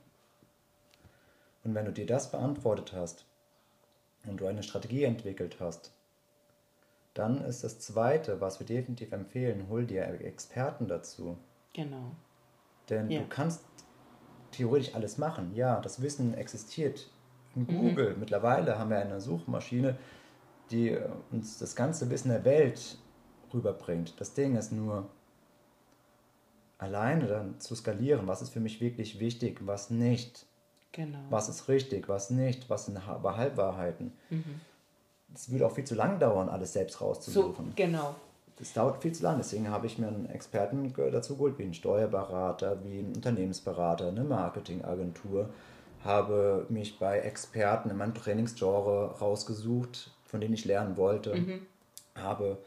und 1.63 1.75
wenn 1.75 1.85
du 1.85 1.91
dir 1.91 2.05
das 2.05 2.31
beantwortet 2.31 2.93
hast 2.93 3.25
und 4.25 4.37
du 4.39 4.47
eine 4.47 4.63
Strategie 4.63 5.03
entwickelt 5.03 5.57
hast, 5.59 5.91
dann 7.19 7.41
ist 7.45 7.63
das 7.63 7.79
Zweite, 7.79 8.41
was 8.41 8.59
wir 8.59 8.65
definitiv 8.65 9.11
empfehlen, 9.11 9.67
hol 9.69 9.85
dir 9.85 10.03
Experten 10.21 10.87
dazu. 10.87 11.37
genau. 11.73 12.11
Denn 12.89 13.11
Ja. 13.11 13.19
du 13.21 13.27
kannst 13.27 13.61
theoretisch 14.51 14.95
alles 14.95 15.19
machen. 15.19 15.53
Ja, 15.53 15.79
das 15.79 16.01
Wissen 16.01 16.33
existiert 16.33 17.07
in 17.55 17.61
Mhm. 17.63 17.67
Google. 17.67 18.15
Mittlerweile 18.19 18.79
haben 18.79 18.89
wir 18.89 18.97
eine 18.97 19.21
Suchmaschine, 19.21 19.95
die 20.71 20.89
äh, 20.89 21.07
uns 21.31 21.59
das 21.59 21.75
ganze 21.75 22.09
Wissen 22.09 22.29
der 22.29 22.43
Welt 22.45 22.97
rüberbringt. 23.53 24.19
Das 24.19 24.33
Ding 24.33 24.55
ist 24.55 24.71
nur, 24.71 25.07
alleine 26.79 27.27
dann 27.27 27.59
zu 27.59 27.75
skalieren, 27.75 28.27
was 28.27 28.41
ist 28.41 28.49
für 28.49 28.59
mich 28.59 28.81
wirklich 28.81 29.19
wichtig, 29.19 29.59
was 29.67 29.89
nicht. 29.89 30.45
Genau. 30.91 31.19
Was 31.29 31.49
ist 31.49 31.67
richtig, 31.67 32.09
was 32.09 32.29
nicht, 32.31 32.69
was 32.69 32.85
sind 32.87 33.05
Ha- 33.05 33.21
Halbwahrheiten. 33.37 34.13
Mhm. 34.31 34.61
Es 35.33 35.51
würde 35.51 35.65
auch 35.65 35.71
viel 35.71 35.83
zu 35.83 35.95
lang 35.95 36.19
dauern, 36.19 36.49
alles 36.49 36.73
selbst 36.73 36.97
so, 36.97 37.05
rauszusuchen. 37.05 37.73
genau. 37.75 38.15
Das 38.57 38.73
dauert 38.73 39.01
viel 39.01 39.13
zu 39.13 39.23
lang, 39.23 39.37
deswegen 39.37 39.69
habe 39.69 39.87
ich 39.87 39.97
mir 39.97 40.07
einen 40.07 40.29
Experten 40.29 40.93
dazu 41.11 41.35
geholt, 41.35 41.57
wie 41.57 41.63
einen 41.63 41.73
Steuerberater, 41.73 42.83
wie 42.83 42.99
einen 42.99 43.15
Unternehmensberater, 43.15 44.09
eine 44.09 44.25
Marketingagentur, 44.25 45.49
habe 46.03 46.65
mich 46.67 46.99
bei 46.99 47.19
Experten 47.19 47.89
in 47.89 47.95
meinem 47.95 48.13
Trainingsgenre 48.13 49.17
rausgesucht, 49.19 50.11
von 50.25 50.41
denen 50.41 50.53
ich 50.53 50.65
lernen 50.65 50.97
wollte, 50.97 51.59
habe 52.15 52.57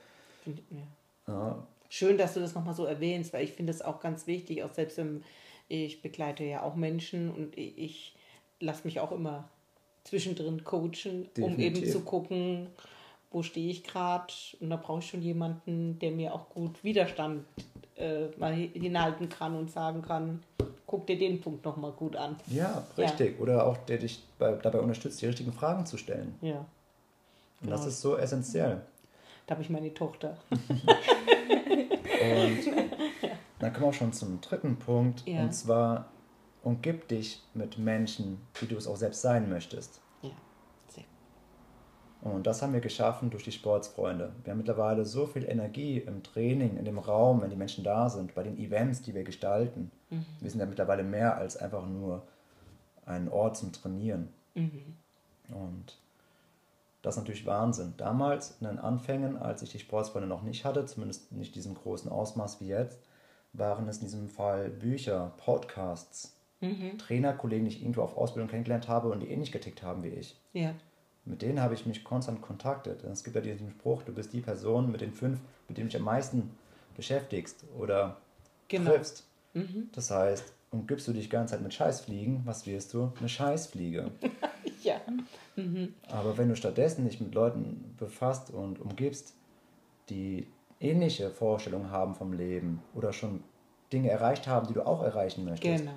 Find- 0.42 0.62
ja. 0.70 1.34
ja, 1.34 1.66
Schön, 1.90 2.16
dass 2.16 2.32
du 2.32 2.40
das 2.40 2.54
nochmal 2.54 2.74
so 2.74 2.86
erwähnst, 2.86 3.34
weil 3.34 3.44
ich 3.44 3.52
finde 3.52 3.70
das 3.70 3.82
auch 3.82 4.00
ganz 4.00 4.26
wichtig, 4.26 4.64
auch 4.64 4.72
selbst 4.72 4.98
im, 4.98 5.22
ich 5.68 6.00
begleite 6.00 6.42
ja 6.42 6.62
auch 6.62 6.74
Menschen 6.74 7.30
und 7.30 7.56
ich, 7.58 7.76
ich 7.76 8.16
lasse 8.60 8.84
mich 8.84 8.98
auch 9.00 9.12
immer 9.12 9.48
zwischendrin 10.04 10.64
coachen, 10.64 11.28
um 11.38 11.52
eben 11.52 11.56
Definitiv. 11.56 11.92
zu 11.92 12.00
gucken, 12.00 12.66
wo 13.30 13.42
stehe 13.42 13.70
ich 13.70 13.82
gerade 13.84 14.32
und 14.60 14.70
da 14.70 14.76
brauche 14.76 14.98
ich 15.00 15.08
schon 15.08 15.22
jemanden, 15.22 15.98
der 15.98 16.10
mir 16.10 16.34
auch 16.34 16.48
gut 16.50 16.82
Widerstand 16.84 17.44
äh, 17.96 18.26
mal 18.36 18.54
hi- 18.54 18.70
hinhalten 18.74 19.28
kann 19.28 19.56
und 19.56 19.70
sagen 19.70 20.02
kann, 20.02 20.42
guck 20.86 21.06
dir 21.06 21.18
den 21.18 21.40
Punkt 21.40 21.64
nochmal 21.64 21.92
gut 21.92 22.16
an. 22.16 22.36
ja, 22.48 22.84
Ja. 22.96 23.04
richtig. 23.04 23.40
Oder 23.40 23.66
auch 23.66 23.78
der 23.78 23.98
dich 23.98 24.22
bei, 24.38 24.52
dabei 24.52 24.80
unterstützt, 24.80 25.22
die 25.22 25.26
richtigen 25.26 25.52
Fragen 25.52 25.86
zu 25.86 25.96
stellen. 25.96 26.34
Ja. 26.42 26.64
Und 27.62 27.70
das 27.70 27.86
ist 27.86 28.00
so 28.00 28.16
essentiell. 28.16 28.82
Da 29.46 29.54
habe 29.54 29.62
ich 29.62 29.70
meine 29.70 29.92
Tochter. 29.94 30.36
Und 30.50 30.60
dann 33.58 33.72
kommen 33.72 33.84
wir 33.84 33.88
auch 33.88 33.94
schon 33.94 34.12
zum 34.12 34.40
dritten 34.40 34.76
Punkt. 34.76 35.26
Ja. 35.26 35.42
Und 35.42 35.54
zwar, 35.54 36.06
umgib 36.62 37.08
dich 37.08 37.42
mit 37.54 37.78
Menschen, 37.78 38.40
wie 38.60 38.66
du 38.66 38.76
es 38.76 38.86
auch 38.86 38.96
selbst 38.96 39.22
sein 39.22 39.48
möchtest. 39.48 40.00
Ja, 40.22 40.30
sehr. 40.88 41.04
Und 42.20 42.46
das 42.46 42.62
haben 42.62 42.72
wir 42.72 42.80
geschaffen 42.80 43.30
durch 43.30 43.44
die 43.44 43.52
Sportsfreunde. 43.52 44.32
Wir 44.44 44.52
haben 44.52 44.58
mittlerweile 44.58 45.04
so 45.04 45.26
viel 45.26 45.44
Energie 45.44 45.98
im 45.98 46.22
Training, 46.22 46.76
in 46.76 46.84
dem 46.84 46.98
Raum, 46.98 47.42
wenn 47.42 47.50
die 47.50 47.56
Menschen 47.56 47.82
da 47.84 48.08
sind, 48.08 48.34
bei 48.34 48.42
den 48.42 48.56
Events, 48.58 49.02
die 49.02 49.14
wir 49.14 49.24
gestalten. 49.24 49.90
Wir 50.40 50.50
sind 50.50 50.60
ja 50.60 50.66
mittlerweile 50.66 51.02
mehr 51.02 51.36
als 51.36 51.56
einfach 51.56 51.86
nur 51.86 52.26
ein 53.06 53.28
Ort 53.28 53.56
zum 53.56 53.72
Trainieren. 53.72 54.28
Und 55.48 55.98
das 57.00 57.16
ist 57.16 57.20
natürlich 57.22 57.46
Wahnsinn. 57.46 57.94
Damals 57.96 58.56
in 58.60 58.66
den 58.66 58.78
Anfängen, 58.78 59.36
als 59.36 59.62
ich 59.62 59.70
die 59.70 59.78
Sportsfreunde 59.78 60.28
noch 60.28 60.42
nicht 60.42 60.64
hatte, 60.64 60.86
zumindest 60.86 61.32
nicht 61.32 61.54
diesem 61.54 61.74
großen 61.74 62.10
Ausmaß 62.10 62.60
wie 62.60 62.68
jetzt, 62.68 63.00
waren 63.52 63.88
es 63.88 63.98
in 63.98 64.04
diesem 64.04 64.28
Fall 64.28 64.70
Bücher, 64.70 65.32
Podcasts, 65.38 66.36
Trainerkollegen, 66.98 67.64
die 67.66 67.72
ich 67.76 67.82
irgendwo 67.82 68.02
auf 68.02 68.16
Ausbildung 68.16 68.48
kennengelernt 68.48 68.88
habe 68.88 69.08
und 69.10 69.20
die 69.20 69.28
ähnlich 69.28 69.52
getickt 69.52 69.82
haben 69.82 70.02
wie 70.02 70.08
ich. 70.08 70.36
Ja. 70.52 70.74
Mit 71.24 71.42
denen 71.42 71.60
habe 71.60 71.74
ich 71.74 71.86
mich 71.86 72.02
konstant 72.04 72.42
kontaktet. 72.42 73.04
Es 73.04 73.22
gibt 73.24 73.36
ja 73.36 73.42
diesen 73.42 73.70
Spruch, 73.70 74.02
du 74.02 74.12
bist 74.12 74.32
die 74.32 74.40
Person 74.40 74.90
mit 74.90 75.00
den 75.00 75.12
fünf, 75.12 75.38
mit 75.68 75.76
denen 75.78 75.88
du 75.88 75.92
dich 75.92 76.00
am 76.00 76.04
meisten 76.04 76.50
beschäftigst 76.96 77.64
oder 77.78 78.16
Genau. 78.68 78.90
triffst. 78.90 79.26
Das 79.92 80.10
heißt, 80.10 80.52
umgibst 80.70 81.06
du 81.06 81.12
dich 81.12 81.24
die 81.24 81.30
ganze 81.30 81.54
Zeit 81.54 81.62
mit 81.62 81.74
Scheißfliegen, 81.74 82.40
was 82.44 82.66
wirst 82.66 82.94
du? 82.94 83.12
Eine 83.18 83.28
Scheißfliege. 83.28 84.10
Ja. 84.82 85.00
Aber 86.10 86.36
wenn 86.38 86.48
du 86.48 86.56
stattdessen 86.56 87.04
dich 87.04 87.20
mit 87.20 87.34
Leuten 87.34 87.94
befasst 87.98 88.50
und 88.50 88.80
umgibst, 88.80 89.34
die 90.08 90.48
ähnliche 90.80 91.30
Vorstellungen 91.30 91.90
haben 91.92 92.16
vom 92.16 92.32
Leben 92.32 92.82
oder 92.94 93.12
schon 93.12 93.44
Dinge 93.92 94.10
erreicht 94.10 94.48
haben, 94.48 94.66
die 94.66 94.74
du 94.74 94.84
auch 94.84 95.02
erreichen 95.04 95.44
möchtest, 95.44 95.84
Genau. 95.84 95.94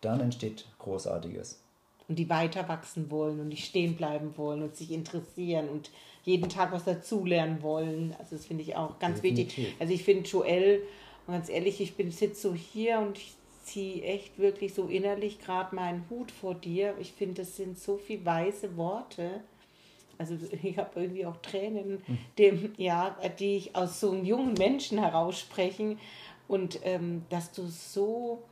Dann 0.00 0.20
entsteht 0.20 0.66
Großartiges. 0.78 1.60
Und 2.08 2.18
die 2.18 2.30
weiter 2.30 2.68
wachsen 2.68 3.10
wollen 3.10 3.38
und 3.40 3.48
nicht 3.48 3.66
stehen 3.66 3.94
bleiben 3.94 4.36
wollen 4.36 4.62
und 4.62 4.74
sich 4.74 4.90
interessieren 4.90 5.68
und 5.68 5.90
jeden 6.24 6.48
Tag 6.48 6.72
was 6.72 6.84
dazulernen 6.84 7.62
wollen. 7.62 8.14
Also 8.18 8.36
das 8.36 8.46
finde 8.46 8.62
ich 8.62 8.76
auch 8.76 8.98
ganz 8.98 9.22
wichtig. 9.22 9.48
Definitiv. 9.48 9.80
Also 9.80 9.92
ich 9.92 10.04
finde 10.04 10.28
Joel, 10.28 10.82
und 11.26 11.34
ganz 11.34 11.50
ehrlich, 11.50 11.80
ich 11.80 11.96
bin 11.96 12.10
sitze 12.10 12.48
so 12.48 12.54
hier 12.54 12.98
und 12.98 13.18
ich 13.18 13.34
ziehe 13.62 14.02
echt 14.02 14.38
wirklich 14.38 14.72
so 14.72 14.86
innerlich 14.86 15.40
gerade 15.40 15.74
meinen 15.74 16.04
Hut 16.08 16.30
vor 16.30 16.54
dir. 16.54 16.94
Ich 16.98 17.12
finde, 17.12 17.42
das 17.42 17.56
sind 17.56 17.78
so 17.78 17.98
viele 17.98 18.24
weise 18.24 18.76
Worte. 18.76 19.40
Also 20.16 20.36
ich 20.62 20.78
habe 20.78 21.00
irgendwie 21.00 21.26
auch 21.26 21.36
Tränen, 21.38 22.02
dem, 22.38 22.72
ja, 22.76 23.16
die 23.38 23.56
ich 23.56 23.76
aus 23.76 24.00
so 24.00 24.10
einem 24.10 24.24
jungen 24.24 24.54
Menschen 24.54 24.98
heraussprechen. 24.98 25.98
Und 26.46 26.80
ähm, 26.84 27.26
dass 27.28 27.52
du 27.52 27.66
so 27.66 28.42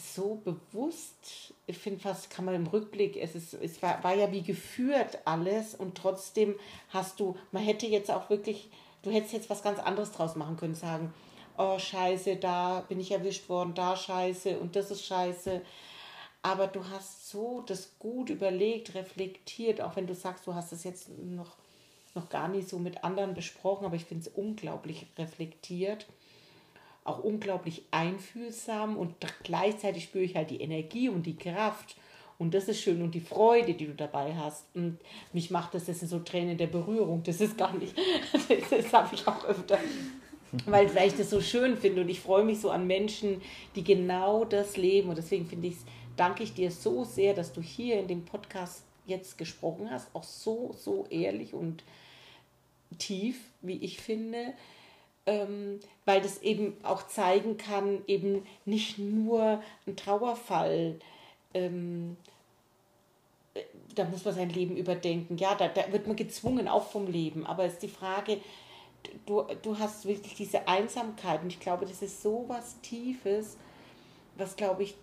so 0.00 0.40
bewusst, 0.44 1.54
ich 1.66 1.78
finde 1.78 2.00
fast, 2.00 2.30
kann 2.30 2.44
man 2.44 2.54
im 2.54 2.66
Rückblick, 2.66 3.16
es, 3.16 3.34
ist, 3.34 3.54
es 3.54 3.82
war, 3.82 4.02
war 4.02 4.14
ja 4.14 4.30
wie 4.32 4.42
geführt 4.42 5.18
alles 5.24 5.74
und 5.74 5.96
trotzdem 5.96 6.54
hast 6.88 7.20
du, 7.20 7.36
man 7.52 7.62
hätte 7.62 7.86
jetzt 7.86 8.10
auch 8.10 8.30
wirklich, 8.30 8.70
du 9.02 9.10
hättest 9.10 9.32
jetzt 9.32 9.50
was 9.50 9.62
ganz 9.62 9.78
anderes 9.78 10.12
draus 10.12 10.36
machen 10.36 10.56
können, 10.56 10.74
sagen, 10.74 11.12
oh 11.56 11.78
scheiße, 11.78 12.36
da 12.36 12.84
bin 12.88 13.00
ich 13.00 13.10
erwischt 13.10 13.48
worden, 13.48 13.74
da 13.74 13.96
scheiße 13.96 14.58
und 14.58 14.76
das 14.76 14.90
ist 14.90 15.04
scheiße. 15.04 15.62
Aber 16.42 16.66
du 16.66 16.88
hast 16.88 17.28
so 17.28 17.62
das 17.66 17.98
gut 17.98 18.30
überlegt, 18.30 18.94
reflektiert, 18.94 19.80
auch 19.80 19.96
wenn 19.96 20.06
du 20.06 20.14
sagst, 20.14 20.46
du 20.46 20.54
hast 20.54 20.72
es 20.72 20.84
jetzt 20.84 21.10
noch, 21.18 21.56
noch 22.14 22.30
gar 22.30 22.48
nicht 22.48 22.68
so 22.68 22.78
mit 22.78 23.04
anderen 23.04 23.34
besprochen, 23.34 23.84
aber 23.84 23.96
ich 23.96 24.06
finde 24.06 24.26
es 24.26 24.34
unglaublich 24.34 25.06
reflektiert 25.18 26.06
auch 27.04 27.22
unglaublich 27.22 27.84
einfühlsam 27.90 28.96
und 28.96 29.14
gleichzeitig 29.42 30.04
spüre 30.04 30.24
ich 30.24 30.36
halt 30.36 30.50
die 30.50 30.60
Energie 30.60 31.08
und 31.08 31.24
die 31.24 31.36
Kraft. 31.36 31.96
Und 32.38 32.54
das 32.54 32.68
ist 32.68 32.80
schön 32.80 33.02
und 33.02 33.14
die 33.14 33.20
Freude, 33.20 33.74
die 33.74 33.86
du 33.86 33.94
dabei 33.94 34.34
hast. 34.34 34.64
Und 34.74 34.98
mich 35.32 35.50
macht 35.50 35.74
das, 35.74 35.86
das 35.86 36.00
sind 36.00 36.08
so 36.08 36.20
Tränen 36.20 36.56
der 36.56 36.68
Berührung, 36.68 37.22
das 37.22 37.40
ist 37.40 37.58
gar 37.58 37.74
nicht, 37.74 37.94
das 38.70 38.92
habe 38.92 39.14
ich 39.14 39.26
auch 39.28 39.44
öfter, 39.44 39.78
weil, 40.66 40.94
weil 40.94 41.08
ich 41.08 41.16
das 41.16 41.30
so 41.30 41.40
schön 41.40 41.76
finde 41.76 42.02
und 42.02 42.08
ich 42.08 42.20
freue 42.20 42.44
mich 42.44 42.60
so 42.60 42.70
an 42.70 42.86
Menschen, 42.86 43.42
die 43.76 43.84
genau 43.84 44.44
das 44.44 44.76
leben. 44.76 45.10
Und 45.10 45.18
deswegen 45.18 45.46
finde 45.46 45.68
ich, 45.68 45.76
danke 46.16 46.42
ich 46.42 46.54
dir 46.54 46.70
so 46.70 47.04
sehr, 47.04 47.34
dass 47.34 47.52
du 47.52 47.60
hier 47.60 48.00
in 48.00 48.08
dem 48.08 48.24
Podcast 48.24 48.84
jetzt 49.06 49.36
gesprochen 49.36 49.90
hast, 49.90 50.14
auch 50.14 50.24
so, 50.24 50.74
so 50.78 51.06
ehrlich 51.10 51.52
und 51.52 51.82
tief, 52.98 53.38
wie 53.60 53.76
ich 53.76 54.00
finde 54.00 54.54
ähm, 55.30 55.78
weil 56.06 56.20
das 56.20 56.42
eben 56.42 56.76
auch 56.82 57.06
zeigen 57.06 57.56
kann, 57.56 58.02
eben 58.08 58.44
nicht 58.64 58.98
nur 58.98 59.62
ein 59.86 59.94
Trauerfall, 59.94 60.98
ähm, 61.54 62.16
äh, 63.54 63.60
da 63.94 64.04
muss 64.06 64.24
man 64.24 64.34
sein 64.34 64.50
Leben 64.50 64.76
überdenken. 64.76 65.38
Ja, 65.38 65.54
da, 65.54 65.68
da 65.68 65.92
wird 65.92 66.08
man 66.08 66.16
gezwungen, 66.16 66.66
auch 66.66 66.88
vom 66.88 67.06
Leben. 67.06 67.46
Aber 67.46 67.64
es 67.64 67.74
ist 67.74 67.82
die 67.84 67.88
Frage, 67.88 68.38
du, 69.24 69.44
du 69.62 69.78
hast 69.78 70.04
wirklich 70.04 70.34
diese 70.34 70.66
Einsamkeit 70.66 71.42
und 71.42 71.52
ich 71.52 71.60
glaube, 71.60 71.86
das 71.86 72.02
ist 72.02 72.22
so 72.22 72.44
was 72.48 72.80
Tiefes, 72.80 73.56
was, 74.36 74.56
glaube 74.56 74.82
ich, 74.82 74.96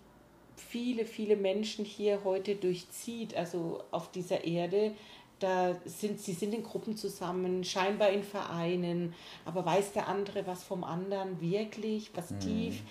viele, 0.56 1.06
viele 1.06 1.36
Menschen 1.36 1.86
hier 1.86 2.22
heute 2.24 2.54
durchzieht, 2.54 3.34
also 3.34 3.82
auf 3.92 4.10
dieser 4.10 4.44
Erde, 4.44 4.92
da 5.38 5.76
sind 5.84 6.20
sie 6.20 6.32
sind 6.32 6.54
in 6.54 6.62
Gruppen 6.62 6.96
zusammen, 6.96 7.64
scheinbar 7.64 8.10
in 8.10 8.22
Vereinen, 8.22 9.14
aber 9.44 9.64
weiß 9.64 9.92
der 9.92 10.08
andere 10.08 10.46
was 10.46 10.64
vom 10.64 10.84
anderen 10.84 11.40
wirklich, 11.40 12.10
was 12.14 12.36
tief 12.38 12.82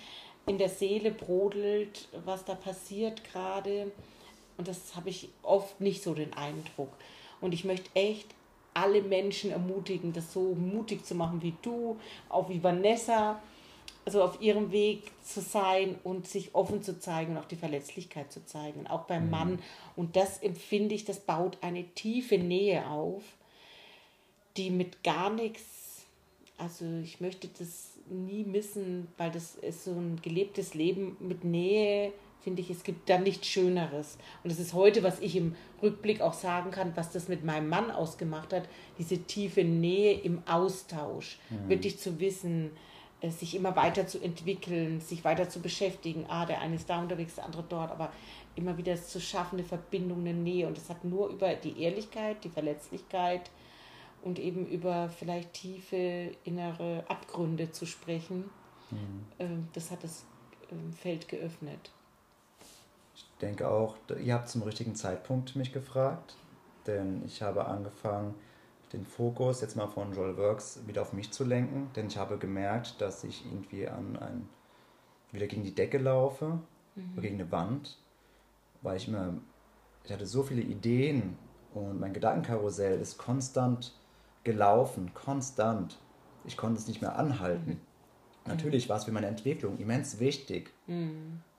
in 0.46 0.58
der 0.58 0.70
Seele 0.70 1.12
brodelt, 1.12 2.08
was 2.26 2.46
da 2.46 2.56
passiert 2.56 3.24
gerade. 3.24 3.92
Und 4.58 4.68
das 4.68 4.96
habe 4.96 5.10
ich 5.10 5.30
oft 5.44 5.80
nicht 5.82 6.02
so 6.02 6.14
den 6.14 6.34
Eindruck. 6.34 6.90
Und 7.42 7.54
ich 7.54 7.66
möchte 7.66 7.90
echt 7.94 8.28
alle 8.74 9.02
Menschen 9.02 9.52
ermutigen, 9.52 10.14
das 10.14 10.34
so 10.34 10.56
mutig 10.56 11.06
zu 11.06 11.16
machen 11.16 11.42
wie 11.42 11.54
du, 11.62 11.98
auch 12.30 12.50
wie 12.50 12.64
Vanessa, 12.64 13.42
also 14.08 14.24
auf 14.24 14.42
ihrem 14.42 14.72
Weg 14.72 15.12
zu 15.22 15.42
sein 15.42 15.98
und 16.06 16.30
sich 16.30 16.56
offen 16.56 16.82
zu 16.82 16.98
zeigen 16.98 17.34
und 17.34 17.40
auch 17.40 17.48
die 17.48 17.58
Verletzlichkeit 17.58 18.32
zu 18.32 18.46
zeigen, 18.46 18.88
auch 18.88 19.02
beim 19.02 19.30
Mann. 19.30 19.60
Und 19.98 20.16
das 20.16 20.38
empfinde 20.38 20.96
ich, 20.96 21.04
das 21.04 21.20
baut 21.20 21.58
eine 21.60 21.84
tiefe 21.84 22.38
Nähe 22.38 22.88
auf, 22.88 23.22
die 24.56 24.70
mit 24.70 25.04
gar 25.04 25.30
nichts, 25.30 26.06
also 26.58 26.86
ich 27.04 27.20
möchte 27.20 27.50
das 27.60 27.98
nie 28.10 28.46
missen, 28.46 29.10
weil 29.18 29.30
das 29.30 29.56
ist 29.56 29.84
so 29.84 29.92
ein 29.92 30.22
gelebtes 30.22 30.74
Leben 30.74 31.18
mit 31.20 31.44
Nähe, 31.44 32.14
finde 32.46 32.62
ich, 32.62 32.70
es 32.70 32.86
gibt 32.86 33.10
da 33.10 33.18
nichts 33.18 33.48
Schöneres. 33.48 34.18
Und 34.42 34.54
das 34.54 34.60
ist 34.60 34.74
heute, 34.74 35.04
was 35.04 35.20
ich 35.20 35.36
im 35.36 35.54
Rückblick 35.84 36.22
auch 36.22 36.34
sagen 36.34 36.72
kann, 36.72 36.94
was 36.96 37.12
das 37.12 37.28
mit 37.28 37.44
meinem 37.44 37.68
Mann 37.68 37.92
ausgemacht 37.92 38.54
hat, 38.54 38.70
diese 38.98 39.18
tiefe 39.18 39.66
Nähe 39.66 40.18
im 40.18 40.44
Austausch, 40.48 41.40
wirklich 41.68 42.00
zu 42.00 42.22
wissen, 42.22 42.72
sich 43.24 43.56
immer 43.56 43.76
weiter 43.76 44.08
zu 44.08 44.22
entwickeln, 44.22 45.02
sich 45.02 45.24
weiter 45.24 45.50
zu 45.50 45.60
beschäftigen. 45.60 46.26
Ah, 46.30 46.46
der 46.46 46.62
eine 46.62 46.76
ist 46.76 46.90
da 46.90 47.00
unterwegs, 47.00 47.36
der 47.36 47.46
andere 47.46 47.64
dort, 47.68 47.92
aber 47.92 48.12
immer 48.56 48.78
wieder 48.78 48.94
es 48.94 49.10
zu 49.10 49.20
schaffen, 49.20 49.58
eine 49.58 49.68
Verbindung, 49.68 50.20
eine 50.20 50.34
Nähe. 50.34 50.68
Und 50.68 50.78
das 50.78 50.90
hat 50.90 51.04
nur 51.04 51.30
über 51.30 51.54
die 51.56 51.82
Ehrlichkeit, 51.82 52.44
die 52.44 52.50
Verletzlichkeit 52.50 53.50
und 54.24 54.40
eben 54.40 54.68
über 54.68 55.10
vielleicht 55.10 55.54
tiefe 55.54 56.32
innere 56.44 57.04
Abgründe 57.08 57.72
zu 57.72 57.86
sprechen. 57.86 58.50
Ähm, 59.40 59.68
Das 59.74 59.92
hat 59.92 60.04
das 60.04 60.26
ähm, 60.72 60.94
Feld 60.94 61.28
geöffnet. 61.28 61.92
Ich 63.16 63.26
denke 63.42 63.70
auch, 63.70 63.96
ihr 64.24 64.34
habt 64.34 64.50
zum 64.50 64.64
richtigen 64.64 64.96
Zeitpunkt 64.96 65.56
mich 65.56 65.74
gefragt, 65.74 66.36
denn 66.86 67.24
ich 67.26 67.42
habe 67.42 67.66
angefangen, 67.66 68.36
den 68.94 69.06
Fokus 69.06 69.62
jetzt 69.62 69.76
mal 69.76 69.88
von 69.88 70.14
Joel 70.14 70.38
Works 70.38 70.80
wieder 70.86 71.02
auf 71.02 71.14
mich 71.14 71.32
zu 71.32 71.44
lenken, 71.44 71.90
denn 71.96 72.08
ich 72.08 72.18
habe 72.18 72.38
gemerkt, 72.38 73.02
dass 73.02 73.24
ich 73.24 73.46
irgendwie 73.46 73.88
an 73.88 74.18
ein, 74.18 74.50
wieder 75.32 75.48
gegen 75.48 75.64
die 75.64 75.76
Decke 75.76 75.98
laufe, 75.98 76.60
oder 77.14 77.22
gegen 77.22 77.40
eine 77.40 77.52
Wand, 77.52 78.00
weil 78.82 78.98
ich 78.98 79.08
immer, 79.08 79.36
ich 80.04 80.12
hatte 80.12 80.26
so 80.26 80.44
viele 80.44 80.62
Ideen 80.62 81.38
und 81.74 82.00
mein 82.00 82.14
Gedankenkarussell 82.14 83.00
ist 83.00 83.18
konstant 83.18 83.94
gelaufen, 84.44 85.14
konstant. 85.14 86.00
Ich 86.46 86.58
konnte 86.58 86.80
es 86.80 86.88
nicht 86.88 87.02
mehr 87.02 87.18
anhalten. 87.18 87.82
Natürlich 88.46 88.88
war 88.88 88.98
es 88.98 89.04
für 89.04 89.12
meine 89.12 89.28
Entwicklung 89.28 89.78
immens 89.78 90.20
wichtig. 90.20 90.72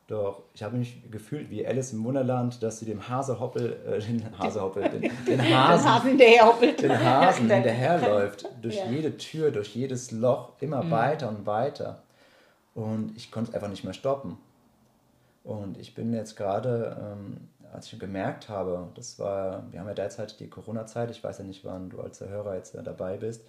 Doch 0.09 0.42
ich 0.54 0.62
habe 0.62 0.76
mich 0.76 1.02
gefühlt 1.11 1.50
wie 1.50 1.64
Alice 1.66 1.92
im 1.92 2.02
Wunderland, 2.02 2.62
dass 2.62 2.78
sie 2.80 2.86
dem 2.86 3.09
Hasehoppel, 3.09 3.76
äh, 3.86 4.00
den 4.00 4.38
Hasehoppel, 4.38 4.88
den, 4.88 5.02
den 5.26 5.38
Das 5.38 5.46
Hasen, 5.50 5.94
Hasen, 5.94 6.18
der 6.18 6.46
hoppelt. 6.46 6.82
den 6.82 6.98
Hasen 7.04 7.50
hinterherläuft, 7.50 8.48
durch 8.62 8.76
Ja. 8.78 8.86
jede 8.90 9.16
Tür, 9.18 9.50
durch 9.50 9.74
jedes 9.76 10.11
Loch, 10.11 10.52
immer 10.61 10.90
weiter 10.90 11.28
und 11.28 11.46
weiter. 11.46 12.02
Und 12.74 13.12
ich 13.16 13.30
konnte 13.30 13.50
es 13.50 13.54
einfach 13.54 13.68
nicht 13.68 13.84
mehr 13.84 13.92
stoppen. 13.92 14.38
Und 15.44 15.78
ich 15.78 15.94
bin 15.94 16.12
jetzt 16.14 16.36
gerade 16.36 16.96
ähm, 17.00 17.36
als 17.72 17.92
ich 17.92 17.98
gemerkt 17.98 18.48
habe, 18.48 18.88
das 18.94 19.18
war, 19.18 19.62
wir 19.70 19.80
haben 19.80 19.88
ja 19.88 19.94
derzeit 19.94 20.40
die 20.40 20.48
Corona-Zeit, 20.48 21.11
ich 21.11 21.22
weiß 21.22 21.38
ja 21.38 21.44
nicht, 21.44 21.64
wann 21.64 21.90
du 21.90 22.00
als 22.00 22.20
Hörer 22.20 22.54
jetzt 22.56 22.74
dabei 22.82 23.18
bist, 23.18 23.44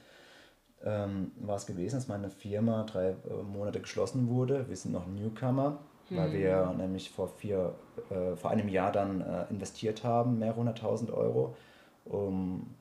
ähm, 0.83 1.31
war 1.39 1.55
es 1.55 1.65
gewesen, 1.65 1.95
dass 1.95 2.07
meine 2.09 2.29
Firma 2.29 2.83
drei 2.83 3.09
äh, 3.11 3.43
Monate 3.43 3.79
geschlossen 3.79 4.27
wurde. 4.29 4.67
Wir 4.67 4.75
sind 4.75 4.91
noch 4.91 5.07
Newcomer. 5.07 5.77
Weil 6.09 6.33
wir 6.33 6.73
nämlich 6.77 7.09
vor, 7.11 7.27
vier, 7.27 7.73
äh, 8.09 8.35
vor 8.35 8.51
einem 8.51 8.69
Jahr 8.69 8.91
dann 8.91 9.21
äh, 9.21 9.45
investiert 9.49 10.03
haben, 10.03 10.39
mehrere 10.39 10.57
hunderttausend 10.57 11.11
Euro, 11.11 11.55
um 12.05 12.75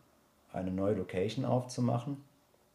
eine 0.53 0.71
neue 0.71 0.95
Location 0.95 1.45
aufzumachen, 1.45 2.25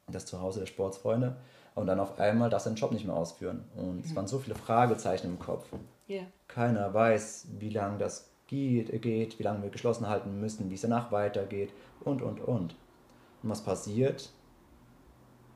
das 0.07 0.25
Zuhause 0.25 0.61
der 0.61 0.67
Sportsfreunde. 0.67 1.35
Und 1.75 1.87
dann 1.87 1.99
auf 1.99 2.19
einmal 2.19 2.49
darfst 2.49 2.67
du 2.67 2.71
den 2.71 2.75
Job 2.75 2.91
nicht 2.91 3.05
mehr 3.05 3.15
ausführen. 3.15 3.63
Und 3.75 4.03
es 4.03 4.09
hm. 4.09 4.17
waren 4.17 4.27
so 4.27 4.37
viele 4.37 4.55
Fragezeichen 4.55 5.27
im 5.27 5.39
Kopf. 5.39 5.65
Yeah. 6.07 6.25
Keiner 6.47 6.93
weiß, 6.93 7.47
wie 7.57 7.69
lange 7.69 7.97
das 7.97 8.29
geht, 8.47 9.01
geht, 9.01 9.39
wie 9.39 9.43
lange 9.43 9.63
wir 9.63 9.69
geschlossen 9.69 10.07
halten 10.07 10.39
müssen, 10.39 10.69
wie 10.69 10.75
es 10.75 10.81
danach 10.81 11.11
weitergeht 11.11 11.73
und, 12.01 12.21
und, 12.21 12.39
und. 12.41 12.75
Und 13.41 13.49
was 13.49 13.63
passiert? 13.63 14.29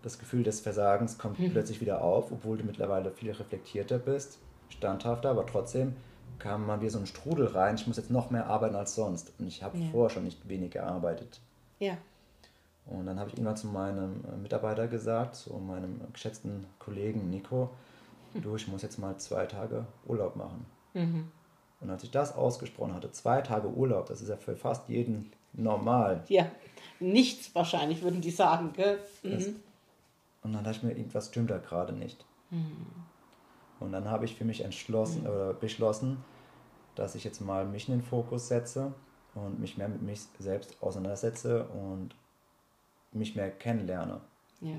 Das 0.01 0.17
Gefühl 0.17 0.43
des 0.43 0.61
Versagens 0.61 1.17
kommt 1.17 1.39
mhm. 1.39 1.51
plötzlich 1.51 1.81
wieder 1.81 2.01
auf, 2.01 2.31
obwohl 2.31 2.57
du 2.57 2.63
mittlerweile 2.63 3.11
viel 3.11 3.31
reflektierter 3.31 3.99
bist, 3.99 4.39
standhafter, 4.70 5.30
aber 5.30 5.45
trotzdem 5.45 5.95
kam 6.39 6.65
mal 6.65 6.82
wie 6.82 6.89
so 6.89 6.99
ein 6.99 7.07
Strudel 7.07 7.47
rein, 7.47 7.76
ich 7.76 7.88
muss 7.88 7.97
jetzt 7.97 8.11
noch 8.11 8.30
mehr 8.30 8.47
arbeiten 8.47 8.76
als 8.76 8.95
sonst. 8.95 9.34
Und 9.39 9.47
ich 9.47 9.63
habe 9.63 9.78
ja. 9.78 9.89
vorher 9.91 10.09
schon 10.09 10.24
nicht 10.24 10.47
wenig 10.47 10.72
gearbeitet. 10.72 11.41
Ja. 11.80 11.97
Und 12.86 13.05
dann 13.05 13.20
habe 13.20 13.30
ich 13.30 13.36
irgendwann 13.36 13.57
zu 13.57 13.68
meinem 13.68 14.24
Mitarbeiter 14.41 14.88
gesagt, 14.88 15.36
zu 15.36 15.53
meinem 15.55 15.99
geschätzten 16.13 16.65
Kollegen 16.80 17.30
Nico, 17.30 17.72
hm. 18.34 18.41
du, 18.41 18.55
ich 18.55 18.68
muss 18.68 18.82
jetzt 18.82 18.97
mal 18.97 19.18
zwei 19.18 19.45
Tage 19.45 19.86
Urlaub 20.05 20.36
machen. 20.36 20.65
Mhm. 20.93 21.32
Und 21.80 21.89
als 21.89 22.03
ich 22.03 22.11
das 22.11 22.36
ausgesprochen 22.36 22.93
hatte, 22.93 23.11
zwei 23.11 23.41
Tage 23.41 23.68
Urlaub, 23.68 24.07
das 24.07 24.22
ist 24.22 24.30
ja 24.30 24.38
für 24.38 24.55
fast 24.55 24.89
jeden 24.89 25.32
normal. 25.53 26.24
Ja, 26.28 26.49
nichts 26.99 27.53
wahrscheinlich, 27.53 28.01
würden 28.01 28.22
die 28.22 28.32
sagen, 28.32 28.74
gell? 28.74 28.99
Mhm. 29.24 29.57
und 30.43 30.53
dann 30.53 30.63
dachte 30.63 30.78
ich 30.78 30.84
mir, 30.84 30.91
irgendwas 30.91 31.28
stimmt 31.28 31.51
da 31.51 31.57
gerade 31.57 31.93
nicht. 31.93 32.26
Mhm. 32.49 32.88
Und 33.80 33.91
dann 33.91 34.09
habe 34.09 34.25
ich 34.25 34.36
für 34.36 34.45
mich 34.45 34.63
entschlossen 34.63 35.23
mhm. 35.23 35.30
oder 35.30 35.53
beschlossen, 35.53 36.23
dass 36.95 37.15
ich 37.15 37.23
jetzt 37.23 37.41
mal 37.41 37.65
mich 37.65 37.88
in 37.88 37.95
den 37.95 38.03
Fokus 38.03 38.47
setze 38.47 38.93
und 39.36 39.59
mich 39.59 39.78
mehr 39.78 39.88
mit 39.88 40.01
mich 40.01 40.21
selbst 40.39 40.82
auseinandersetze 40.82 41.65
und 41.65 42.15
mich 43.11 43.36
mehr 43.36 43.51
kennenlerne. 43.51 44.21
Ja. 44.61 44.78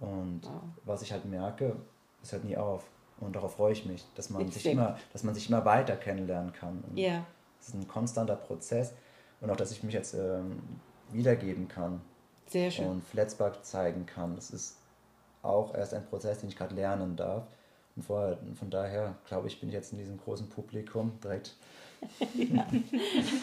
Und 0.00 0.42
wow. 0.44 0.62
was 0.84 1.02
ich 1.02 1.12
halt 1.12 1.24
merke, 1.24 1.76
es 2.22 2.32
hört 2.32 2.44
nie 2.44 2.56
auf. 2.56 2.84
Und 3.20 3.34
darauf 3.34 3.54
freue 3.56 3.72
ich 3.72 3.84
mich, 3.84 4.04
dass 4.14 4.30
man, 4.30 4.48
sich 4.50 4.66
immer, 4.66 4.96
dass 5.12 5.24
man 5.24 5.34
sich 5.34 5.48
immer 5.48 5.64
weiter 5.64 5.96
kennenlernen 5.96 6.52
kann. 6.52 6.84
Und 6.88 6.96
ja. 6.96 7.24
Es 7.60 7.68
ist 7.68 7.74
ein 7.74 7.88
konstanter 7.88 8.36
Prozess. 8.36 8.94
Und 9.40 9.50
auch, 9.50 9.56
dass 9.56 9.72
ich 9.72 9.82
mich 9.82 9.94
jetzt 9.94 10.14
ähm, 10.14 10.62
wiedergeben 11.10 11.66
kann. 11.66 12.00
Sehr 12.46 12.70
schön. 12.70 12.86
Und 12.86 13.04
Flatsbug 13.04 13.64
zeigen 13.64 14.06
kann. 14.06 14.36
Das 14.36 14.50
ist 14.50 14.78
auch 15.42 15.74
erst 15.74 15.94
ein 15.94 16.06
Prozess, 16.06 16.38
den 16.38 16.48
ich 16.48 16.56
gerade 16.56 16.74
lernen 16.74 17.16
darf. 17.16 17.44
Und 17.98 18.04
vorher, 18.04 18.38
von 18.54 18.70
daher, 18.70 19.16
glaube 19.26 19.48
ich, 19.48 19.58
bin 19.58 19.70
ich 19.70 19.74
jetzt 19.74 19.92
in 19.92 19.98
diesem 19.98 20.18
großen 20.18 20.48
Publikum 20.48 21.18
direkt 21.20 21.56
ja. 22.34 22.64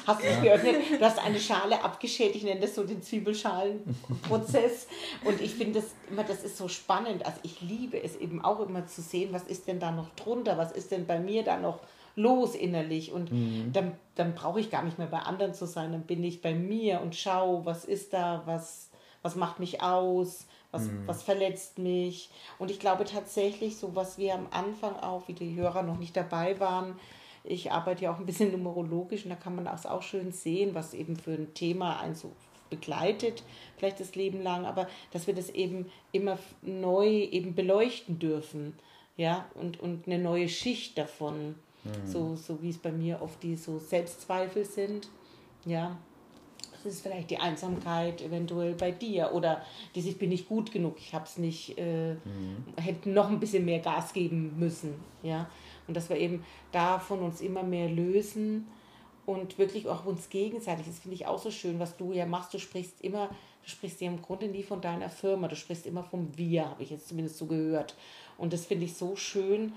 Hast 0.08 0.24
du 0.24 0.28
ja. 0.28 0.56
gehört? 0.56 0.64
Du 0.64 1.01
hast 1.01 1.20
eine 1.20 1.39
Schale 1.39 1.84
abgeschält, 1.84 2.36
ich 2.36 2.43
nenne 2.43 2.62
das 2.62 2.76
so 2.76 2.86
den 2.86 3.01
Zwiebelschalenprozess. 3.01 4.88
Und 5.26 5.41
ich 5.41 5.56
finde 5.56 5.82
das 5.82 5.91
immer, 6.10 6.24
das 6.24 6.43
ist 6.43 6.58
so 6.58 6.68
spannend. 6.68 7.26
Also 7.26 7.39
ich 7.43 7.60
liebe 7.60 8.01
es 8.01 8.16
eben 8.16 8.43
auch 8.43 8.66
immer 8.66 8.88
zu 8.88 9.01
sehen, 9.01 9.34
was 9.34 9.43
ist 9.43 9.68
denn 9.68 9.82
da 9.82 9.91
noch 9.91 10.10
drunter, 10.16 10.58
was 10.58 10.72
ist 10.72 10.91
denn 10.91 11.06
bei 11.06 11.20
mir 11.20 11.43
da 11.43 11.58
noch 11.58 11.82
los 12.16 12.56
innerlich. 12.56 13.12
Und 13.12 13.32
mhm. 13.32 13.72
dann, 13.74 13.91
dann 14.16 14.36
brauche 14.36 14.62
ich 14.62 14.70
gar 14.70 14.84
nicht 14.84 14.97
mehr 14.97 15.08
bei 15.08 15.20
anderen 15.20 15.53
zu 15.53 15.66
sein, 15.68 15.91
dann 15.91 16.03
bin 16.03 16.24
ich 16.24 16.41
bei 16.41 16.53
mir 16.53 17.01
und 17.01 17.14
schaue, 17.14 17.66
was 17.66 17.84
ist 17.84 18.14
da, 18.14 18.43
was, 18.45 18.89
was 19.22 19.36
macht 19.36 19.60
mich 19.60 19.82
aus, 19.82 20.47
was, 20.76 20.84
mhm. 20.84 21.08
was 21.08 21.24
verletzt 21.24 21.80
mich. 21.80 22.30
Und 22.60 22.70
ich 22.70 22.80
glaube 22.80 23.06
tatsächlich, 23.06 23.78
so 23.78 23.96
was 23.96 24.18
wir 24.18 24.36
am 24.36 24.48
Anfang 24.52 24.96
auch, 24.98 25.28
wie 25.28 25.34
die 25.34 25.56
Hörer 25.56 25.84
noch 25.84 25.98
nicht 25.98 26.16
dabei 26.16 26.60
waren, 26.60 27.00
ich 27.44 27.72
arbeite 27.72 28.06
ja 28.06 28.14
auch 28.14 28.20
ein 28.20 28.26
bisschen 28.26 28.52
numerologisch 28.52 29.24
und 29.24 29.30
da 29.30 29.36
kann 29.36 29.56
man 29.56 29.66
das 29.66 29.86
auch 29.86 30.02
schön 30.02 30.32
sehen, 30.32 30.76
was 30.76 30.94
eben 30.94 31.16
für 31.16 31.34
ein 31.34 31.54
Thema 31.54 32.00
einen 32.00 32.16
so 32.16 32.32
begleitet, 32.70 33.44
vielleicht 33.78 34.00
das 34.00 34.16
Leben 34.16 34.42
lang, 34.42 34.66
aber 34.66 34.88
dass 35.12 35.28
wir 35.28 35.36
das 35.36 35.50
eben 35.52 35.92
immer 36.12 36.40
neu 36.64 37.08
eben 37.08 37.54
beleuchten 37.54 38.18
dürfen, 38.20 38.74
ja, 39.18 39.46
und, 39.54 39.80
und 39.80 40.08
eine 40.08 40.18
neue 40.18 40.50
Schicht 40.50 40.98
davon, 40.98 41.56
mhm. 41.84 42.08
so, 42.08 42.36
so 42.36 42.62
wie 42.64 42.72
es 42.72 42.80
bei 42.80 42.92
mir 42.92 43.22
oft 43.22 43.42
die 43.44 43.56
so 43.56 43.78
Selbstzweifel 43.78 44.66
sind, 44.66 45.08
ja, 45.66 45.98
das 46.86 46.96
ist 46.96 47.02
vielleicht 47.02 47.30
die 47.30 47.38
Einsamkeit 47.38 48.22
eventuell 48.22 48.74
bei 48.76 48.92
dir 48.92 49.32
oder 49.34 49.62
dieses 49.96 50.18
bin 50.18 50.32
ich 50.32 50.48
gut 50.48 50.72
genug, 50.72 50.98
ich 51.00 51.14
habe 51.14 51.26
es 51.26 51.38
nicht, 51.38 51.78
äh, 51.78 52.14
mhm. 52.14 52.64
hätte 52.78 53.10
noch 53.10 53.30
ein 53.30 53.40
bisschen 53.40 53.66
mehr 53.66 53.80
Gas 53.80 54.14
geben 54.14 54.54
müssen, 54.58 54.96
ja, 55.24 55.50
und 55.88 55.96
dass 55.98 56.10
wir 56.10 56.18
eben 56.18 56.44
davon 56.72 57.20
uns 57.20 57.42
immer 57.42 57.64
mehr 57.64 57.90
lösen 57.90 58.68
und 59.26 59.58
wirklich 59.58 59.88
auch 59.88 60.06
uns 60.06 60.30
gegenseitig, 60.30 60.86
das 60.86 61.00
finde 61.00 61.16
ich 61.16 61.26
auch 61.26 61.40
so 61.40 61.52
schön, 61.52 61.80
was 61.80 61.98
du 61.98 62.14
ja 62.14 62.26
machst, 62.26 62.54
du 62.54 62.60
sprichst 62.60 63.02
immer, 63.02 63.30
du 63.64 63.70
sprichst 63.70 64.02
ja 64.02 64.08
im 64.08 64.22
Grunde 64.22 64.48
nie 64.48 64.64
von 64.64 64.82
deiner 64.82 65.10
Firma, 65.10 65.48
du 65.48 65.56
sprichst 65.56 65.88
immer 65.88 66.04
vom 66.04 66.38
Wir, 66.38 66.70
habe 66.70 66.84
ich 66.84 66.92
jetzt 66.92 67.08
zumindest 67.08 67.38
so 67.38 67.48
gehört. 67.48 67.96
Und 68.38 68.54
das 68.54 68.66
finde 68.66 68.86
ich 68.86 68.94
so 68.94 69.16
schön, 69.16 69.74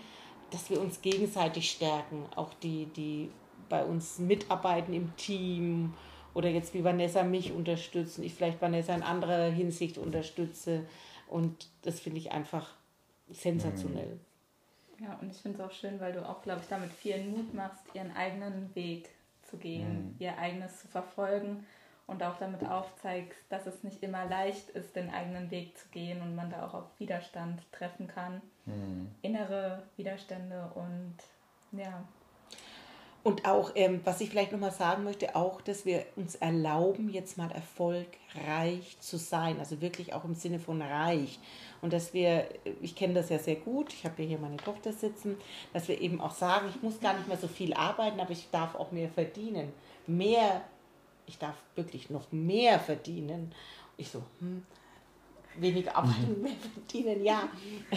dass 0.50 0.68
wir 0.68 0.80
uns 0.80 1.00
gegenseitig 1.00 1.70
stärken, 1.70 2.24
auch 2.36 2.52
die, 2.62 2.86
die 2.96 3.30
bei 3.68 3.84
uns 3.84 4.18
mitarbeiten 4.18 4.92
im 4.92 5.14
Team 5.16 5.94
oder 6.38 6.50
jetzt 6.50 6.72
wie 6.72 6.84
Vanessa 6.84 7.24
mich 7.24 7.50
unterstützen, 7.52 8.22
ich 8.22 8.32
vielleicht 8.32 8.62
Vanessa 8.62 8.94
in 8.94 9.02
anderer 9.02 9.50
Hinsicht 9.50 9.98
unterstütze. 9.98 10.84
Und 11.26 11.66
das 11.82 11.98
finde 11.98 12.20
ich 12.20 12.30
einfach 12.30 12.74
sensationell. 13.28 14.20
Mhm. 15.00 15.04
Ja, 15.04 15.18
und 15.20 15.32
ich 15.32 15.38
finde 15.38 15.58
es 15.58 15.68
auch 15.68 15.72
schön, 15.72 15.98
weil 15.98 16.12
du 16.12 16.24
auch, 16.24 16.40
glaube 16.42 16.60
ich, 16.62 16.68
damit 16.68 16.92
viel 16.92 17.24
Mut 17.24 17.54
machst, 17.54 17.82
ihren 17.92 18.14
eigenen 18.14 18.72
Weg 18.76 19.08
zu 19.42 19.56
gehen, 19.56 20.10
mhm. 20.10 20.14
ihr 20.20 20.38
eigenes 20.38 20.78
zu 20.78 20.86
verfolgen 20.86 21.66
und 22.06 22.22
auch 22.22 22.38
damit 22.38 22.64
aufzeigst, 22.64 23.40
dass 23.48 23.66
es 23.66 23.82
nicht 23.82 24.00
immer 24.04 24.24
leicht 24.26 24.70
ist, 24.70 24.94
den 24.94 25.10
eigenen 25.10 25.50
Weg 25.50 25.76
zu 25.76 25.88
gehen 25.88 26.22
und 26.22 26.36
man 26.36 26.50
da 26.50 26.64
auch 26.64 26.74
auf 26.74 26.84
Widerstand 27.00 27.60
treffen 27.72 28.06
kann. 28.06 28.40
Mhm. 28.64 29.08
Innere 29.22 29.82
Widerstände 29.96 30.70
und 30.76 31.16
ja. 31.72 32.04
Und 33.24 33.46
auch, 33.46 33.72
ähm, 33.74 34.00
was 34.04 34.20
ich 34.20 34.30
vielleicht 34.30 34.52
nochmal 34.52 34.70
sagen 34.70 35.04
möchte, 35.04 35.34
auch, 35.34 35.60
dass 35.60 35.84
wir 35.84 36.06
uns 36.16 36.36
erlauben, 36.36 37.10
jetzt 37.10 37.36
mal 37.36 37.50
erfolgreich 37.50 38.96
zu 39.00 39.18
sein. 39.18 39.58
Also 39.58 39.80
wirklich 39.80 40.14
auch 40.14 40.24
im 40.24 40.34
Sinne 40.34 40.60
von 40.60 40.80
reich. 40.80 41.38
Und 41.82 41.92
dass 41.92 42.14
wir, 42.14 42.48
ich 42.80 42.94
kenne 42.94 43.14
das 43.14 43.28
ja 43.28 43.38
sehr 43.38 43.56
gut, 43.56 43.92
ich 43.92 44.04
habe 44.04 44.22
ja 44.22 44.28
hier 44.28 44.38
meine 44.38 44.56
Tochter 44.56 44.92
sitzen, 44.92 45.36
dass 45.72 45.88
wir 45.88 46.00
eben 46.00 46.20
auch 46.20 46.32
sagen, 46.32 46.68
ich 46.74 46.82
muss 46.82 47.00
gar 47.00 47.14
nicht 47.14 47.28
mehr 47.28 47.36
so 47.36 47.48
viel 47.48 47.74
arbeiten, 47.74 48.20
aber 48.20 48.30
ich 48.30 48.48
darf 48.50 48.74
auch 48.74 48.92
mehr 48.92 49.08
verdienen. 49.08 49.72
Mehr, 50.06 50.62
ich 51.26 51.38
darf 51.38 51.56
wirklich 51.74 52.10
noch 52.10 52.32
mehr 52.32 52.80
verdienen. 52.80 53.52
Ich 53.96 54.10
so, 54.10 54.22
hm, 54.40 54.64
weniger 55.56 55.96
arbeiten, 55.96 56.40
mehr 56.42 56.56
verdienen, 56.72 57.24
ja. 57.24 57.48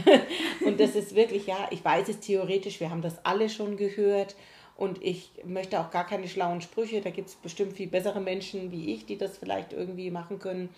Und 0.66 0.80
das 0.80 0.96
ist 0.96 1.16
wirklich, 1.16 1.48
ja, 1.48 1.68
ich 1.72 1.84
weiß 1.84 2.10
es 2.10 2.20
theoretisch, 2.20 2.80
wir 2.80 2.90
haben 2.90 3.02
das 3.02 3.24
alle 3.24 3.50
schon 3.50 3.78
gehört. 3.78 4.36
Und 4.82 5.04
ich 5.04 5.32
möchte 5.46 5.80
auch 5.80 5.92
gar 5.92 6.08
keine 6.08 6.28
schlauen 6.28 6.60
Sprüche. 6.60 7.02
Da 7.02 7.12
gibt 7.12 7.30
es 7.30 7.36
bestimmt 7.36 7.74
viel 7.74 7.88
bessere 7.88 8.20
Menschen 8.20 8.72
wie 8.72 8.96
ich, 8.96 9.06
die 9.06 9.16
das 9.16 9.38
vielleicht 9.38 9.74
irgendwie 9.74 10.10
machen 10.10 10.40
können. 10.40 10.70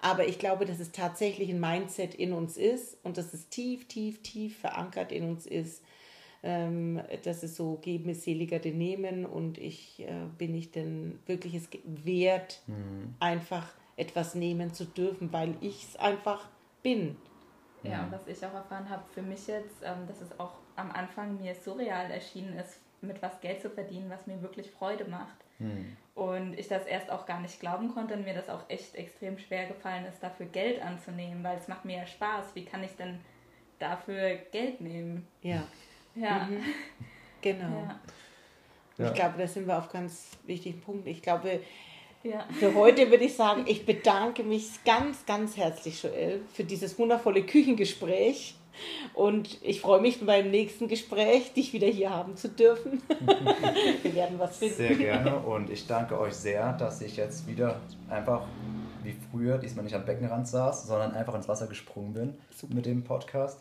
Aber 0.00 0.26
ich 0.26 0.40
glaube, 0.40 0.64
dass 0.64 0.80
es 0.80 0.90
tatsächlich 0.90 1.50
ein 1.50 1.60
Mindset 1.60 2.16
in 2.16 2.32
uns 2.32 2.56
ist 2.56 2.98
und 3.04 3.16
dass 3.16 3.32
es 3.32 3.48
tief, 3.50 3.86
tief, 3.86 4.20
tief 4.22 4.58
verankert 4.58 5.12
in 5.12 5.28
uns 5.28 5.46
ist. 5.46 5.84
Ähm, 6.42 7.00
dass 7.22 7.44
es 7.44 7.54
so 7.54 7.76
geben 7.76 8.08
ist 8.08 8.24
seliger 8.24 8.58
denn 8.58 8.76
nehmen 8.76 9.24
und 9.24 9.56
ich 9.56 10.00
äh, 10.00 10.26
bin 10.36 10.50
nicht 10.50 10.74
denn 10.74 11.20
wirklich 11.26 11.54
es 11.54 11.68
wert, 11.84 12.60
mhm. 12.66 13.14
einfach 13.20 13.68
etwas 13.94 14.34
nehmen 14.34 14.74
zu 14.74 14.84
dürfen, 14.84 15.32
weil 15.32 15.54
ich 15.60 15.84
es 15.84 15.96
einfach 15.96 16.48
bin. 16.82 17.16
Ja, 17.84 18.02
und 18.02 18.10
was 18.10 18.26
ich 18.26 18.44
auch 18.44 18.52
erfahren 18.52 18.90
habe 18.90 19.04
für 19.14 19.22
mich 19.22 19.46
jetzt, 19.46 19.76
ähm, 19.84 20.08
dass 20.08 20.20
es 20.20 20.40
auch 20.40 20.54
am 20.74 20.90
Anfang 20.90 21.40
mir 21.40 21.54
surreal 21.54 22.10
erschienen 22.10 22.58
ist, 22.58 22.80
mit 23.04 23.22
was 23.22 23.40
Geld 23.40 23.60
zu 23.60 23.70
verdienen, 23.70 24.10
was 24.10 24.26
mir 24.26 24.40
wirklich 24.42 24.70
Freude 24.70 25.04
macht. 25.04 25.36
Hm. 25.58 25.96
Und 26.14 26.58
ich 26.58 26.68
das 26.68 26.86
erst 26.86 27.10
auch 27.10 27.26
gar 27.26 27.40
nicht 27.40 27.60
glauben 27.60 27.92
konnte 27.92 28.14
und 28.14 28.24
mir 28.24 28.34
das 28.34 28.48
auch 28.48 28.68
echt 28.68 28.94
extrem 28.94 29.38
schwer 29.38 29.66
gefallen 29.66 30.04
ist, 30.06 30.22
dafür 30.22 30.46
Geld 30.46 30.82
anzunehmen, 30.82 31.42
weil 31.42 31.58
es 31.58 31.68
macht 31.68 31.84
mir 31.84 31.98
ja 31.98 32.06
Spaß. 32.06 32.54
Wie 32.54 32.64
kann 32.64 32.84
ich 32.84 32.92
denn 32.96 33.18
dafür 33.78 34.36
Geld 34.52 34.80
nehmen? 34.80 35.26
Ja. 35.42 35.64
Ja. 36.14 36.44
Mhm. 36.44 36.62
Genau. 37.40 37.88
Ja. 38.96 39.06
Ich 39.06 39.14
glaube, 39.14 39.34
da 39.38 39.46
sind 39.46 39.66
wir 39.66 39.76
auf 39.76 39.90
ganz 39.90 40.30
wichtigen 40.46 40.80
Punkten. 40.80 41.08
Ich 41.08 41.20
glaube, 41.20 41.60
ja. 42.22 42.46
für 42.58 42.74
heute 42.74 43.10
würde 43.10 43.24
ich 43.24 43.34
sagen, 43.34 43.64
ich 43.66 43.84
bedanke 43.84 44.44
mich 44.44 44.84
ganz, 44.84 45.26
ganz 45.26 45.56
herzlich, 45.56 46.02
Joel, 46.02 46.42
für 46.52 46.64
dieses 46.64 46.98
wundervolle 46.98 47.44
Küchengespräch. 47.44 48.54
Und 49.12 49.62
ich 49.62 49.80
freue 49.80 50.00
mich 50.00 50.24
beim 50.24 50.50
nächsten 50.50 50.88
Gespräch, 50.88 51.52
dich 51.52 51.72
wieder 51.72 51.86
hier 51.86 52.10
haben 52.10 52.36
zu 52.36 52.48
dürfen. 52.48 53.02
Wir 54.02 54.14
werden 54.14 54.38
was 54.38 54.58
finden. 54.58 54.74
Sehr 54.76 54.94
gerne 54.94 55.36
und 55.36 55.70
ich 55.70 55.86
danke 55.86 56.18
euch 56.18 56.34
sehr, 56.34 56.72
dass 56.72 57.00
ich 57.00 57.16
jetzt 57.16 57.46
wieder 57.46 57.80
einfach 58.08 58.46
wie 59.02 59.14
früher, 59.30 59.58
diesmal 59.58 59.84
nicht 59.84 59.94
am 59.94 60.04
Beckenrand 60.04 60.48
saß, 60.48 60.86
sondern 60.86 61.12
einfach 61.12 61.34
ins 61.34 61.48
Wasser 61.48 61.66
gesprungen 61.66 62.14
bin 62.14 62.34
Super. 62.56 62.74
mit 62.74 62.86
dem 62.86 63.04
Podcast. 63.04 63.60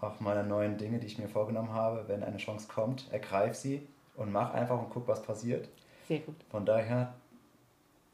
Auch 0.00 0.20
meine 0.20 0.44
neuen 0.44 0.78
Dinge, 0.78 0.98
die 0.98 1.06
ich 1.06 1.18
mir 1.18 1.28
vorgenommen 1.28 1.72
habe, 1.72 2.04
wenn 2.06 2.22
eine 2.22 2.38
Chance 2.38 2.68
kommt, 2.68 3.06
ergreif 3.10 3.54
sie 3.54 3.86
und 4.16 4.32
mach 4.32 4.52
einfach 4.54 4.78
und 4.78 4.90
guck, 4.90 5.08
was 5.08 5.22
passiert. 5.22 5.68
Sehr 6.08 6.20
gut. 6.20 6.36
Von 6.50 6.64
daher 6.64 7.14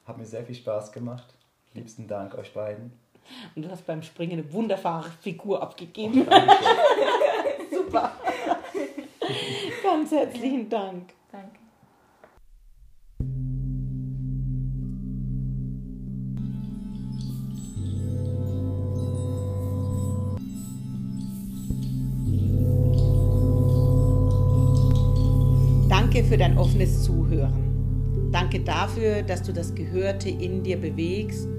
hat 0.04 0.18
mir 0.18 0.26
sehr 0.26 0.44
viel 0.44 0.54
Spaß 0.54 0.92
gemacht. 0.92 1.34
Liebsten 1.74 2.08
Dank 2.08 2.36
euch 2.36 2.54
beiden. 2.54 2.92
Und 3.54 3.64
du 3.64 3.70
hast 3.70 3.86
beim 3.86 4.02
Springen 4.02 4.40
eine 4.40 4.52
wunderbare 4.52 5.10
Figur 5.20 5.62
abgegeben. 5.62 6.26
Oh, 6.28 6.34
Super. 7.74 8.12
Ganz 9.82 10.10
herzlichen 10.10 10.68
Dank. 10.68 11.12
Danke. 11.32 11.58
Danke 25.88 26.24
für 26.24 26.36
dein 26.36 26.56
offenes 26.58 27.04
Zuhören. 27.04 28.30
Danke 28.32 28.60
dafür, 28.60 29.22
dass 29.22 29.42
du 29.42 29.52
das 29.52 29.74
Gehörte 29.74 30.28
in 30.28 30.62
dir 30.62 30.76
bewegst 30.76 31.55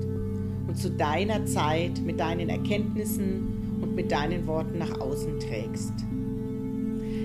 zu 0.77 0.91
deiner 0.91 1.45
Zeit 1.45 2.01
mit 2.05 2.19
deinen 2.19 2.49
Erkenntnissen 2.49 3.79
und 3.81 3.95
mit 3.95 4.11
deinen 4.11 4.45
Worten 4.47 4.77
nach 4.77 4.99
außen 4.99 5.39
trägst. 5.39 5.93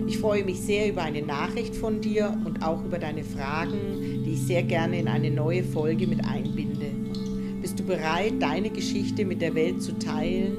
Ich 0.07 0.19
freue 0.19 0.45
mich 0.45 0.61
sehr 0.61 0.89
über 0.91 1.03
eine 1.03 1.23
Nachricht 1.23 1.75
von 1.77 2.01
dir 2.01 2.37
und 2.45 2.63
auch 2.63 2.85
über 2.85 2.99
deine 2.99 3.23
Fragen, 3.23 4.25
die 4.25 4.33
ich 4.33 4.43
sehr 4.43 4.63
gerne 4.63 4.99
in 4.99 5.09
eine 5.09 5.31
neue 5.31 5.65
Folge 5.65 6.07
mit 6.07 6.27
einbinde. 6.27 6.91
Bist 7.61 7.79
du 7.79 7.85
bereit, 7.85 8.35
deine 8.41 8.71
Geschichte 8.71 9.25
mit 9.25 9.41
der 9.41 9.55
Welt 9.55 9.81
zu 9.81 9.97
teilen? 9.99 10.57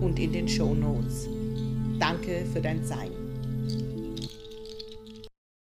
und 0.00 0.18
in 0.18 0.32
den 0.32 0.48
Show 0.48 0.74
Notes. 0.74 1.28
Danke 1.98 2.44
für 2.52 2.60
dein 2.60 2.84
Sein. 2.84 3.15